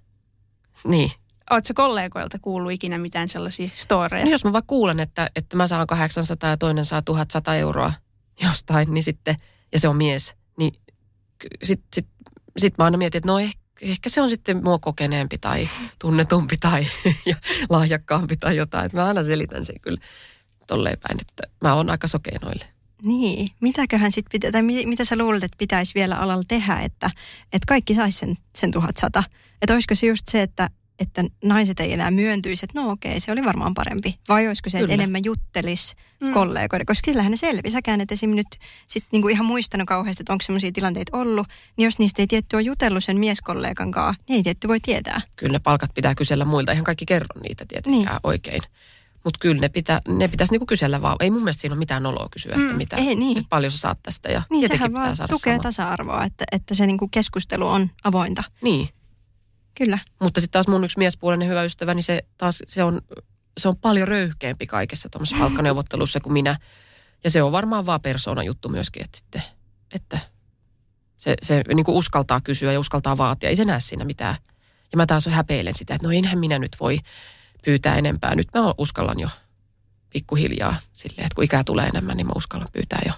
Niin. 0.85 1.11
Oot 1.51 1.65
sä 1.65 1.75
kollegoilta 1.75 2.39
kuullut 2.39 2.73
ikinä 2.73 2.99
mitään 2.99 3.29
sellaisia 3.29 3.69
storeja? 3.75 4.25
No 4.25 4.31
jos 4.31 4.45
mä 4.45 4.53
vaan 4.53 4.67
kuulen, 4.67 5.01
että, 5.01 5.31
että 5.37 5.57
mä 5.57 5.67
saan 5.67 5.87
800 5.87 6.51
ja 6.51 6.57
toinen 6.57 6.85
saa 6.85 7.03
1100 7.03 7.55
euroa 7.55 7.93
jostain, 8.43 8.95
niin 8.95 9.03
sitten, 9.03 9.37
ja 9.73 9.81
se 9.81 9.89
on 9.89 9.97
mies, 9.97 10.35
niin 10.59 10.73
sitten 11.63 11.89
sit, 11.95 12.07
sit 12.59 12.79
mä 12.79 12.85
aina 12.85 12.99
mietin, 12.99 13.19
että 13.19 13.29
no 13.29 13.39
ehkä, 13.39 13.61
ehkä 13.81 14.09
se 14.09 14.21
on 14.21 14.31
sitten 14.31 14.65
mua 14.65 14.79
kokeneempi 14.79 15.39
tai 15.39 15.69
tunnetumpi 15.99 16.57
tai 16.57 16.87
ja 17.27 17.37
lahjakkaampi 17.69 18.37
tai 18.37 18.57
jotain. 18.57 18.87
Että 18.87 18.99
mä 18.99 19.05
aina 19.05 19.23
selitän 19.23 19.65
sen 19.65 19.81
kyllä 19.81 20.01
tolleen 20.67 20.99
päin, 21.03 21.21
että 21.21 21.43
mä 21.61 21.75
oon 21.75 21.91
aika 21.91 22.07
sokea 22.07 22.39
noille. 22.43 22.65
Niin, 23.03 23.51
mitäköhän 23.61 24.13
sitten 24.13 24.31
pitää, 24.33 24.53
tai 24.53 24.63
mit, 24.63 24.87
mitä 24.87 25.05
sä 25.05 25.17
luulet, 25.17 25.45
että 25.45 25.59
pitäisi 25.59 25.95
vielä 25.95 26.17
alalla 26.17 26.45
tehdä, 26.49 26.79
että, 26.79 27.11
että 27.53 27.67
kaikki 27.69 27.95
saisi 27.95 28.19
sen, 28.19 28.37
sen 28.57 28.71
1100? 28.71 29.25
Että 29.63 29.75
olisiko 29.75 29.95
se 29.95 30.07
just 30.07 30.29
se, 30.29 30.43
että, 30.43 30.71
että 31.03 31.25
naiset 31.45 31.81
ei 31.81 31.93
enää 31.93 32.11
myöntyisi, 32.11 32.65
että 32.65 32.81
no 32.81 32.91
okei, 32.91 33.21
se 33.21 33.33
oli 33.33 33.45
varmaan 33.45 33.75
parempi. 33.75 34.19
Vai 34.29 34.49
olisiko 34.49 34.71
se, 34.71 34.79
että 34.79 34.93
enemmän 34.93 35.25
juttelisi 35.25 35.95
Mm. 36.23 36.33
kollegoiden, 36.33 36.87
koska 36.87 37.07
sillähän 37.11 37.31
ne 37.31 37.37
selvi. 37.37 37.71
Säkään 37.71 38.01
et 38.01 38.13
esim. 38.13 38.31
nyt 38.31 38.47
sit 38.87 39.05
niinku 39.13 39.29
ihan 39.29 39.47
muistanut 39.47 39.89
kauheasti, 39.89 40.23
että 40.23 40.33
onko 40.33 40.43
sellaisia 40.43 40.73
tilanteita 40.73 41.19
ollut, 41.19 41.47
niin 41.77 41.85
jos 41.85 41.99
niistä 41.99 42.23
ei 42.23 42.27
tietty 42.27 42.57
ole 42.57 42.63
jutellut 42.63 43.05
sen 43.05 43.19
mieskollegan 43.19 43.91
kanssa, 43.91 44.23
niin 44.29 44.37
ei 44.37 44.43
tietty 44.43 44.69
voi 44.69 44.81
tietää. 44.81 45.21
Kyllä 45.37 45.53
ne 45.53 45.59
palkat 45.59 45.95
pitää 45.95 46.15
kysellä 46.15 46.45
muilta. 46.45 46.73
Eihän 46.73 46.85
kaikki 46.85 47.07
kerro 47.07 47.27
niitä 47.43 47.65
tietenkään 47.69 48.05
niin. 48.15 48.21
oikein. 48.25 48.63
Mutta 49.25 49.39
kyllä 49.41 49.61
ne, 49.61 49.69
pitää, 49.69 50.01
ne 50.09 50.29
pitäisi 50.29 50.53
niinku 50.53 50.67
kysellä 50.67 51.03
vaan. 51.03 51.17
Ei 51.21 51.31
mun 51.31 51.41
mielestä 51.43 51.61
siinä 51.61 51.73
ole 51.75 51.79
mitään 51.79 52.07
oloa 52.07 52.29
kysyä, 52.31 52.53
että, 52.57 52.73
Mm, 52.73 52.77
mitä, 52.77 52.97
ei 52.97 53.15
niin. 53.15 53.39
että 53.39 53.49
paljon 53.49 53.73
sä 53.73 53.79
saat 53.79 53.99
tästä. 54.03 54.29
Ja 54.29 54.43
Niin 54.51 54.69
sehän 54.69 54.91
pitää 54.91 55.03
vaan 55.03 55.17
saada 55.17 55.33
tukee 55.33 55.53
sama. 55.55 55.63
tasa-arvoa, 55.63 56.25
että, 56.25 56.45
että 56.53 56.75
se 56.75 56.87
niinku 56.87 57.09
keskustelu 57.09 57.69
on 57.69 57.91
avointa. 58.05 58.45
Niin, 58.63 58.89
Kyllä. 59.75 59.99
mutta 60.21 60.41
sitten 60.41 60.53
taas 60.53 60.69
mun 60.69 60.85
yksi 60.85 60.99
miespuolinen 60.99 61.49
hyvä 61.49 61.63
ystävä, 61.63 61.95
niin 61.95 62.03
se 62.03 62.23
taas 62.39 62.63
se 62.67 62.85
on, 62.85 63.01
se 63.59 63.69
on 63.69 63.77
paljon 63.77 64.09
röyhkeämpi 64.09 64.67
kaikessa 64.67 65.09
tuommoisessa 65.09 65.39
palkkaneuvottelussa 65.39 66.21
kuin 66.21 66.33
minä. 66.33 66.57
Ja 67.25 67.31
se 67.31 67.43
on 67.43 67.53
varmaan 67.53 67.87
vaan 67.87 68.01
persoonan 68.01 68.47
juttu 68.47 68.69
myöskin, 68.69 69.05
että, 69.05 69.19
sitten, 69.19 69.43
että 69.95 70.19
se, 71.19 71.35
se 71.43 71.63
niin 71.75 71.85
kuin 71.85 71.97
uskaltaa 71.97 72.41
kysyä 72.41 72.73
ja 72.73 72.81
uskaltaa 72.81 73.17
vaatia. 73.17 73.49
Ei 73.49 73.57
se 73.57 73.65
näe 73.65 73.81
siinä 73.81 74.05
mitään. 74.05 74.37
Ja 74.93 74.97
mä 74.97 75.07
taas 75.07 75.27
häpeilen 75.27 75.75
sitä, 75.77 75.95
että 75.95 76.07
no 76.07 76.13
enhän 76.13 76.39
minä 76.39 76.59
nyt 76.59 76.77
voi 76.81 76.99
pyytää 77.65 77.97
enempää. 77.97 78.35
Nyt 78.35 78.49
mä 78.55 78.61
uskallan 78.79 79.21
jo 79.21 79.29
pikkuhiljaa 80.13 80.77
silleen, 80.93 81.27
että 81.27 81.35
kun 81.35 81.45
ikää 81.45 81.65
tulee 81.65 81.87
enemmän, 81.87 82.17
niin 82.17 82.27
mä 82.27 82.33
uskallan 82.37 82.69
pyytää 82.73 83.03
jo. 83.07 83.13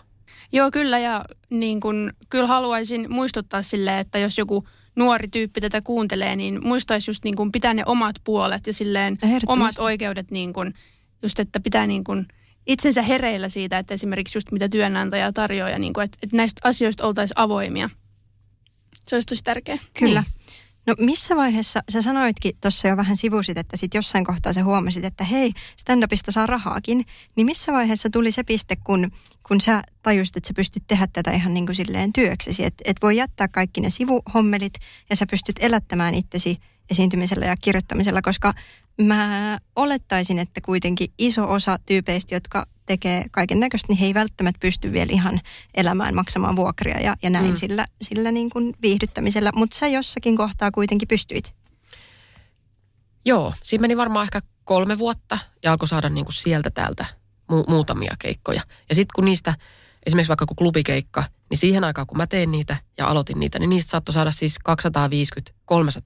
Joo, 0.53 0.71
kyllä 0.71 0.99
ja 0.99 1.25
niin 1.51 1.81
kun, 1.81 2.13
kyllä 2.31 2.47
haluaisin 2.47 3.07
muistuttaa 3.13 3.63
silleen, 3.63 3.99
että 3.99 4.19
jos 4.19 4.39
joku 4.39 4.69
nuori 4.97 5.29
tyyppi 5.29 5.61
tätä 5.61 5.81
kuuntelee, 5.83 6.37
niin 6.37 6.61
muistaisi 6.67 7.11
just 7.11 7.25
niin 7.25 7.37
kun 7.37 7.53
pitää 7.53 7.75
ne 7.75 7.83
omat 7.87 8.17
puolet 8.25 8.67
ja 8.67 8.73
silleen 8.73 9.19
omat 9.47 9.79
oikeudet 9.79 10.31
niin 10.31 10.53
kun, 10.53 10.75
just, 11.23 11.41
että 11.41 11.61
pitää 11.61 11.87
niin 11.87 12.05
kun 12.05 12.27
itsensä 12.67 13.03
hereillä 13.03 13.49
siitä, 13.49 13.79
että 13.79 13.95
esimerkiksi 13.95 14.39
just 14.39 14.53
mitä 14.53 14.69
työnantaja 14.69 15.33
tarjoaa 15.33 15.71
ja 15.71 15.79
niin 15.79 15.93
kun, 15.93 16.03
että, 16.03 16.19
että 16.23 16.37
näistä 16.37 16.61
asioista 16.69 17.07
oltaisiin 17.07 17.39
avoimia. 17.39 17.91
Se 19.09 19.17
olisi 19.17 19.27
tosi 19.27 19.45
tärkeää. 19.45 19.79
Kyllä. 19.99 20.21
Niin. 20.21 20.44
No 20.87 20.95
missä 20.99 21.37
vaiheessa, 21.37 21.81
sä 21.89 22.03
sanoitkin 22.03 22.53
tuossa 22.61 22.89
jo 22.89 22.97
vähän 22.97 23.17
sivusit, 23.17 23.59
että 23.59 23.77
sit 23.77 23.95
jossain 23.95 24.25
kohtaa 24.25 24.53
sä 24.53 24.65
huomasit, 24.65 25.05
että 25.05 25.25
hei, 25.25 25.53
stand-upista 25.77 26.31
saa 26.31 26.47
rahaakin. 26.47 27.05
Niin 27.37 27.47
missä 27.47 27.73
vaiheessa 27.73 28.11
tuli 28.11 28.33
se 28.33 28.43
piste, 28.43 28.77
kun, 28.85 29.11
kun 29.49 29.61
sä 29.61 29.83
tajusit, 30.03 30.37
että 30.37 30.49
sä 30.49 30.55
pystyt 30.57 30.83
tehdä 30.87 31.09
tätä 31.13 31.31
ihan 31.31 31.55
niin 31.55 31.67
kuin 31.67 31.77
silleen 31.77 32.13
työksesi. 32.13 32.65
Että 32.65 32.83
et 32.87 32.97
voi 33.03 33.17
jättää 33.17 33.49
kaikki 33.49 33.81
ne 33.81 33.91
sivuhommelit 33.91 34.75
ja 35.11 35.17
sä 35.17 35.27
pystyt 35.31 35.57
elättämään 35.61 36.15
itsesi 36.15 36.59
esiintymisellä 36.91 37.47
ja 37.47 37.55
kirjoittamisella, 37.63 38.23
koska 38.23 38.55
mä 39.03 39.59
olettaisin, 39.77 40.39
että 40.39 40.61
kuitenkin 40.61 41.09
iso 41.19 41.51
osa 41.51 41.79
tyypeistä, 41.87 42.35
jotka 42.35 42.67
tekee 42.87 43.25
kaiken 43.31 43.61
näköistä, 43.61 43.87
niin 43.93 43.99
he 43.99 44.07
ei 44.07 44.15
välttämättä 44.15 44.59
pysty 44.61 44.93
vielä 44.93 45.13
ihan 45.13 45.41
elämään, 45.75 46.15
maksamaan 46.15 46.57
vuokria 46.57 47.01
ja, 47.01 47.17
ja 47.23 47.31
näin 47.31 47.51
Mm. 47.51 47.57
sillä, 47.57 47.87
sillä 48.03 48.33
niin 48.33 48.51
kuin 48.51 48.75
viihdyttämisellä. 48.83 49.53
Mutta 49.55 49.79
sä 49.79 49.87
jossakin 49.87 50.37
kohtaa 50.37 50.71
kuitenkin 50.71 51.09
pystyit. 51.09 51.55
Joo, 53.25 53.55
siinä 53.63 53.81
meni 53.83 53.97
varmaan 53.97 54.23
ehkä 54.23 54.41
kolme 54.65 54.99
vuotta 54.99 55.39
ja 55.63 55.73
alkoi 55.73 55.89
saada 55.89 56.09
niin 56.09 56.25
kuin 56.25 56.35
sieltä 56.35 56.71
täältä 56.71 57.07
mu- 57.53 57.65
muutamia 57.69 58.15
keikkoja. 58.19 58.63
Ja 58.89 58.95
sitten 58.95 59.13
kun 59.15 59.25
niistä, 59.25 59.55
esimerkiksi 60.07 60.29
vaikka 60.29 60.47
kun 60.47 60.57
klubikeikka, 60.57 61.25
niin 61.51 61.59
siihen 61.59 61.85
aikaan 61.85 62.07
kun 62.07 62.17
mä 62.17 62.27
tein 62.27 62.51
niitä 62.51 62.77
ja 62.99 63.07
aloitin 63.07 63.41
niitä, 63.41 63.59
niin 63.59 63.71
niistä 63.71 63.91
saattoi 63.91 64.13
saada 64.13 64.31
siis 64.31 64.57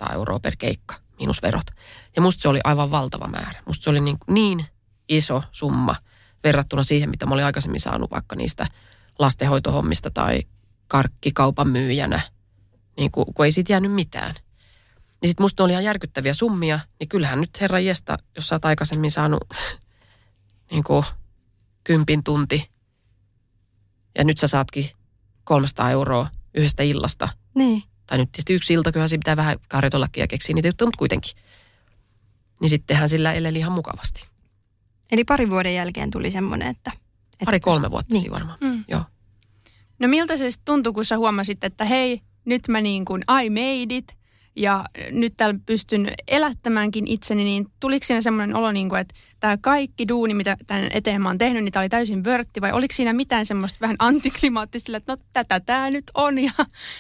250-300 0.09 0.15
euroa 0.15 0.41
per 0.41 0.57
keikka, 0.57 0.95
miinus 1.19 1.43
verot. 1.43 1.67
Ja 2.17 2.23
musta 2.23 2.43
se 2.43 2.49
oli 2.49 2.61
aivan 2.65 2.91
valtava 2.91 3.27
määrä. 3.27 3.63
Musta 3.67 3.85
se 3.85 3.91
oli 3.91 4.01
niin, 4.01 4.19
niin 4.31 4.65
iso 5.09 5.43
summa 5.53 5.97
verrattuna 6.45 6.83
siihen, 6.83 7.11
mitä 7.11 7.27
mä 7.27 7.35
olin 7.35 7.45
aikaisemmin 7.45 7.81
saanut 7.81 8.11
vaikka 8.11 8.37
niistä 8.37 8.67
lastenhoitohommista 9.19 10.11
tai 10.11 10.43
karkkikaupan 10.87 11.69
myyjänä, 11.69 12.21
niin 12.97 13.11
kun, 13.11 13.35
kun 13.35 13.45
ei 13.45 13.53
siitä 13.53 13.73
jäänyt 13.73 13.93
mitään. 13.93 14.35
Niin 15.23 15.29
sitten 15.29 15.45
musta 15.45 15.63
ne 15.63 15.65
oli 15.65 15.73
ihan 15.73 15.85
järkyttäviä 15.85 16.35
summia, 16.35 16.81
niin 17.01 17.09
kyllähän 17.09 17.41
nyt 17.41 17.61
herra 17.61 17.81
jesta, 17.81 18.19
jos 18.35 18.49
sä 18.49 18.55
oot 18.55 18.65
aikaisemmin 18.65 19.11
saanut 19.11 19.41
niin 20.71 20.85
kuin 20.85 21.05
kympin 21.85 22.25
tunti 22.25 22.71
ja 24.19 24.25
nyt 24.25 24.39
sä 24.39 24.49
saatkin 24.49 24.91
300 25.45 25.91
euroa 25.91 26.29
yhdestä 26.55 26.83
illasta. 26.83 27.29
Niin. 27.55 27.83
Tai 28.07 28.19
nyt 28.19 28.33
tietysti 28.33 28.55
yksi 28.55 28.73
ilta, 28.73 28.93
kyllähän 28.93 29.09
siinä 29.09 29.21
pitää 29.21 29.37
vähän 29.37 29.59
harjoitellakin 29.73 30.21
ja 30.21 30.27
keksiä 30.27 30.55
niitä 30.55 30.69
juttuja, 30.69 30.87
mutta 30.87 30.99
kuitenkin. 30.99 31.33
Niin 32.61 32.71
sittenhän 32.71 33.09
sillä 33.09 33.33
eleli 33.33 33.59
ihan 33.59 33.73
mukavasti. 33.73 34.27
Eli 35.13 35.25
parin 35.25 35.51
vuoden 35.51 35.75
jälkeen 35.75 36.11
tuli 36.11 36.31
semmoinen, 36.31 36.69
että... 36.69 36.91
että 37.33 37.45
Pari-kolme 37.45 37.91
vuotta 37.91 38.13
Niin. 38.13 38.21
siinä 38.21 38.35
varmaan. 38.35 38.59
Mm. 38.61 38.85
Joo. 38.89 39.03
No 39.99 40.09
miltä 40.09 40.37
se 40.37 40.51
sitten 40.51 40.65
tuntui, 40.65 40.93
kun 40.93 41.05
sä 41.05 41.17
huomasit, 41.17 41.65
että 41.65 41.85
hei, 41.85 42.21
nyt 42.45 42.69
mä 42.69 42.81
niin 42.81 43.05
kuin 43.05 43.25
I 43.45 43.51
made 43.51 43.97
it 43.97 44.19
ja 44.57 44.85
nyt 45.13 45.35
täällä 45.37 45.61
pystyn 45.67 46.11
elättämäänkin 46.29 47.09
itseni, 47.09 47.45
niin 47.45 47.67
tuliko 47.81 48.07
siinä 48.07 48.21
semmoinen 48.23 48.57
olo, 48.57 48.73
niin 48.73 48.89
kuin, 48.89 49.01
että 49.01 49.15
tämä 49.41 49.57
kaikki 49.57 50.09
duuni, 50.09 50.35
mitä 50.35 50.57
tämän 50.67 50.89
eteen 50.93 51.23
mä 51.23 51.29
oon 51.29 51.39
tehnyt, 51.39 51.65
niin 51.65 51.73
tämä 51.73 51.81
oli 51.81 51.89
täysin 51.89 52.25
vörtti, 52.25 52.61
vai 52.61 52.73
oliko 52.73 52.95
siinä 52.95 53.13
mitään 53.13 53.47
semmoista 53.47 53.79
vähän 53.81 53.97
antiklimaattista, 53.99 54.97
että 54.97 55.13
no 55.13 55.17
tätä 55.33 55.61
tämä 55.61 55.91
nyt 55.91 56.05
on, 56.15 56.39
ja, 56.39 56.53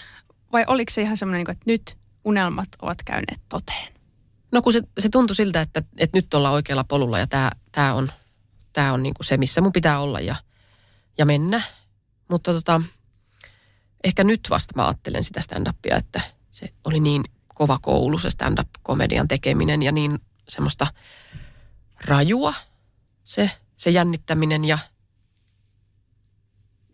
vai 0.52 0.64
oliko 0.66 0.92
se 0.92 1.02
ihan 1.02 1.16
semmoinen, 1.16 1.38
niin 1.38 1.44
kuin, 1.46 1.52
että 1.52 1.70
nyt 1.70 1.96
unelmat 2.24 2.68
ovat 2.82 3.02
käyneet 3.04 3.40
toteen? 3.48 3.92
No 4.52 4.62
kun 4.62 4.72
se, 4.72 4.82
se 4.98 5.08
tuntui 5.08 5.36
siltä, 5.36 5.60
että, 5.60 5.82
että 5.98 6.18
nyt 6.18 6.34
ollaan 6.34 6.54
oikealla 6.54 6.84
polulla 6.84 7.18
ja 7.18 7.26
tämä, 7.26 7.50
tämä 7.78 7.94
on, 7.94 8.12
tämä 8.72 8.92
on 8.92 9.02
niin 9.02 9.14
kuin 9.14 9.26
se, 9.26 9.36
missä 9.36 9.60
mun 9.60 9.72
pitää 9.72 10.00
olla 10.00 10.20
ja, 10.20 10.36
ja 11.18 11.26
mennä. 11.26 11.62
Mutta 12.30 12.52
tota, 12.52 12.82
ehkä 14.04 14.24
nyt 14.24 14.40
vasta 14.50 14.72
mä 14.76 14.86
ajattelen 14.86 15.24
sitä 15.24 15.40
stand-upia, 15.40 15.96
että 15.96 16.20
se 16.50 16.68
oli 16.84 17.00
niin 17.00 17.24
kova 17.54 17.78
koulu 17.82 18.18
se 18.18 18.30
stand-up-komedian 18.30 19.28
tekeminen 19.28 19.82
ja 19.82 19.92
niin 19.92 20.18
semmoista 20.48 20.86
rajua 22.04 22.54
se, 23.24 23.50
se 23.76 23.90
jännittäminen 23.90 24.64
ja 24.64 24.78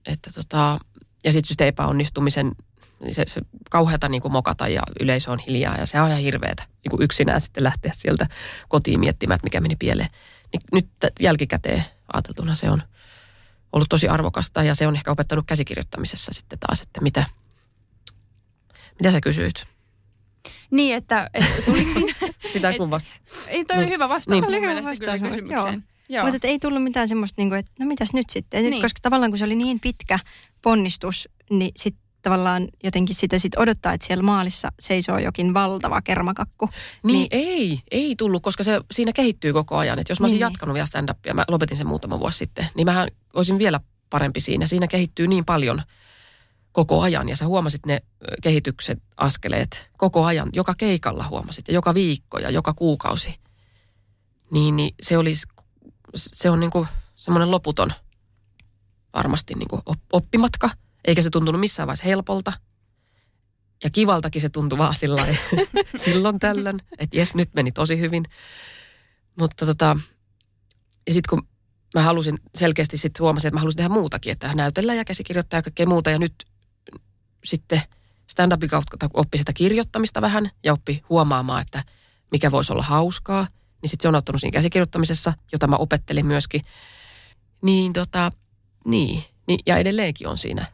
että 0.07 0.31
tota, 0.35 0.79
ja 1.25 1.33
sitten 1.33 1.51
just 1.51 1.61
epäonnistumisen 1.61 2.53
niin 3.01 3.15
se, 3.15 3.25
se 3.27 3.41
kauheata 3.71 4.09
niin 4.09 4.23
mokata 4.31 4.69
ja 4.69 4.83
yleisö 5.01 5.31
on 5.31 5.39
hiljaa 5.39 5.77
ja 5.77 5.87
se 5.87 6.01
on 6.01 6.09
ihan 6.09 6.21
hirveetä 6.21 6.63
niin 6.85 7.03
yksinään 7.03 7.41
sitten 7.41 7.65
lähteä 7.65 7.93
sieltä 7.95 8.27
kotiin 8.69 9.01
miettimään, 9.01 9.37
että 9.37 9.47
mikä 9.47 9.61
meni 9.61 9.77
pieleen. 9.77 10.11
Niin 10.55 10.63
nyt 10.73 11.13
jälkikäteen 11.21 11.85
ajateltuna 12.13 12.55
se 12.55 12.71
on 12.71 12.83
ollut 13.73 13.89
tosi 13.89 14.09
arvokasta 14.09 14.63
ja 14.63 14.75
se 14.75 14.87
on 14.87 14.97
ehkä 14.97 15.11
opettanut 15.11 15.45
käsikirjoittamisessa 15.47 16.33
sitten 16.33 16.59
taas, 16.59 16.83
että 16.83 17.01
mitä, 17.01 17.25
mitä 18.99 19.11
sä 19.11 19.21
kysyit? 19.21 19.65
Niin, 20.71 20.95
että, 20.95 21.31
että 21.35 21.73
siinä... 21.73 22.15
Pitäis 22.53 22.79
mun 22.79 22.91
vastata? 22.91 23.17
Ei, 23.47 23.65
toi 23.65 23.77
oli 23.77 23.85
No, 23.85 23.91
hyvä 23.91 24.09
vastaus 24.09 24.27
niin. 24.27 24.45
mun 24.45 24.49
Oli 24.49 24.57
hyvä 24.57 24.67
mielestä 24.67 24.91
vastaus 24.91 25.23
kysymykseen. 25.23 25.85
Joo. 26.09 26.31
Mutta 26.31 26.47
ei 26.47 26.59
tullut 26.59 26.83
mitään 26.83 27.09
semmoista, 27.09 27.41
niin 27.41 27.49
kuin, 27.49 27.59
että 27.59 27.73
no 27.81 27.87
mitäs 27.87 28.13
nyt 28.13 28.31
sitten. 28.31 28.63
Niin. 28.63 28.71
Niin. 28.71 28.83
Koska 28.83 28.99
tavallaan 29.03 29.31
kun 29.31 29.39
se 29.39 29.45
oli 29.45 29.57
niin 29.57 29.81
pitkä 29.81 30.19
ponnistus, 30.63 31.29
niin 31.51 31.73
sitten 31.77 32.04
tavallaan 32.25 32.69
jotenkin 32.85 33.15
sitä 33.17 33.39
sit 33.39 33.57
odottaa, 33.57 33.93
että 33.93 34.07
siellä 34.07 34.23
maalissa 34.23 34.73
seisoo 34.81 35.19
jokin 35.19 35.55
valtava 35.55 36.03
kermakakku. 36.03 36.69
Niin, 37.03 37.13
niin 37.13 37.29
ei, 37.31 37.81
ei 37.91 38.17
tullut, 38.17 38.43
koska 38.43 38.65
se 38.65 38.81
siinä 38.93 39.13
kehittyy 39.13 39.53
koko 39.53 39.77
ajan. 39.77 39.99
Et 39.99 40.09
jos 40.09 40.21
mä 40.21 40.25
olisin 40.25 40.35
Niin. 40.37 40.41
jatkanut 40.41 40.75
vielä 40.75 40.87
stand-upia, 40.87 41.35
mä 41.35 41.45
lopetin 41.49 41.77
sen 41.77 41.87
muutama 41.87 42.21
vuosi 42.21 42.39
sitten, 42.39 42.67
niin 42.75 42.87
mähän 42.87 43.09
olisin 43.35 43.59
vielä 43.59 43.81
parempi 44.11 44.41
siinä. 44.41 44.67
Siinä 44.67 44.89
kehittyy 44.89 45.27
niin 45.27 45.45
paljon 45.45 45.83
koko 46.73 47.01
ajan 47.03 47.29
ja 47.29 47.37
sä 47.37 47.47
huomasit 47.47 47.87
ne 47.87 48.03
kehitykset, 48.43 49.03
askeleet 49.17 49.91
koko 49.97 50.25
ajan. 50.25 50.51
Joka 50.53 50.75
keikalla 50.75 51.29
huomasit 51.29 51.69
ja 51.69 51.75
joka 51.75 51.95
viikko 51.95 52.39
ja 52.39 52.51
joka 52.51 52.73
kuukausi. 52.73 53.35
Niin, 54.51 54.77
niin 54.77 54.95
se 55.03 55.19
olisi, 55.19 55.47
se 56.15 56.51
on 56.51 56.61
niinku 56.61 56.87
semmoinen 57.17 57.51
loputon 57.51 57.93
varmasti 59.15 59.55
niinku 59.55 59.83
op- 59.87 59.99
oppimatka. 60.13 60.71
Eikä 61.05 61.23
se 61.23 61.31
tuntunut 61.31 61.61
missään 61.61 61.87
vaiheessa 61.87 62.05
helpolta. 62.05 62.53
Ja 63.85 63.91
kivaltakin 63.91 64.43
se 64.43 64.49
tuntui 64.49 64.79
vaan 64.79 64.95
sillä 64.95 65.17
lailla 65.17 65.39
silloin 66.05 66.39
tällöin, 66.39 66.81
että 66.99 67.17
jes, 67.17 67.35
nyt 67.35 67.55
meni 67.55 67.73
tosi 67.73 67.99
hyvin. 67.99 68.25
Mutta 69.39 69.67
tota, 69.67 69.97
ja 71.07 71.15
sitten 71.15 71.31
kun 71.31 71.49
mä 71.95 72.03
halusin 72.03 72.39
selkeästi 72.55 72.97
sitten 72.97 73.23
huomasin, 73.23 73.49
että 73.49 73.57
mä 73.57 73.61
halusin 73.61 73.77
tehdä 73.77 73.89
muutakin, 73.89 74.33
että 74.33 74.55
näytellä 74.55 74.95
ja 74.95 75.05
käsikirjoittaa 75.05 75.59
ja 75.59 75.63
kaikkea 75.63 75.87
muuta. 75.87 76.11
Ja 76.11 76.19
nyt 76.19 76.35
sitten 77.45 77.83
stand-upin 78.27 78.69
kautta 78.69 79.11
oppi 79.15 79.39
sitä 79.39 79.53
kirjoittamista 79.53 80.21
vähän 80.21 80.51
ja 80.65 80.73
oppi 80.73 81.03
huomaamaan, 81.09 81.63
että 81.63 81.85
mikä 82.31 82.51
voisi 82.51 82.73
olla 82.73 82.83
hauskaa. 82.83 83.49
Niin 83.83 83.91
sitten 83.91 84.03
se 84.03 84.09
on 84.09 84.15
ottanut 84.15 84.41
siinä 84.41 84.53
käsikirjoittamisessa, 84.53 85.33
jota 85.53 85.67
mä 85.67 85.77
opettelin 85.77 86.27
myöskin. 86.27 86.61
Niin 87.63 87.93
tota, 87.93 88.33
niin, 88.85 89.25
niin 89.49 89.61
ja 89.67 89.77
edelleenkin 89.77 90.29
on 90.29 90.39
siinä 90.39 90.67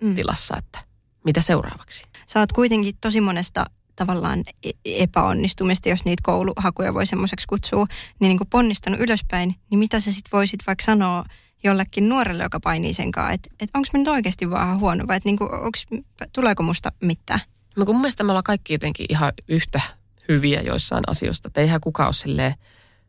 Mm. 0.00 0.14
tilassa, 0.14 0.56
että 0.56 0.78
mitä 1.24 1.40
seuraavaksi. 1.40 2.04
Sä 2.26 2.40
oot 2.40 2.52
kuitenkin 2.52 2.94
tosi 3.00 3.20
monesta 3.20 3.64
tavallaan 3.96 4.42
e- 4.62 4.70
epäonnistumista, 4.84 5.88
jos 5.88 6.04
niitä 6.04 6.22
kouluhakuja 6.24 6.94
voi 6.94 7.06
semmoiseksi 7.06 7.46
kutsua, 7.46 7.86
niin, 8.20 8.28
niin 8.28 8.38
kuin 8.38 8.48
ponnistanut 8.48 9.00
ylöspäin, 9.00 9.54
niin 9.70 9.78
mitä 9.78 10.00
sä 10.00 10.12
sit 10.12 10.24
voisit 10.32 10.60
vaikka 10.66 10.84
sanoa 10.84 11.24
jollekin 11.64 12.08
nuorelle, 12.08 12.42
joka 12.42 12.60
painii 12.60 12.92
sen 12.92 13.12
kanssa, 13.12 13.32
että, 13.32 13.48
että 13.60 13.78
onko 13.78 13.88
mä 13.92 13.98
nyt 13.98 14.08
oikeasti 14.08 14.50
vaan 14.50 14.80
huono 14.80 15.06
vai 15.06 15.16
että 15.16 15.28
niin 15.28 15.38
kuin, 15.38 15.54
onks, 15.54 15.86
tuleeko 16.32 16.62
musta 16.62 16.92
mitään? 17.02 17.40
No 17.76 17.86
kun 17.86 17.94
mun 17.94 18.02
mielestä 18.02 18.24
me 18.24 18.32
ollaan 18.32 18.44
kaikki 18.44 18.74
jotenkin 18.74 19.06
ihan 19.08 19.32
yhtä 19.48 19.80
hyviä 20.28 20.60
joissain 20.60 21.04
asioista. 21.06 21.48
Että 21.48 21.60
eihän 21.60 21.80
kukaan 21.80 22.06
ole 22.06 22.14
silleen 22.14 22.54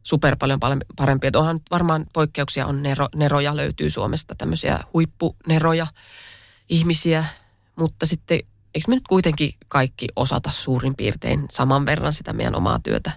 super 0.03 0.35
paljon 0.35 0.59
pal- 0.59 0.85
parempi. 0.95 1.27
Että 1.27 1.39
onhan 1.39 1.59
varmaan 1.71 2.05
poikkeuksia 2.13 2.65
on 2.65 2.83
nero, 2.83 3.07
neroja 3.15 3.55
löytyy 3.55 3.89
Suomesta, 3.89 4.35
tämmöisiä 4.35 4.79
huippuneroja 4.93 5.87
ihmisiä. 6.69 7.25
Mutta 7.75 8.05
sitten 8.05 8.39
eikö 8.75 8.85
me 8.87 8.95
nyt 8.95 9.07
kuitenkin 9.09 9.53
kaikki 9.67 10.07
osata 10.15 10.51
suurin 10.51 10.95
piirtein 10.95 11.45
saman 11.51 11.85
verran 11.85 12.13
sitä 12.13 12.33
meidän 12.33 12.55
omaa 12.55 12.79
työtä? 12.79 13.11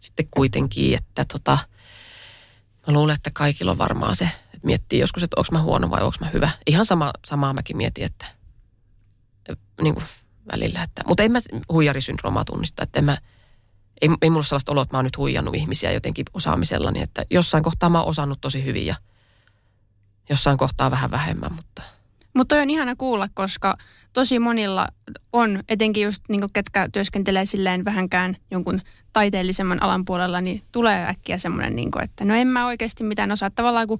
Sitten 0.00 0.28
kuitenkin, 0.30 0.94
että 0.94 1.24
tota, 1.24 1.58
mä 2.86 2.92
luulen, 2.92 3.14
että 3.14 3.30
kaikilla 3.32 3.72
on 3.72 3.78
varmaan 3.78 4.16
se, 4.16 4.24
että 4.24 4.66
miettii 4.66 4.98
joskus, 4.98 5.22
että 5.22 5.40
onko 5.40 5.48
mä 5.52 5.62
huono 5.62 5.90
vai 5.90 6.02
onko 6.02 6.16
mä 6.20 6.28
hyvä. 6.28 6.50
Ihan 6.66 6.86
sama, 6.86 7.12
samaa 7.26 7.52
mäkin 7.52 7.76
mietin, 7.76 8.04
että 8.04 8.26
niin 9.82 9.94
kuin 9.94 10.06
välillä. 10.52 10.82
Että, 10.82 11.02
mutta 11.06 11.22
en 11.22 11.32
mä 11.32 11.38
huijarisyndroomaa 11.72 12.44
tunnista, 12.44 12.82
että 12.82 12.98
en 12.98 13.04
mä, 13.04 13.18
ei, 14.00 14.08
ei 14.22 14.30
mulla 14.30 14.42
sellaista 14.42 14.72
oloa, 14.72 14.82
että 14.82 14.94
mä 14.94 14.98
oon 14.98 15.04
nyt 15.04 15.16
huijannut 15.16 15.54
ihmisiä 15.54 15.92
jotenkin 15.92 16.26
osaamisellani, 16.34 17.02
että 17.02 17.24
jossain 17.30 17.64
kohtaa 17.64 17.90
mä 17.90 17.98
oon 18.00 18.08
osannut 18.08 18.40
tosi 18.40 18.64
hyvin 18.64 18.86
ja 18.86 18.96
jossain 20.30 20.58
kohtaa 20.58 20.90
vähän 20.90 21.10
vähemmän, 21.10 21.52
mutta 21.52 21.82
Mutta 22.34 22.54
toi 22.54 22.62
on 22.62 22.70
ihana 22.70 22.96
kuulla, 22.96 23.28
koska 23.34 23.76
tosi 24.12 24.38
monilla 24.38 24.88
on, 25.32 25.62
etenkin 25.68 26.04
just 26.04 26.22
niin 26.28 26.52
ketkä 26.52 26.88
työskentelee 26.92 27.46
silleen 27.46 27.84
vähänkään 27.84 28.36
jonkun 28.50 28.80
taiteellisemman 29.12 29.82
alan 29.82 30.04
puolella, 30.04 30.40
niin 30.40 30.62
tulee 30.72 31.06
äkkiä 31.08 31.38
semmoinen, 31.38 31.76
niin 31.76 31.90
kuin, 31.90 32.04
että 32.04 32.24
no 32.24 32.34
en 32.34 32.48
mä 32.48 32.66
oikeasti 32.66 33.04
mitään 33.04 33.32
osaa. 33.32 33.50
Tavallaan 33.50 33.86
kun 33.86 33.98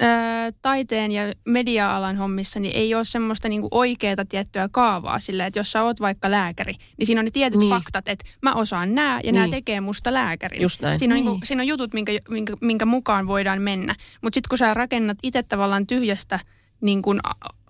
ää, 0.00 0.52
taiteen 0.62 1.12
ja 1.12 1.22
media-alan 1.44 2.16
hommissa, 2.16 2.60
niin 2.60 2.76
ei 2.76 2.94
ole 2.94 3.04
semmoista 3.04 3.48
niin 3.48 3.62
oikeaa 3.70 4.24
tiettyä 4.28 4.68
kaavaa 4.72 5.18
silleen, 5.18 5.46
että 5.46 5.58
jos 5.58 5.72
sä 5.72 5.82
oot 5.82 6.00
vaikka 6.00 6.30
lääkäri, 6.30 6.74
niin 6.98 7.06
siinä 7.06 7.18
on 7.20 7.24
ne 7.24 7.30
tietyt 7.30 7.60
Niin. 7.60 7.70
faktat, 7.70 8.08
että 8.08 8.24
mä 8.42 8.52
osaan 8.54 8.94
nämä 8.94 9.20
ja 9.24 9.32
nämä 9.32 9.44
Niin. 9.46 9.50
tekee 9.54 9.80
musta 9.80 10.14
lääkärin. 10.14 10.62
Just 10.62 10.80
näin. 10.80 10.98
Siinä 10.98 11.14
on, 11.14 11.16
niin. 11.16 11.24
Niin. 11.26 11.38
kuin, 11.38 11.46
siinä 11.46 11.62
on 11.62 11.66
jutut, 11.66 11.94
minkä, 11.94 12.12
minkä, 12.30 12.54
minkä 12.60 12.86
mukaan 12.86 13.26
voidaan 13.26 13.62
mennä. 13.62 13.94
Mutta 14.22 14.34
sitten 14.36 14.48
kun 14.48 14.58
sä 14.58 14.74
rakennat 14.74 15.18
itse 15.22 15.42
tavallaan 15.42 15.86
tyhjästä 15.86 16.40
niin 16.80 17.02
kuin 17.02 17.20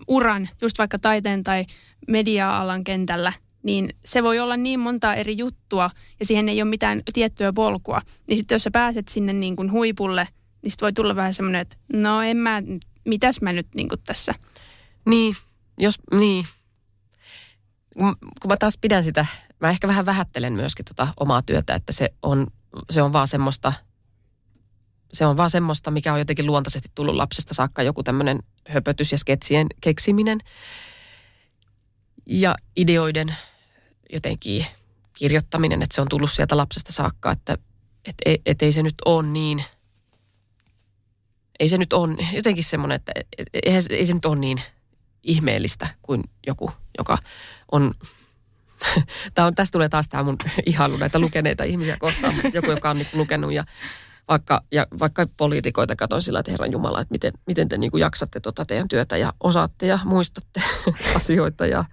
uran, 0.09 0.49
just 0.63 0.79
vaikka 0.79 0.99
taiteen 0.99 1.43
tai 1.43 1.65
media-alan 2.09 2.85
kentällä, 2.85 3.33
niin 3.63 3.89
se 4.05 4.23
voi 4.23 4.39
olla 4.39 4.57
niin 4.57 4.81
monta 4.81 5.15
eri 5.15 5.39
juttua 5.39 5.91
ja 6.21 6.27
siihen 6.27 6.49
ei 6.49 6.63
ole 6.63 6.71
mitään 6.71 7.03
tiettyä 7.13 7.53
polkua. 7.53 8.01
Niin 8.29 8.39
sitten 8.39 8.55
jos 8.55 8.63
sä 8.63 8.71
pääset 8.71 9.09
sinne 9.09 9.33
niin 9.33 9.57
kuin 9.57 9.73
huipulle, 9.73 10.29
niin 10.63 10.71
sitten 10.71 10.87
voi 10.87 10.93
tulla 10.93 11.17
vähän 11.17 11.35
semmoinen, 11.35 11.61
että 11.61 11.77
no 11.93 12.23
en 12.23 12.37
mä, 12.37 12.63
mitäs 13.05 13.41
mä 13.41 13.53
nyt 13.53 13.67
niin 13.75 13.89
kuin 13.89 14.01
tässä. 14.05 14.35
Niin, 15.07 15.37
jos, 15.79 15.95
niin. 16.13 16.47
Kun, 17.99 18.17
kun 18.43 18.49
mä 18.49 18.57
taas 18.57 18.79
pidän 18.81 19.05
sitä, 19.05 19.27
mä 19.61 19.71
ehkä 19.71 19.89
vähän 19.89 20.07
vähättelen 20.07 20.53
myöskin 20.53 20.85
tota 20.85 21.09
omaa 21.21 21.43
työtä, 21.43 21.75
että 21.75 21.93
se 21.93 22.11
on, 22.23 22.47
se 22.91 23.03
on 23.03 23.13
vaan 23.13 23.29
semmoista, 23.29 23.73
se 25.15 25.27
on 25.27 25.37
vaan 25.37 25.51
semmoista, 25.51 25.91
mikä 25.91 26.13
on 26.13 26.19
jotenkin 26.19 26.47
luontaisesti 26.47 26.89
tullut 26.95 27.15
lapsesta 27.15 27.55
saakka, 27.55 27.83
joku 27.83 28.03
tämmöinen 28.03 28.43
höpötys 28.69 29.13
ja 29.13 29.19
sketsien 29.19 29.67
keksiminen. 29.81 30.39
Ja 32.27 32.55
ideoiden 32.77 33.37
jotenkin 34.13 34.67
kirjoittaminen, 35.13 35.83
että 35.83 35.95
se 35.95 36.01
on 36.01 36.09
tullut 36.11 36.31
sieltä 36.31 36.57
lapsesta 36.57 36.93
saakka, 36.93 37.31
että 37.31 37.59
et, 38.05 38.15
et, 38.25 38.41
et 38.47 38.63
ei 38.63 38.73
se 38.73 38.83
nyt 38.83 38.95
ole 39.05 39.27
niin, 39.27 39.65
ei 41.61 41.69
se 41.69 41.79
nyt 41.79 41.93
on 41.93 42.17
jotenkin 42.33 42.65
semmoinen, 42.65 42.97
että 42.97 43.13
et- 43.17 43.49
et- 43.53 43.87
ei 43.91 44.07
se 44.07 44.15
nyt 44.15 44.25
ole 44.25 44.37
niin 44.37 44.61
ihmeellistä 45.23 45.89
kuin 46.03 46.23
joku, 46.47 46.71
joka 46.99 47.19
on, 47.73 47.95
tämä 49.35 49.47
on, 49.47 49.55
tästä 49.55 49.73
tulee 49.73 49.89
taas 49.89 50.09
tämä 50.09 50.23
mun 50.23 50.37
ihailu 50.67 50.97
näitä 50.97 51.19
lukeneita 51.19 51.65
ihmisiä 51.65 51.97
kohtaan, 51.99 52.35
joku, 52.53 52.71
joka 52.71 52.91
on 52.91 52.99
niin 52.99 53.09
lukenut 53.13 53.53
ja 53.53 53.65
vaikka, 54.29 54.63
ja 54.73 54.87
vaikka 54.99 55.27
poliitikoita 55.37 55.97
katson 55.97 56.23
sillä, 56.23 56.39
että 56.41 56.51
Herran 56.51 56.73
Jumala, 56.73 57.01
että 57.01 57.13
miten, 57.13 57.33
miten 57.47 57.69
te 57.69 57.79
niin 57.79 57.91
kuin 57.91 58.01
jaksatte 58.01 58.41
tota 58.41 58.65
teidän 58.65 58.89
työtä 58.89 59.17
ja 59.17 59.33
osaatte 59.41 59.87
ja 59.87 59.99
muistatte 60.05 60.63
asioita 61.17 61.67
ja, 61.67 61.85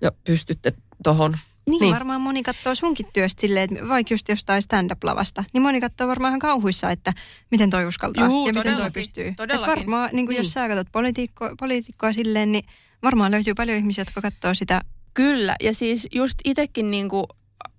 ja 0.00 0.12
pystytte 0.24 0.72
tuohon. 1.04 1.32
Niin, 1.32 1.40
Niin. 1.72 1.80
niin, 1.80 1.94
varmaan 1.94 2.20
moni 2.20 2.42
katsoo 2.42 2.74
sunkin 2.74 3.06
työstä 3.12 3.40
silleen, 3.40 3.72
että 3.74 3.88
vaikka 3.88 4.14
just 4.14 4.28
jostain 4.28 4.62
stand-up-lavasta, 4.62 5.44
niin 5.52 5.62
moni 5.62 5.80
katsoo 5.80 6.08
varmaan 6.08 6.30
ihan 6.30 6.38
kauhuissa, 6.40 6.90
että 6.90 7.12
miten 7.50 7.70
toi 7.70 7.86
uskaltaa 7.86 8.24
Juu, 8.24 8.46
ja 8.46 8.52
miten 8.52 8.62
toi 8.62 8.72
todellakin, 8.72 8.92
pystyy. 8.92 9.26
Et 9.26 9.36
todellakin. 9.36 9.76
varmaan, 9.76 10.10
niin 10.12 10.26
kuin 10.26 10.34
Niin. 10.34 10.44
jos 10.44 10.52
sä 10.52 10.68
katsot 10.68 10.86
poliitikko, 10.92 11.50
poliitikkoa 11.60 12.12
silleen, 12.12 12.52
niin 12.52 12.64
varmaan 13.02 13.30
löytyy 13.32 13.54
paljon 13.54 13.78
ihmisiä, 13.78 14.02
jotka 14.02 14.20
katsoo 14.20 14.54
sitä. 14.54 14.80
Kyllä, 15.14 15.56
ja 15.62 15.74
siis 15.74 16.08
just 16.14 16.38
itsekin 16.44 16.90
niinku 16.90 17.24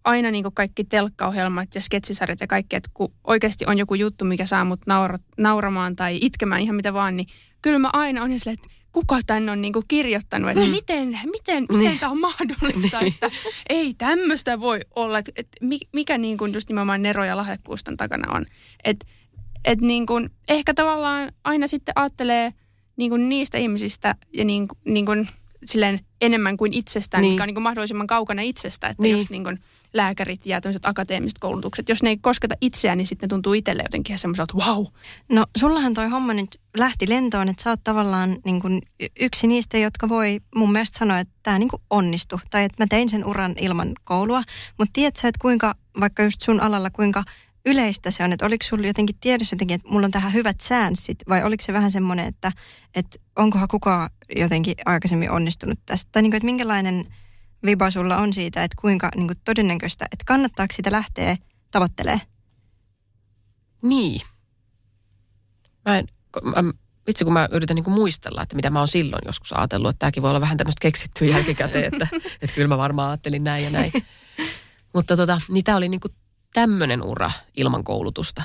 aina 0.10 0.32
niin 0.32 0.46
kaikki 0.54 0.84
telkkaohjelmat 0.84 1.76
ja 1.76 1.82
sketsisarjat 1.82 2.40
ja 2.40 2.48
kaikki, 2.48 2.76
että 2.76 2.90
kun 2.94 3.14
oikeasti 3.28 3.66
on 3.68 3.78
joku 3.78 3.96
juttu, 3.96 4.26
mikä 4.26 4.46
saa 4.46 4.66
mut 4.66 4.80
naura, 4.88 5.18
nauramaan 5.38 5.96
tai 5.96 6.18
itkemään 6.22 6.62
ihan 6.62 6.76
mitä 6.76 6.94
vaan, 6.94 7.18
niin 7.18 7.28
kyllä 7.62 7.80
mä 7.80 7.90
aina 7.94 8.24
on 8.24 8.40
silleen, 8.40 8.54
että 8.64 8.76
kuka 8.92 9.20
tän 9.28 9.50
on 9.50 9.62
niinku 9.62 9.84
kirjoittanut, 9.88 10.50
että 10.52 10.66
miten, 10.66 11.08
miten, 11.08 11.66
miten 11.72 11.80
Niin. 11.80 12.00
tämä 12.00 12.12
on 12.12 12.20
mahdollista, 12.20 13.00
että 13.08 13.30
ei 13.70 13.94
tämmöistä 13.98 14.60
voi 14.60 14.80
olla, 14.96 15.18
että, 15.20 15.32
että 15.36 15.58
mi- 15.62 15.88
mikä 15.94 16.18
niinku 16.18 16.46
just 16.46 16.70
nimenomaan 16.70 17.02
Nero 17.02 17.24
ja 17.24 17.38
lahjakkuustan 17.38 17.98
takana 17.98 18.34
on. 18.34 18.46
Että 18.84 19.06
et 19.66 19.82
niinku, 19.82 20.14
ehkä 20.50 20.74
tavallaan 20.74 21.32
aina 21.44 21.68
sitten 21.68 21.92
ajattelee 21.96 22.54
niinku 22.96 23.18
niistä 23.18 23.58
ihmisistä 23.58 24.16
ja 24.34 24.46
niinku, 24.46 24.76
niinku, 24.86 25.12
silleen 25.66 26.00
enemmän 26.22 26.58
kuin 26.58 26.74
itsestään, 26.74 27.22
Niin. 27.22 27.32
mikä 27.34 27.44
on 27.44 27.48
niinku 27.48 27.62
mahdollisimman 27.62 28.08
kaukana 28.08 28.42
itsestä, 28.42 28.88
että 28.88 29.04
Niin. 29.04 29.18
just 29.18 29.30
niinku 29.30 29.50
lääkärit 29.94 30.46
ja 30.46 30.62
tämmöiset 30.62 30.86
akateemiset 30.86 31.40
koulutukset, 31.40 31.90
jos 31.90 32.04
ne 32.04 32.10
ei 32.10 32.18
kosketa 32.18 32.56
itseään, 32.62 32.98
niin 32.98 33.08
sitten 33.08 33.28
ne 33.28 33.30
tuntuu 33.30 33.54
itselle 33.54 33.84
jotenkin 33.84 34.20
semmoiselta, 34.20 34.54
wow, 34.58 34.86
No 35.32 35.46
sullahan 35.58 35.94
toi 35.94 36.10
homma 36.10 36.34
nyt 36.34 36.60
lähti 36.78 37.10
lentoon, 37.10 37.50
että 37.50 37.64
sä 37.64 37.70
oot 37.70 37.84
tavallaan 37.84 38.38
niin 38.46 38.62
kuin 38.62 38.82
yksi 39.20 39.48
niistä, 39.48 39.78
jotka 39.78 40.10
voi 40.10 40.40
mun 40.56 40.72
mielestä 40.72 41.00
sanoa, 41.00 41.20
että 41.20 41.34
tämä 41.44 41.60
niin 41.60 41.70
onnistui. 41.90 42.40
Tai 42.50 42.64
että 42.64 42.84
mä 42.84 42.88
tein 42.90 43.10
sen 43.10 43.26
uran 43.26 43.56
ilman 43.60 43.92
koulua. 44.04 44.44
Mutta 44.78 44.94
tiedätkö, 44.94 45.28
että 45.28 45.42
kuinka, 45.42 45.76
vaikka 46.00 46.24
just 46.24 46.42
sun 46.42 46.62
alalla, 46.62 46.90
kuinka 46.90 47.24
yleistä 47.66 48.12
se 48.12 48.24
on? 48.24 48.34
Että 48.34 48.46
oliko 48.46 48.66
sulla 48.66 48.88
jotenkin 48.88 49.16
tiedossa 49.22 49.54
jotenkin, 49.54 49.76
että 49.76 49.90
mulla 49.90 50.06
on 50.06 50.12
tähän 50.12 50.34
hyvät 50.34 50.58
chanssit? 50.58 51.18
Vai 51.30 51.44
oliko 51.44 51.64
se 51.66 51.74
vähän 51.74 51.92
semmoinen, 51.92 52.28
että, 52.28 52.52
että 52.96 53.18
onkohan 53.36 53.68
kukaan 53.68 54.10
jotenkin 54.36 54.76
aikaisemmin 54.86 55.32
onnistunut 55.32 55.80
tästä? 55.86 56.10
Tai 56.12 56.22
niin 56.22 56.32
kuin, 56.32 56.38
että 56.38 56.46
minkälainen 56.46 57.06
viba 57.66 57.92
sulla 57.92 58.18
on 58.18 58.34
siitä, 58.34 58.64
että 58.64 58.78
kuinka 58.82 59.12
niin 59.16 59.28
kuin 59.28 59.40
todennäköistä, 59.46 60.06
että 60.12 60.26
kannattaako 60.26 60.74
sitä 60.76 60.92
lähteä 60.92 61.38
tavoittelemaan? 61.72 62.22
Niin. 63.84 64.22
Mä 65.86 65.98
en, 65.98 66.06
kun 66.32 66.50
mä, 66.50 66.74
vitsi 67.08 67.24
kun 67.24 67.34
mä 67.34 67.50
yritän 67.52 67.76
niinku 67.76 67.90
muistella, 67.90 68.42
että 68.42 68.56
mitä 68.56 68.70
mä 68.70 68.80
oon 68.80 68.88
silloin 68.88 69.22
joskus 69.26 69.54
ajatellut, 69.54 69.90
että 69.90 70.00
tämäkin 70.00 70.24
voi 70.24 70.30
olla 70.30 70.42
vähän 70.42 70.58
tämmöistä 70.58 70.82
keksittyä 70.82 71.28
jälkikäteen, 71.28 71.94
että, 71.94 72.08
että 72.42 72.56
kyllä 72.56 72.68
mä 72.68 72.78
varmaan 72.78 73.10
ajattelin 73.10 73.44
näin 73.44 73.64
ja 73.64 73.70
näin. 73.70 73.92
Mutta 74.94 75.18
tota, 75.18 75.42
niin 75.50 75.64
tää 75.64 75.76
oli 75.76 75.90
niinku 75.90 76.08
tämmöinen 76.54 77.04
ura 77.04 77.32
ilman 77.58 77.84
koulutusta. 77.84 78.44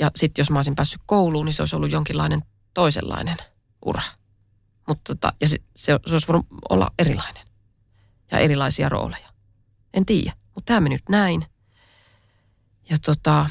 Ja 0.00 0.10
sitten 0.16 0.42
jos 0.42 0.50
mä 0.50 0.58
olisin 0.58 0.76
päässyt 0.76 1.00
kouluun, 1.06 1.44
niin 1.44 1.54
se 1.54 1.62
olisi 1.62 1.76
ollut 1.76 1.92
jonkinlainen 1.92 2.42
toisenlainen 2.74 3.36
ura. 3.84 4.02
Mutta 4.88 5.14
tota, 5.14 5.32
ja 5.40 5.48
se, 5.48 5.58
se, 5.76 5.98
se 6.06 6.14
olisi 6.14 6.28
voinut 6.28 6.46
olla 6.68 6.90
erilainen. 6.98 7.45
Ja 8.30 8.38
erilaisia 8.38 8.88
rooleja. 8.88 9.28
En 9.94 10.06
tiedä, 10.06 10.32
mutta 10.54 10.66
tämä 10.66 10.80
meni 10.80 10.94
nyt 10.94 11.08
näin. 11.08 11.44
Ja 12.90 12.96
tota, 13.04 13.46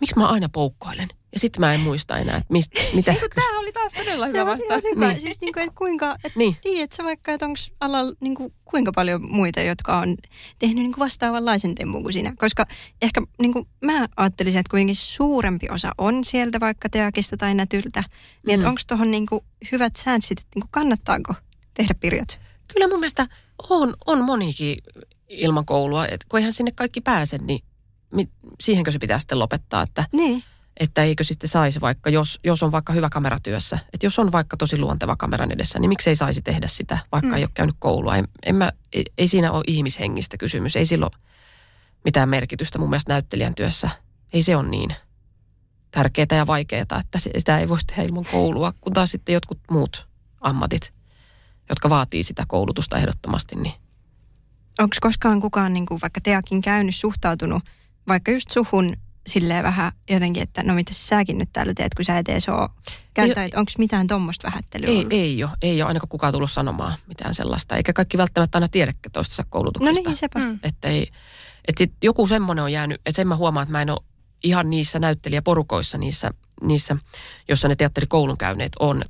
miksi 0.00 0.16
mä 0.18 0.26
aina 0.28 0.48
poukkoilen? 0.48 1.08
Ja 1.32 1.38
sitten 1.40 1.60
mä 1.60 1.74
en 1.74 1.80
muista 1.80 2.18
enää, 2.18 2.36
että 2.36 2.52
mistä, 2.52 2.80
mitä... 2.94 3.14
Tämä 3.34 3.58
oli 3.60 3.72
taas 3.72 3.92
todella 3.92 4.26
hyvä 4.26 4.46
vastaus. 4.46 4.82
hyvä. 4.94 5.08
Niin. 5.08 5.20
Siis 5.20 5.40
niin 5.40 5.52
kuin, 5.52 5.62
että 5.62 5.74
kuinka, 5.78 6.16
et 6.24 6.36
Niin. 6.36 6.56
tiedät 6.62 6.92
sä 6.92 7.04
vaikka, 7.04 7.32
että 7.32 7.46
onko 7.46 7.58
alalla 7.80 8.12
niin 8.20 8.34
kuin, 8.34 8.52
kuinka 8.64 8.92
paljon 8.92 9.30
muita, 9.32 9.60
jotka 9.60 9.98
on 9.98 10.16
tehnyt 10.58 10.76
niin 10.82 10.92
kuin 10.92 10.98
vastaavanlaisen 11.04 11.74
tempun 11.74 12.02
kuin 12.02 12.12
sinä. 12.12 12.32
Koska 12.38 12.66
ehkä 13.02 13.22
niin 13.40 13.52
kuin, 13.52 13.68
mä 13.84 14.08
ajattelisin, 14.16 14.60
että 14.60 14.70
kuitenkin 14.70 14.96
suurempi 14.96 15.66
osa 15.70 15.92
on 15.98 16.24
sieltä 16.24 16.60
vaikka 16.60 16.88
teakista 16.88 17.36
tai 17.36 17.54
nätyltä. 17.54 18.00
Niin 18.00 18.10
Mm. 18.46 18.54
että 18.54 18.68
onko 18.68 18.80
tuohon 18.86 19.10
niin 19.10 19.26
kuin, 19.26 19.44
hyvät 19.72 19.96
säänsit, 19.96 20.38
että 20.38 20.50
niin 20.54 20.62
kuin, 20.62 20.70
kannattaako 20.70 21.34
tehdä 21.74 21.94
pirjot? 21.94 22.40
Kyllä 22.72 22.88
mun 22.88 22.98
mielestä 23.00 23.26
on, 23.70 23.94
on 24.06 24.24
monikin 24.24 24.78
ilman 25.28 25.64
koulua, 25.66 26.06
että 26.06 26.26
kun 26.28 26.38
eihän 26.38 26.52
sinne 26.52 26.70
kaikki 26.74 27.00
pääse, 27.00 27.38
niin 27.38 27.60
mi, 28.14 28.28
siihenkö 28.60 28.92
se 28.92 28.98
pitää 28.98 29.18
sitten 29.18 29.38
lopettaa, 29.38 29.82
että, 29.82 30.04
Niin. 30.12 30.42
että 30.76 31.02
eikö 31.02 31.24
sitten 31.24 31.48
saisi 31.48 31.80
vaikka, 31.80 32.10
jos, 32.10 32.40
jos 32.44 32.62
on 32.62 32.72
vaikka 32.72 32.92
hyvä 32.92 33.08
kameratyössä, 33.10 33.78
että 33.92 34.06
jos 34.06 34.18
on 34.18 34.32
vaikka 34.32 34.56
tosi 34.56 34.78
luonteva 34.78 35.16
kameran 35.16 35.52
edessä, 35.52 35.78
niin 35.78 35.88
miksei 35.88 36.16
saisi 36.16 36.42
tehdä 36.42 36.68
sitä, 36.68 36.98
vaikka 37.12 37.28
Mm. 37.28 37.34
ei 37.34 37.42
ole 37.42 37.50
käynyt 37.54 37.76
koulua. 37.78 38.16
En, 38.16 38.28
en 38.46 38.54
mä, 38.54 38.72
ei, 38.92 39.04
ei 39.18 39.26
siinä 39.28 39.52
ole 39.52 39.64
ihmishengistä 39.66 40.36
kysymys, 40.36 40.76
ei 40.76 40.86
silloin 40.86 41.12
mitään 42.04 42.28
merkitystä 42.28 42.78
mun 42.78 42.90
mielestä 42.90 43.12
näyttelijän 43.12 43.54
työssä. 43.54 43.90
Ei 44.32 44.42
se 44.42 44.56
ole 44.56 44.68
niin 44.68 44.90
tärkeää 45.90 46.26
ja 46.36 46.46
vaikeaa, 46.46 46.82
että 46.82 47.18
sitä 47.18 47.58
ei 47.58 47.68
voisi 47.68 47.86
tehdä 47.86 48.02
ilman 48.02 48.24
koulua, 48.32 48.72
kun 48.80 48.92
taas 48.92 49.10
sitten 49.10 49.32
jotkut 49.32 49.58
muut 49.70 50.08
ammatit, 50.40 50.92
jotka 51.70 51.90
vaatii 51.90 52.22
sitä 52.22 52.44
koulutusta 52.48 52.98
ehdottomasti, 52.98 53.56
niin 53.56 53.74
Onko 54.78 54.96
koskaan 55.00 55.40
kukaan 55.40 55.72
niin 55.72 55.86
kuin, 55.86 56.00
vaikka 56.02 56.20
teakin 56.20 56.60
käynyt 56.62 56.94
suhtautunut 56.96 57.62
vaikka 58.08 58.30
just 58.30 58.50
suhun 58.50 58.96
silleen 59.26 59.64
vähän 59.64 59.92
jotenkin, 60.10 60.42
että 60.42 60.62
no 60.62 60.74
mitä 60.74 60.94
säkin 60.94 61.38
nyt 61.38 61.48
täällä 61.52 61.74
teet, 61.74 61.94
kun 61.94 62.04
sä 62.04 62.18
et 62.18 62.28
edes 62.28 62.48
ole 62.48 62.68
käynyt, 63.14 63.36
onko 63.56 63.72
mitään 63.78 64.06
tuommoista 64.06 64.48
vähättelyä 64.48 64.88
Ei, 64.88 64.96
ollut? 64.96 65.12
ei 65.12 65.44
ole. 65.44 65.52
Ei 65.62 65.82
ole 65.82 65.88
ainakaan 65.88 66.08
kukaan 66.08 66.32
tullut 66.32 66.50
sanomaan 66.50 66.94
mitään 67.06 67.34
sellaista. 67.34 67.76
Eikä 67.76 67.92
kaikki 67.92 68.18
välttämättä 68.18 68.58
aina 68.58 68.68
tiedäkään 68.68 69.12
toistensa 69.12 69.42
No 69.42 69.46
koulutuksista. 69.50 70.08
niin, 70.08 70.16
sepä. 70.16 70.38
Mm. 70.38 70.58
Että 70.62 70.88
ei, 70.88 71.08
että 71.68 71.78
sit 71.78 71.92
joku 72.02 72.26
semmoinen 72.26 72.64
on 72.64 72.72
jäänyt, 72.72 73.00
että 73.06 73.16
sen 73.16 73.28
mä 73.28 73.36
huomaan, 73.36 73.62
että 73.64 73.72
mä 73.72 73.82
en 73.82 73.90
ole 73.90 74.00
ihan 74.44 74.70
niissä 74.70 74.98
näyttelijäporukoissa, 74.98 75.98
niissä, 75.98 76.30
niissä 76.62 76.96
jossa 77.48 77.68
ne 77.68 77.76
teatterikoulun 77.76 78.38
käyneet 78.38 78.72
on, 78.80 79.02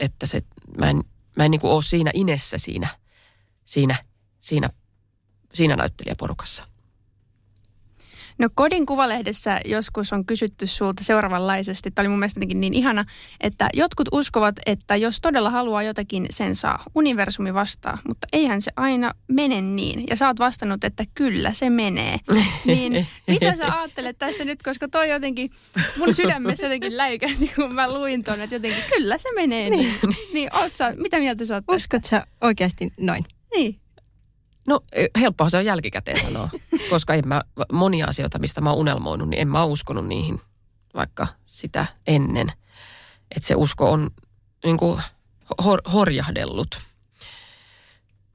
että 0.00 0.26
se, 0.26 0.40
mä 0.78 0.90
en, 0.90 1.04
mä 1.36 1.44
en 1.44 1.50
niin 1.50 1.66
ole 1.66 1.82
siinä 1.82 2.10
inessä 2.14 2.58
siinä, 2.58 2.88
siinä, 3.64 3.96
siinä, 4.40 4.70
siinä 5.54 5.76
näyttelijäporukassa. 5.76 6.73
No 8.38 8.48
Kodin 8.54 8.86
kuvalehdessä 8.86 9.60
joskus 9.64 10.12
on 10.12 10.26
kysytty 10.26 10.66
sulta 10.66 11.04
seuraavanlaisesti. 11.04 11.90
Tämä 11.90 12.02
oli 12.02 12.08
mun 12.08 12.18
mielestä 12.18 12.38
jotenkin 12.38 12.60
niin 12.60 12.74
ihana, 12.74 13.04
että 13.40 13.68
jotkut 13.74 14.08
uskovat, 14.12 14.54
että 14.66 14.96
jos 14.96 15.20
todella 15.20 15.50
haluaa 15.50 15.82
jotakin, 15.82 16.26
sen 16.30 16.56
saa. 16.56 16.82
Universumi 16.94 17.54
vastaa, 17.54 17.98
mutta 18.08 18.26
eihän 18.32 18.62
se 18.62 18.70
aina 18.76 19.12
mene 19.28 19.60
niin. 19.60 20.04
Ja 20.10 20.16
sä 20.16 20.26
oot 20.26 20.38
vastannut, 20.38 20.84
että 20.84 21.04
kyllä 21.14 21.52
se 21.52 21.70
menee. 21.70 22.18
Niin 22.64 23.06
mitä 23.26 23.56
sä 23.56 23.78
ajattelet 23.78 24.18
tästä 24.18 24.44
nyt, 24.44 24.62
koska 24.62 24.88
toi 24.88 25.10
jotenkin, 25.10 25.50
mun 25.98 26.14
sydämessä 26.14 26.66
jotenkin 26.66 26.96
läikähti, 26.96 27.52
kun 27.56 27.74
mä 27.74 27.94
luin 27.94 28.24
ton, 28.24 28.40
että 28.40 28.56
jotenkin 28.56 28.84
kyllä 28.96 29.18
se 29.18 29.28
menee 29.34 29.70
niin. 29.70 29.94
Niin, 30.32 30.56
oot 30.56 30.76
sä, 30.76 30.94
mitä 30.96 31.18
mieltä 31.18 31.44
sä 31.44 31.54
oot 31.54 31.66
tästä? 31.66 31.76
Uskot 31.76 32.04
sä 32.04 32.26
oikeasti 32.40 32.92
noin? 33.00 33.24
Niin. 33.54 33.83
No 34.68 34.80
eh, 34.92 35.08
helppoa 35.20 35.50
se 35.50 35.56
on 35.56 35.64
jälkikäteen 35.64 36.24
sanoa, 36.24 36.50
koska 36.90 37.14
en 37.14 37.28
mä, 37.28 37.42
monia 37.72 38.06
asioita, 38.06 38.38
mistä 38.38 38.60
mä 38.60 38.70
oon 38.70 38.78
unelmoinut, 38.78 39.28
niin 39.28 39.40
en 39.40 39.48
mä 39.48 39.64
uskonut 39.64 40.06
niihin 40.06 40.40
vaikka 40.94 41.26
sitä 41.44 41.86
ennen. 42.06 42.52
Että 43.36 43.48
se 43.48 43.54
usko 43.54 43.90
on 43.90 44.10
niin 44.64 44.76
kuin 44.76 45.02
hor, 45.64 45.80
horjahdellut. 45.92 46.80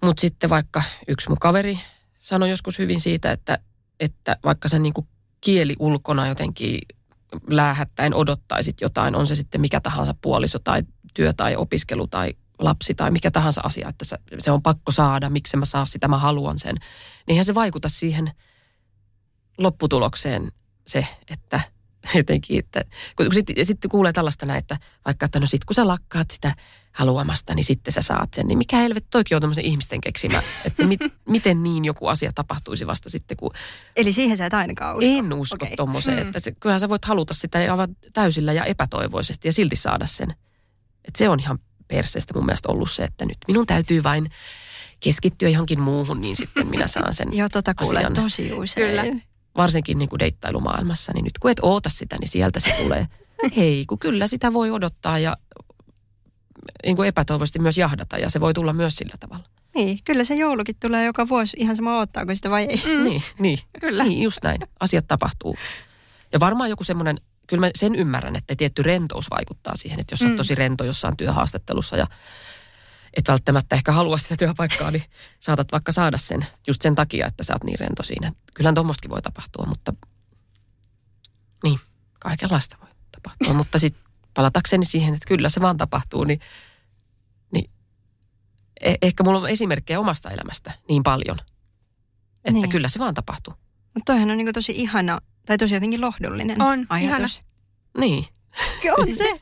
Mutta 0.03 0.21
sitten 0.21 0.49
vaikka 0.49 0.83
yksi 1.07 1.29
mun 1.29 1.37
kaveri 1.39 1.79
sanoi 2.19 2.49
joskus 2.49 2.79
hyvin 2.79 2.99
siitä, 2.99 3.31
että, 3.31 3.59
että 3.99 4.37
vaikka 4.43 4.67
sä 4.67 4.79
niin 4.79 4.93
kuin 4.93 5.07
kieli 5.41 5.75
ulkona 5.79 6.27
jotenkin 6.27 6.79
läähättäen 7.49 8.13
odottaisit 8.13 8.81
jotain, 8.81 9.15
on 9.15 9.27
se 9.27 9.35
sitten 9.35 9.61
mikä 9.61 9.81
tahansa 9.81 10.15
puoliso 10.21 10.59
tai 10.59 10.83
työ 11.13 11.33
tai 11.33 11.55
opiskelu 11.55 12.07
tai 12.07 12.33
lapsi 12.59 12.95
tai 12.95 13.11
mikä 13.11 13.31
tahansa 13.31 13.61
asia, 13.63 13.89
että 13.89 14.05
se, 14.05 14.17
se 14.39 14.51
on 14.51 14.61
pakko 14.61 14.91
saada, 14.91 15.29
miksi 15.29 15.57
mä 15.57 15.65
saa 15.65 15.85
sitä, 15.85 16.07
mä 16.07 16.17
haluan 16.17 16.59
sen. 16.59 16.75
Niin 16.75 16.83
eihän 17.29 17.45
se 17.45 17.55
vaikuta 17.55 17.89
siihen 17.89 18.31
lopputulokseen 19.57 20.51
se, 20.87 21.07
että 21.27 21.61
jotenkin, 22.15 22.59
että 22.59 22.83
kun 23.15 23.33
sitten 23.33 23.65
sit 23.65 23.77
kuulee 23.89 24.13
tällaista 24.13 24.45
näin, 24.45 24.57
että 24.59 24.77
vaikka, 25.05 25.25
että 25.25 25.39
no 25.39 25.45
sit 25.45 25.65
kun 25.65 25.75
sä 25.75 25.87
lakkaat 25.87 26.31
sitä 26.31 26.55
haluamasta, 26.91 27.55
niin 27.55 27.63
sitten 27.65 27.91
sä 27.93 28.01
saat 28.01 28.33
sen. 28.33 28.47
Niin 28.47 28.57
mikä 28.57 28.77
helvet, 28.77 29.05
toikin 29.09 29.35
on 29.35 29.41
tämmöisen 29.41 29.65
ihmisten 29.65 30.01
keksimä, 30.01 30.43
että 30.65 30.87
mit, 30.87 30.99
miten 31.29 31.63
niin 31.63 31.85
joku 31.85 32.07
asia 32.07 32.33
tapahtuisi 32.35 32.87
vasta 32.87 33.09
sitten, 33.09 33.37
kun 33.37 33.51
Eli 33.95 34.13
siihen 34.13 34.37
sä 34.37 34.45
et 34.45 34.53
ainakaan 34.53 34.97
usko? 34.97 35.05
en 35.09 35.33
usko 35.33 35.65
okay. 35.65 35.75
Tommoseen, 35.75 36.17
Mm. 36.17 36.27
että 36.27 36.39
se, 36.39 36.51
kyllähän 36.51 36.79
sä 36.79 36.89
voit 36.89 37.05
haluta 37.05 37.33
sitä 37.33 37.59
aivan 37.59 37.95
täysillä 38.13 38.53
ja 38.53 38.65
epätoivoisesti 38.65 39.47
ja 39.47 39.53
silti 39.53 39.75
saada 39.75 40.05
sen. 40.07 40.31
Että 41.05 41.17
se 41.17 41.29
on 41.29 41.39
ihan 41.39 41.59
perseestä 41.89 42.33
mun 42.33 42.45
mielestä 42.45 42.71
ollut 42.71 42.91
se, 42.91 43.03
että 43.03 43.25
nyt 43.25 43.37
minun 43.47 43.65
täytyy 43.65 44.03
vain 44.03 44.29
keskittyä 44.99 45.49
johonkin 45.49 45.79
muuhun, 45.81 46.21
niin 46.21 46.35
sitten 46.35 46.67
minä 46.67 46.87
saan 46.87 47.13
sen 47.13 47.27
Joo, 47.37 47.49
tota 47.49 47.73
kuulee 47.73 47.99
asian. 47.99 48.13
tosi 48.13 48.53
usein. 48.53 48.87
Kyllä. 48.87 49.21
Varsinkin 49.57 49.97
niin 49.97 50.09
kuin 50.09 50.19
deittailumaailmassa, 50.19 51.11
niin 51.13 51.23
nyt 51.23 51.37
kun 51.39 51.51
et 51.51 51.59
oota 51.61 51.89
sitä, 51.89 52.17
niin 52.19 52.27
sieltä 52.27 52.59
se 52.59 52.75
tulee. 52.83 53.07
Hei, 53.57 53.85
kun 53.85 53.99
kyllä 53.99 54.27
sitä 54.27 54.53
voi 54.53 54.71
odottaa 54.71 55.19
ja 55.19 55.37
niin 56.85 56.95
kuin 56.95 57.07
epätoivoisesti 57.07 57.59
myös 57.59 57.77
jahdata 57.77 58.17
ja 58.17 58.29
se 58.29 58.39
voi 58.41 58.53
tulla 58.53 58.73
myös 58.73 58.95
sillä 58.95 59.15
tavalla. 59.19 59.43
Niin, 59.75 59.99
kyllä 60.03 60.23
se 60.23 60.35
joulukin 60.35 60.75
tulee 60.79 61.05
joka 61.05 61.27
vuosi 61.29 61.57
ihan 61.59 61.75
sama 61.75 61.99
ottaako 61.99 62.35
sitä 62.35 62.49
vai 62.49 62.63
ei. 62.65 62.81
Mm. 62.85 63.03
Niin, 63.09 63.21
niin, 63.39 63.57
Kyllä. 63.79 64.03
niin, 64.03 64.21
just 64.21 64.37
näin. 64.43 64.61
Asiat 64.79 65.07
tapahtuu. 65.07 65.57
Ja 66.33 66.39
varmaan 66.39 66.69
joku 66.69 66.83
semmoinen, 66.83 67.17
kyllä 67.49 67.65
mä 67.67 67.71
sen 67.75 67.95
ymmärrän, 67.95 68.35
että 68.35 68.55
tietty 68.57 68.81
rentous 68.81 69.29
vaikuttaa 69.29 69.75
siihen, 69.75 69.99
että 69.99 70.13
jos 70.13 70.21
mm. 70.21 70.27
Mm. 70.27 70.31
on 70.31 70.37
tosi 70.37 70.55
rento 70.55 70.83
jossain 70.83 71.17
työhaastattelussa 71.17 71.97
ja 71.97 72.07
et 73.13 73.27
välttämättä 73.27 73.75
ehkä 73.75 73.91
halua 73.91 74.17
sitä 74.17 74.35
työpaikkaa, 74.37 74.91
niin 74.91 75.03
saatat 75.39 75.71
vaikka 75.71 75.91
saada 75.91 76.17
sen 76.17 76.45
just 76.67 76.81
sen 76.81 76.95
takia, 76.95 77.27
että 77.27 77.43
sä 77.43 77.53
oot 77.53 77.63
niin 77.63 77.79
rento 77.79 78.03
siinä. 78.03 78.31
Kyllähän 78.53 78.75
tuommoistakin 78.75 79.11
voi 79.11 79.21
tapahtua, 79.21 79.65
mutta 79.65 79.93
niin, 81.63 81.79
kaikenlaista 82.19 82.77
voi 82.81 82.89
tapahtua. 83.11 83.53
mutta 83.53 83.79
sitten 83.79 84.03
palatakseni 84.33 84.85
siihen, 84.85 85.13
että 85.13 85.27
kyllä 85.27 85.49
se 85.49 85.61
vaan 85.61 85.77
tapahtuu, 85.77 86.23
niin, 86.23 86.39
niin 87.53 87.71
eh- 88.83 88.97
ehkä 89.01 89.23
mulla 89.23 89.39
on 89.39 89.49
esimerkkejä 89.49 89.99
omasta 89.99 90.31
elämästä 90.31 90.71
niin 90.89 91.03
paljon, 91.03 91.37
että 91.39 91.51
Niin. 92.51 92.53
niin. 92.53 92.69
kyllä 92.69 92.87
se 92.87 92.99
vaan 92.99 93.13
tapahtuu. 93.13 93.53
Mutta 93.93 94.13
toihan 94.13 94.31
on 94.31 94.37
niinku 94.37 94.53
tosi 94.53 94.71
ihana, 94.75 95.19
tai 95.49 95.57
tosi 95.57 95.73
jotenkin 95.73 96.01
lohdullinen 96.01 96.61
On, 96.61 96.85
ajatus. 96.89 97.41
Niin, 97.97 98.25
On 98.97 99.15
se. 99.15 99.39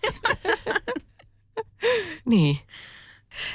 niin. 2.30 2.58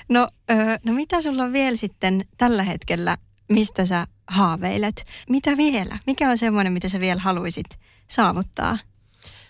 No, 0.08 0.28
ö, 0.50 0.54
no 0.84 0.92
mitä 0.92 1.22
sulla 1.22 1.42
on 1.42 1.52
vielä 1.52 1.76
sitten 1.76 2.24
tällä 2.36 2.62
hetkellä, 2.62 3.16
mistä 3.48 3.86
sä 3.86 4.06
haaveilet? 4.28 5.06
Mitä 5.28 5.56
vielä? 5.56 5.98
Mikä 6.06 6.30
on 6.30 6.38
semmoinen, 6.38 6.72
mitä 6.72 6.88
sä 6.88 7.00
vielä 7.00 7.20
haluaisit 7.20 7.78
saavuttaa? 8.08 8.78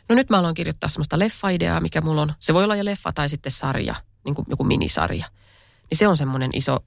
No 0.08 0.14
nyt 0.14 0.30
mä 0.30 0.38
aloin 0.38 0.54
kirjoittaa 0.54 0.90
semmoista 0.90 1.18
leffa-ideaa, 1.18 1.80
mikä 1.80 2.00
mulla 2.00 2.22
on. 2.22 2.34
Se 2.40 2.54
voi 2.54 2.64
olla 2.64 2.76
jo 2.76 2.84
leffa 2.84 3.12
tai 3.12 3.28
sitten 3.28 3.52
sarja, 3.52 3.94
niin 4.24 4.34
kuin 4.34 4.46
joku 4.48 4.64
minisarja. 4.64 5.26
Niin 5.90 5.98
se 5.98 6.08
on 6.08 6.16
semmoinen 6.16 6.50
iso 6.54 6.78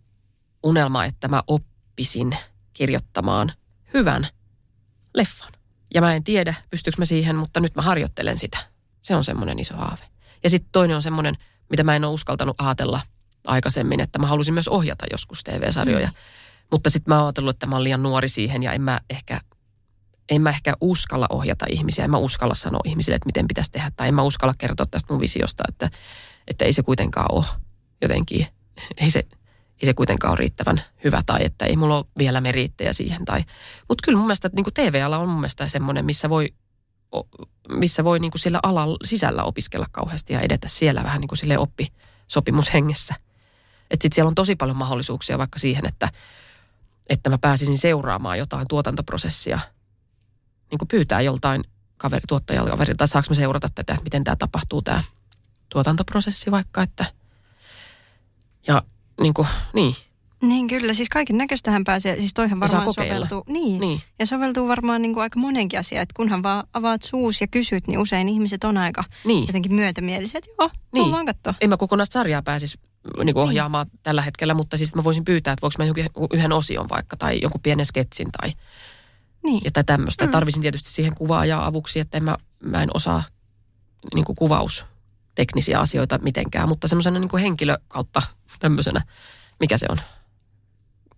unelma, 0.63 1.05
että 1.05 1.27
mä 1.27 1.43
oppisin 1.47 2.37
kirjoittamaan 2.73 3.51
hyvän 3.93 4.27
leffan. 5.13 5.54
Ja 5.95 6.01
mä 6.01 6.13
en 6.13 6.23
tiedä, 6.23 6.53
pystyykö 6.69 6.95
mä 7.01 7.05
siihen, 7.05 7.35
mutta 7.35 7.59
nyt 7.59 7.75
mä 7.75 7.81
harjoittelen 7.81 8.39
sitä. 8.39 8.57
Se 9.01 9.15
on 9.15 9.23
semmoinen 9.23 9.59
iso 9.59 9.75
haave. 9.75 10.03
Ja 10.43 10.49
sitten 10.49 10.69
toinen 10.71 10.95
on 10.95 11.01
semmoinen, 11.01 11.37
mitä 11.69 11.83
mä 11.83 11.95
en 11.95 12.05
ole 12.05 12.13
uskaltanut 12.13 12.55
ajatella 12.61 13.01
aikaisemmin, 13.47 13.99
että 13.99 14.19
mä 14.19 14.27
halusin 14.27 14.53
myös 14.53 14.67
ohjata 14.67 15.05
joskus 15.11 15.43
TV-sarjoja. 15.43 16.07
Mm. 16.07 16.13
Mutta 16.71 16.89
sitten 16.89 17.11
mä 17.11 17.17
oon 17.17 17.25
ajatellut, 17.25 17.55
että 17.55 17.65
mä 17.65 17.75
oon 17.75 17.83
liian 17.83 18.03
nuori 18.03 18.29
siihen 18.29 18.63
ja 18.63 18.73
en 18.73 18.81
mä 18.81 18.99
ehkä 19.09 19.41
en 20.29 20.41
mä 20.41 20.49
ehkä 20.49 20.73
uskalla 20.81 21.27
ohjata 21.29 21.65
ihmisiä, 21.69 22.05
en 22.05 22.11
mä 22.11 22.17
uskalla 22.17 22.55
sanoa 22.55 22.81
ihmisille, 22.85 23.15
että 23.15 23.25
miten 23.25 23.47
pitäisi 23.47 23.71
tehdä, 23.71 23.91
tai 23.95 24.07
en 24.07 24.13
mä 24.13 24.23
uskalla 24.23 24.53
kertoa 24.57 24.85
tästä 24.85 25.13
mun 25.13 25.21
visiosta, 25.21 25.63
että, 25.69 25.89
että 26.47 26.65
ei 26.65 26.73
se 26.73 26.83
kuitenkaan 26.83 27.27
ole 27.31 27.45
jotenkin, 28.01 28.47
ei 29.01 29.11
se, 29.11 29.23
ei 29.81 29.85
se 29.85 29.93
kuitenkaan 29.93 30.31
ole 30.31 30.37
riittävän 30.37 30.81
hyvä, 31.03 31.21
tai 31.25 31.45
että 31.45 31.65
ei 31.65 31.75
mulla 31.75 31.97
ole 31.97 32.05
vielä 32.17 32.41
meriittejä 32.41 32.93
siihen. 32.93 33.25
Tai, 33.25 33.43
mutta 33.89 34.01
kyllä 34.05 34.17
mun 34.17 34.27
mielestä 34.27 34.49
niin 34.55 34.65
TV-ala 34.73 35.17
on 35.17 35.29
mun 35.29 35.39
mielestä 35.39 35.67
semmoinen, 35.67 36.05
missä 36.05 36.29
voi, 36.29 36.53
missä 37.69 38.03
voi 38.03 38.19
niin 38.19 38.31
kuin 38.31 38.41
sillä 38.41 38.59
alalla 38.63 38.97
sisällä 39.03 39.43
opiskella 39.43 39.85
kauheasti 39.91 40.33
ja 40.33 40.39
edetä 40.39 40.67
siellä 40.67 41.03
vähän 41.03 41.21
niin 41.21 41.27
kuin 41.27 41.37
sille 41.37 41.57
oppisopimushengessä. 41.57 43.15
Että 43.91 44.03
sitten 44.03 44.15
siellä 44.15 44.29
on 44.29 44.35
tosi 44.35 44.55
paljon 44.55 44.77
mahdollisuuksia 44.77 45.37
vaikka 45.37 45.59
siihen, 45.59 45.85
että, 45.85 46.09
että 47.09 47.29
mä 47.29 47.37
pääsisin 47.37 47.77
seuraamaan 47.77 48.37
jotain 48.37 48.67
tuotantoprosessia– 48.67 49.59
niin 50.71 50.79
kuin 50.79 50.87
pyytää 50.87 51.21
joltain 51.21 51.63
kaveri, 51.97 52.23
tuottajalta 52.27 52.71
kaverilta, 52.71 53.03
että 53.03 53.11
saanko 53.11 53.27
me 53.29 53.35
seurata 53.35 53.69
tätä, 53.75 53.93
että 53.93 54.03
miten 54.03 54.23
tämä 54.23 54.35
tapahtuu 54.35 54.81
tämä 54.81 55.03
tuotantoprosessi 55.69 56.51
vaikka, 56.51 56.81
että 56.83 57.05
ja 58.67 58.83
niin 59.21 59.33
kuin, 59.33 59.47
niin, 59.73 59.95
Niin 60.41 60.67
kyllä, 60.67 60.93
siis 60.93 61.09
kaiken 61.09 61.37
näköistähän 61.37 61.83
pääsee, 61.83 62.15
siis 62.15 62.33
toihan 62.33 62.59
varmaan 62.59 62.93
soveltuu. 62.93 63.43
Niin, 63.47 63.79
niin, 63.79 63.99
ja 64.19 64.25
soveltuu 64.25 64.67
varmaan 64.67 65.01
niin 65.01 65.13
kuin 65.13 65.21
aika 65.21 65.39
monenkin 65.39 65.79
asiaan, 65.79 66.03
että 66.03 66.13
kunhan 66.15 66.43
vaan 66.43 66.67
avaat 66.73 67.01
suus 67.01 67.41
ja 67.41 67.47
kysyt, 67.47 67.87
niin 67.87 67.99
usein 67.99 68.29
ihmiset 68.29 68.63
on 68.63 68.77
aika 68.77 69.03
niin. 69.25 69.47
jotenkin 69.47 69.73
myötämieliset. 69.73 70.47
Joo, 70.59 70.69
niin. 70.93 71.03
Niin. 71.03 71.11
vaan 71.11 71.25
katsoa. 71.25 71.53
En 71.61 71.69
mä 71.69 71.77
kokonaista 71.77 72.13
sarjaa 72.13 72.41
pääsisi 72.41 72.77
niin 73.23 73.33
kuin 73.33 73.43
ohjaamaan 73.43 73.85
tällä 74.03 74.21
hetkellä, 74.21 74.53
mutta 74.53 74.77
siis 74.77 74.95
mä 74.95 75.03
voisin 75.03 75.25
pyytää, 75.25 75.53
että 75.53 75.61
voiko 75.61 75.75
mä 75.79 76.15
yhden 76.33 76.53
osion 76.53 76.89
vaikka 76.89 77.17
tai 77.17 77.39
jonkun 77.41 77.61
pienen 77.61 77.85
sketsin 77.85 78.27
tai 78.41 78.51
Niin. 79.43 79.61
ja 79.75 79.83
tämmöistä. 79.83 80.25
Mm. 80.25 80.31
Tarvisin 80.31 80.61
tietysti 80.61 80.89
siihen 80.89 81.15
kuvaajaa 81.15 81.65
avuksi, 81.65 81.99
että 81.99 82.17
en 82.17 82.23
mä, 82.23 82.37
mä 82.63 82.83
en 82.83 82.89
osaa 82.93 83.23
niin 84.13 84.25
kuin 84.25 84.35
kuvausteknisiä 85.35 85.79
asioita 85.79 86.17
mitenkään, 86.17 86.69
mutta 86.69 86.87
semmoisena 86.87 87.19
niin 87.19 87.29
kuin 87.29 87.41
henkilö 87.41 87.77
kautta 87.87 88.21
tämmöisenä, 88.59 89.01
mikä 89.59 89.77
se 89.77 89.85
on? 89.89 89.97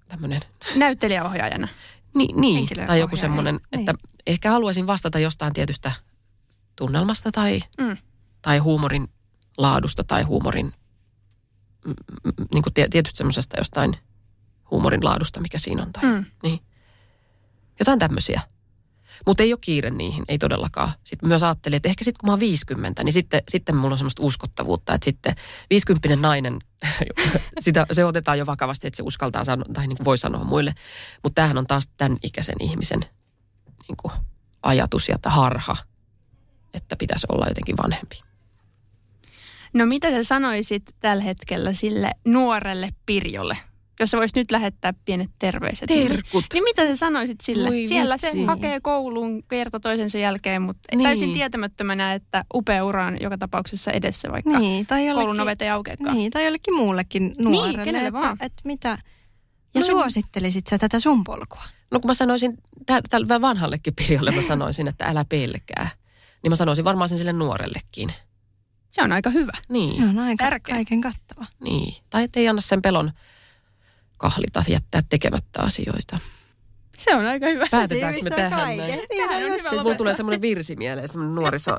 Tämmöinen 0.08 0.42
Näyttelijäohjaajana. 0.76 1.68
Niin, 2.16 2.42
niin. 2.42 2.68
Tai 2.88 3.00
joku 3.00 3.16
semmoinen, 3.16 3.60
niin. 3.72 3.80
että 3.90 3.94
ehkä 4.28 4.52
haluaisin 4.52 4.88
vastata 4.88 5.20
jostain 5.20 5.54
tietystä 5.54 5.92
tunnelmasta 6.76 7.32
tai, 7.32 7.60
Mm. 7.82 7.98
tai 8.42 8.58
huumorin 8.58 9.08
laadusta 9.58 10.04
tai 10.04 10.24
huumorin, 10.24 10.74
niin 12.54 12.64
kuin 12.64 12.74
tie- 12.74 12.88
tietysti 12.90 13.18
semmoisesta 13.18 13.58
jostain 13.58 13.98
huumorin 14.72 15.04
laadusta, 15.06 15.42
mikä 15.42 15.58
siinä 15.58 15.84
on. 15.84 15.94
Tai, 15.94 16.04
Mm. 16.04 16.26
niin. 16.44 16.60
Jotain 17.80 18.00
tämmöisiä. 18.00 18.42
Mutta 19.26 19.44
ei 19.44 19.54
ole 19.54 19.60
kiire 19.62 19.90
niihin, 19.90 20.26
ei 20.28 20.38
todellakaan. 20.38 20.92
Sitten 21.04 21.30
myös 21.30 21.44
ajattelin, 21.44 21.78
että 21.78 21.90
ehkä 21.90 22.04
sitten 22.04 22.20
kun 22.20 22.28
mä 22.28 22.32
oon 22.32 22.40
50, 22.40 23.04
niin 23.04 23.14
sitten, 23.14 23.44
sitten 23.50 23.76
mulla 23.76 23.94
on 23.94 23.98
semmoista 23.98 24.24
uskottavuutta, 24.24 24.94
että 24.94 25.06
sitten 25.06 25.36
50 25.70 26.16
nainen, 26.16 26.60
sitä, 27.60 27.86
se 27.92 28.06
otetaan 28.06 28.40
jo 28.40 28.46
vakavasti, 28.46 28.88
että 28.88 28.98
se 28.98 29.04
uskaltaa 29.04 29.44
sanoa, 29.44 29.66
tai 29.74 29.88
niin 29.88 30.06
voi 30.06 30.18
sanoa 30.18 30.44
muille. 30.44 30.74
Mutta 31.24 31.36
tämähän 31.36 31.58
on 31.58 31.68
taas 31.68 31.88
tämän 31.98 32.18
ikäisen 32.24 32.56
ihmisen 32.60 33.00
niin 33.88 33.98
kuin 33.98 34.14
ajatus 34.64 35.10
ja 35.10 35.18
harha, 35.26 35.76
että 36.74 36.96
pitäisi 36.96 37.28
olla 37.30 37.48
jotenkin 37.48 37.78
vanhempi. 37.78 38.22
No 39.74 39.86
mitä 39.86 40.12
sä 40.12 40.24
sanoisit 40.24 40.96
tällä 41.00 41.24
hetkellä 41.24 41.74
sille 41.74 42.12
nuorelle 42.26 42.90
Pirjolle? 43.06 43.58
Jos 44.00 44.12
sä 44.12 44.18
voisit 44.18 44.36
nyt 44.36 44.52
lähettää 44.52 44.94
pienet 45.06 45.30
terveiset. 45.40 45.88
Terkut. 45.88 46.46
Niin 46.54 46.64
mitä 46.64 46.88
sä 46.88 46.96
sanoisit 46.96 47.42
sille? 47.42 47.70
Voi 47.70 47.86
Siellä 47.88 48.18
se 48.18 48.28
vitsi. 48.28 48.44
hakee 48.44 48.80
kouluun 48.82 49.44
kerta 49.44 49.80
toisensa 49.80 50.18
jälkeen, 50.18 50.62
mutta 50.62 50.82
Niin. 50.96 51.04
täysin 51.04 51.34
tietämättömänä, 51.34 52.14
että 52.14 52.46
upea 52.54 52.86
ura 52.86 53.06
on 53.06 53.18
joka 53.22 53.38
tapauksessa 53.38 53.92
edessä, 53.92 54.32
vaikka 54.32 54.60
Niin, 54.60 54.86
tai 54.86 55.08
jollekin, 55.08 55.26
koulun 55.28 55.40
ovet 55.42 55.62
ei 55.62 55.70
aukeakaan. 55.70 56.16
niin, 56.16 56.32
tai 56.32 56.46
jollekin 56.46 56.76
muullekin 56.76 57.36
nuorelle. 57.40 57.84
kenelle 57.86 58.08
että, 58.08 58.22
vaan. 58.22 58.38
että 58.42 58.62
mitä, 58.64 58.98
ja 59.74 59.82
No- 59.82 59.86
suosittelisit 59.88 60.68
sä 60.68 60.78
tätä 60.78 61.00
sun 61.00 61.24
polkua? 61.24 61.64
No 61.92 62.00
kun 62.00 62.10
mä 62.10 62.14
sanoisin, 62.14 62.54
tä- 62.86 63.02
tälle 63.10 63.42
vanhallekin 63.42 63.96
Pirjolle 63.96 64.32
mä 64.32 64.42
sanoisin, 64.42 64.88
että 64.88 65.06
älä 65.06 65.26
pelkää. 65.30 65.90
Niin 66.44 66.52
mä 66.52 66.56
sanoisin 66.56 66.86
varmaan 66.86 67.10
sen 67.10 67.18
sille 67.18 67.34
nuorellekin. 67.34 68.10
Se 68.92 69.02
on 69.04 69.12
aika 69.12 69.30
hyvä. 69.30 69.52
Niin. 69.70 69.98
Se 70.04 70.10
on 70.10 70.20
aika 70.20 70.44
Tärkeä. 70.44 70.76
kaiken 70.76 71.02
kattava. 71.02 71.46
Niin, 71.64 71.94
tai 72.10 72.24
ettei 72.24 72.48
anna 72.48 72.62
sen 72.62 72.82
pelon 72.82 73.12
kahlita, 74.18 74.64
jättää 74.68 75.02
tekemättä 75.10 75.62
asioita. 75.62 76.20
Se 76.98 77.16
on 77.16 77.26
aika 77.26 77.48
hyvä. 77.48 77.66
Päätetäänkö 77.72 78.22
me 78.24 78.30
tähän 78.30 78.78
näin? 78.78 79.00
Niin, 79.10 79.24
on 79.72 79.84
mulla 79.84 79.96
tulee 79.96 80.16
semmoinen 80.16 80.42
virsi 80.42 80.76
mieleen, 80.76 81.08
semmoinen 81.08 81.36
nuoriso. 81.36 81.72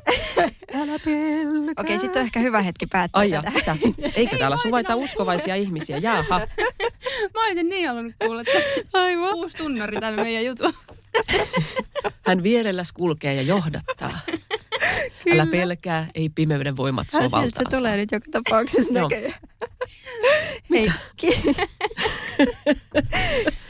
Älä 0.74 0.99
pelkää. 1.05 1.72
Okei, 1.76 1.99
sitten 1.99 2.20
on 2.20 2.26
ehkä 2.26 2.41
hyvä 2.41 2.62
hetki 2.62 2.86
päättää 2.86 3.20
Ai 3.20 3.30
tätä. 3.30 3.53
mitä? 3.55 3.76
Eikö 4.14 4.39
täällä 4.39 4.57
suvaita 4.57 4.97
uskovaisia 4.97 5.55
ihmisiä? 5.55 5.99
Jaha. 5.99 6.41
Mä 7.34 7.47
olisin 7.47 7.68
niin 7.68 7.89
halunnut 7.89 8.14
kuulla, 8.22 8.41
että 8.41 8.59
Aivan. 8.93 9.34
uusi 9.34 9.57
tunnari 9.57 9.97
tällä 10.01 10.22
meidän 10.24 10.45
jutulla. 10.45 10.78
Hän 12.26 12.43
vierelläs 12.43 12.93
kulkee 12.93 13.34
ja 13.34 13.43
johdattaa. 13.43 14.18
Älä 15.32 15.46
pelkää, 15.46 16.06
ei 16.14 16.28
pimeyden 16.28 16.76
voimat 16.76 17.10
Sieltä 17.10 17.26
sovaltaa. 17.26 17.62
se 17.70 17.76
tulee 17.76 17.96
nyt 17.96 18.12
joka 18.12 18.26
tapauksessa 18.30 18.92
näköjään. 19.02 19.34
Hei, 20.70 20.92
ki- 21.16 21.42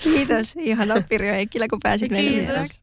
Kiitos 0.02 0.54
ihana 0.58 0.94
Pirjo 1.08 1.32
Heikkilä, 1.32 1.68
kun 1.68 1.80
pääsit 1.82 2.10
meille 2.10 2.30
Kiitos. 2.30 2.46
vieraaksi. 2.46 2.80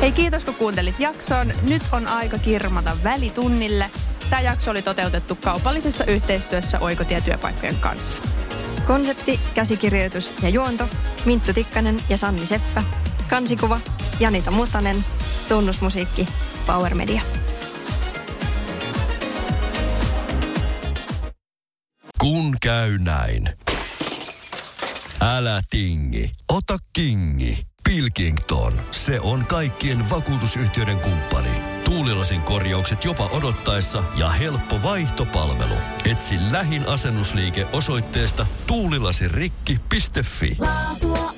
Hei 0.00 0.12
kiitos 0.12 0.44
kun 0.44 0.54
kuuntelit 0.54 1.00
jakson. 1.00 1.52
Nyt 1.68 1.82
on 1.92 2.08
aika 2.08 2.38
kirmata 2.38 2.96
välitunnille. 3.04 3.90
Tämä 4.30 4.42
jakso 4.42 4.70
oli 4.70 4.82
toteutettu 4.82 5.34
kaupallisessa 5.34 6.04
yhteistyössä 6.04 6.78
Oikotie-työpaikkojen 6.80 7.76
kanssa. 7.76 8.18
Konsepti, 8.86 9.40
käsikirjoitus 9.54 10.32
ja 10.42 10.48
juonto 10.48 10.88
Minttu 11.24 11.52
Tikkanen 11.52 11.96
ja 12.08 12.16
Sanni 12.16 12.46
Seppä. 12.46 12.82
Kansikuva 13.34 13.80
Janita 14.20 14.50
Mutanen. 14.50 15.04
Tunnusmusiikki 15.48 16.28
Power 16.66 16.94
Media. 16.94 17.22
Kun 22.18 22.56
käy 22.62 22.98
näin. 22.98 23.48
Älä 25.20 25.62
tingi, 25.70 26.30
ota 26.52 26.78
kingi. 26.92 27.66
Pilkington, 27.84 28.80
se 28.90 29.20
on 29.20 29.46
kaikkien 29.46 30.10
vakuutusyhtiöiden 30.10 30.98
kumppani. 30.98 31.50
Tuulilasin 31.84 32.40
korjaukset 32.40 33.04
jopa 33.04 33.26
odottaessa 33.26 34.02
ja 34.16 34.30
helppo 34.30 34.82
vaihtopalvelu. 34.82 35.74
Etsi 36.10 36.36
lähin 36.50 36.88
asennusliike 36.88 37.66
osoitteesta 37.72 38.46
tuulilasirikki.fi. 38.66 40.56
Laatua 40.58 41.34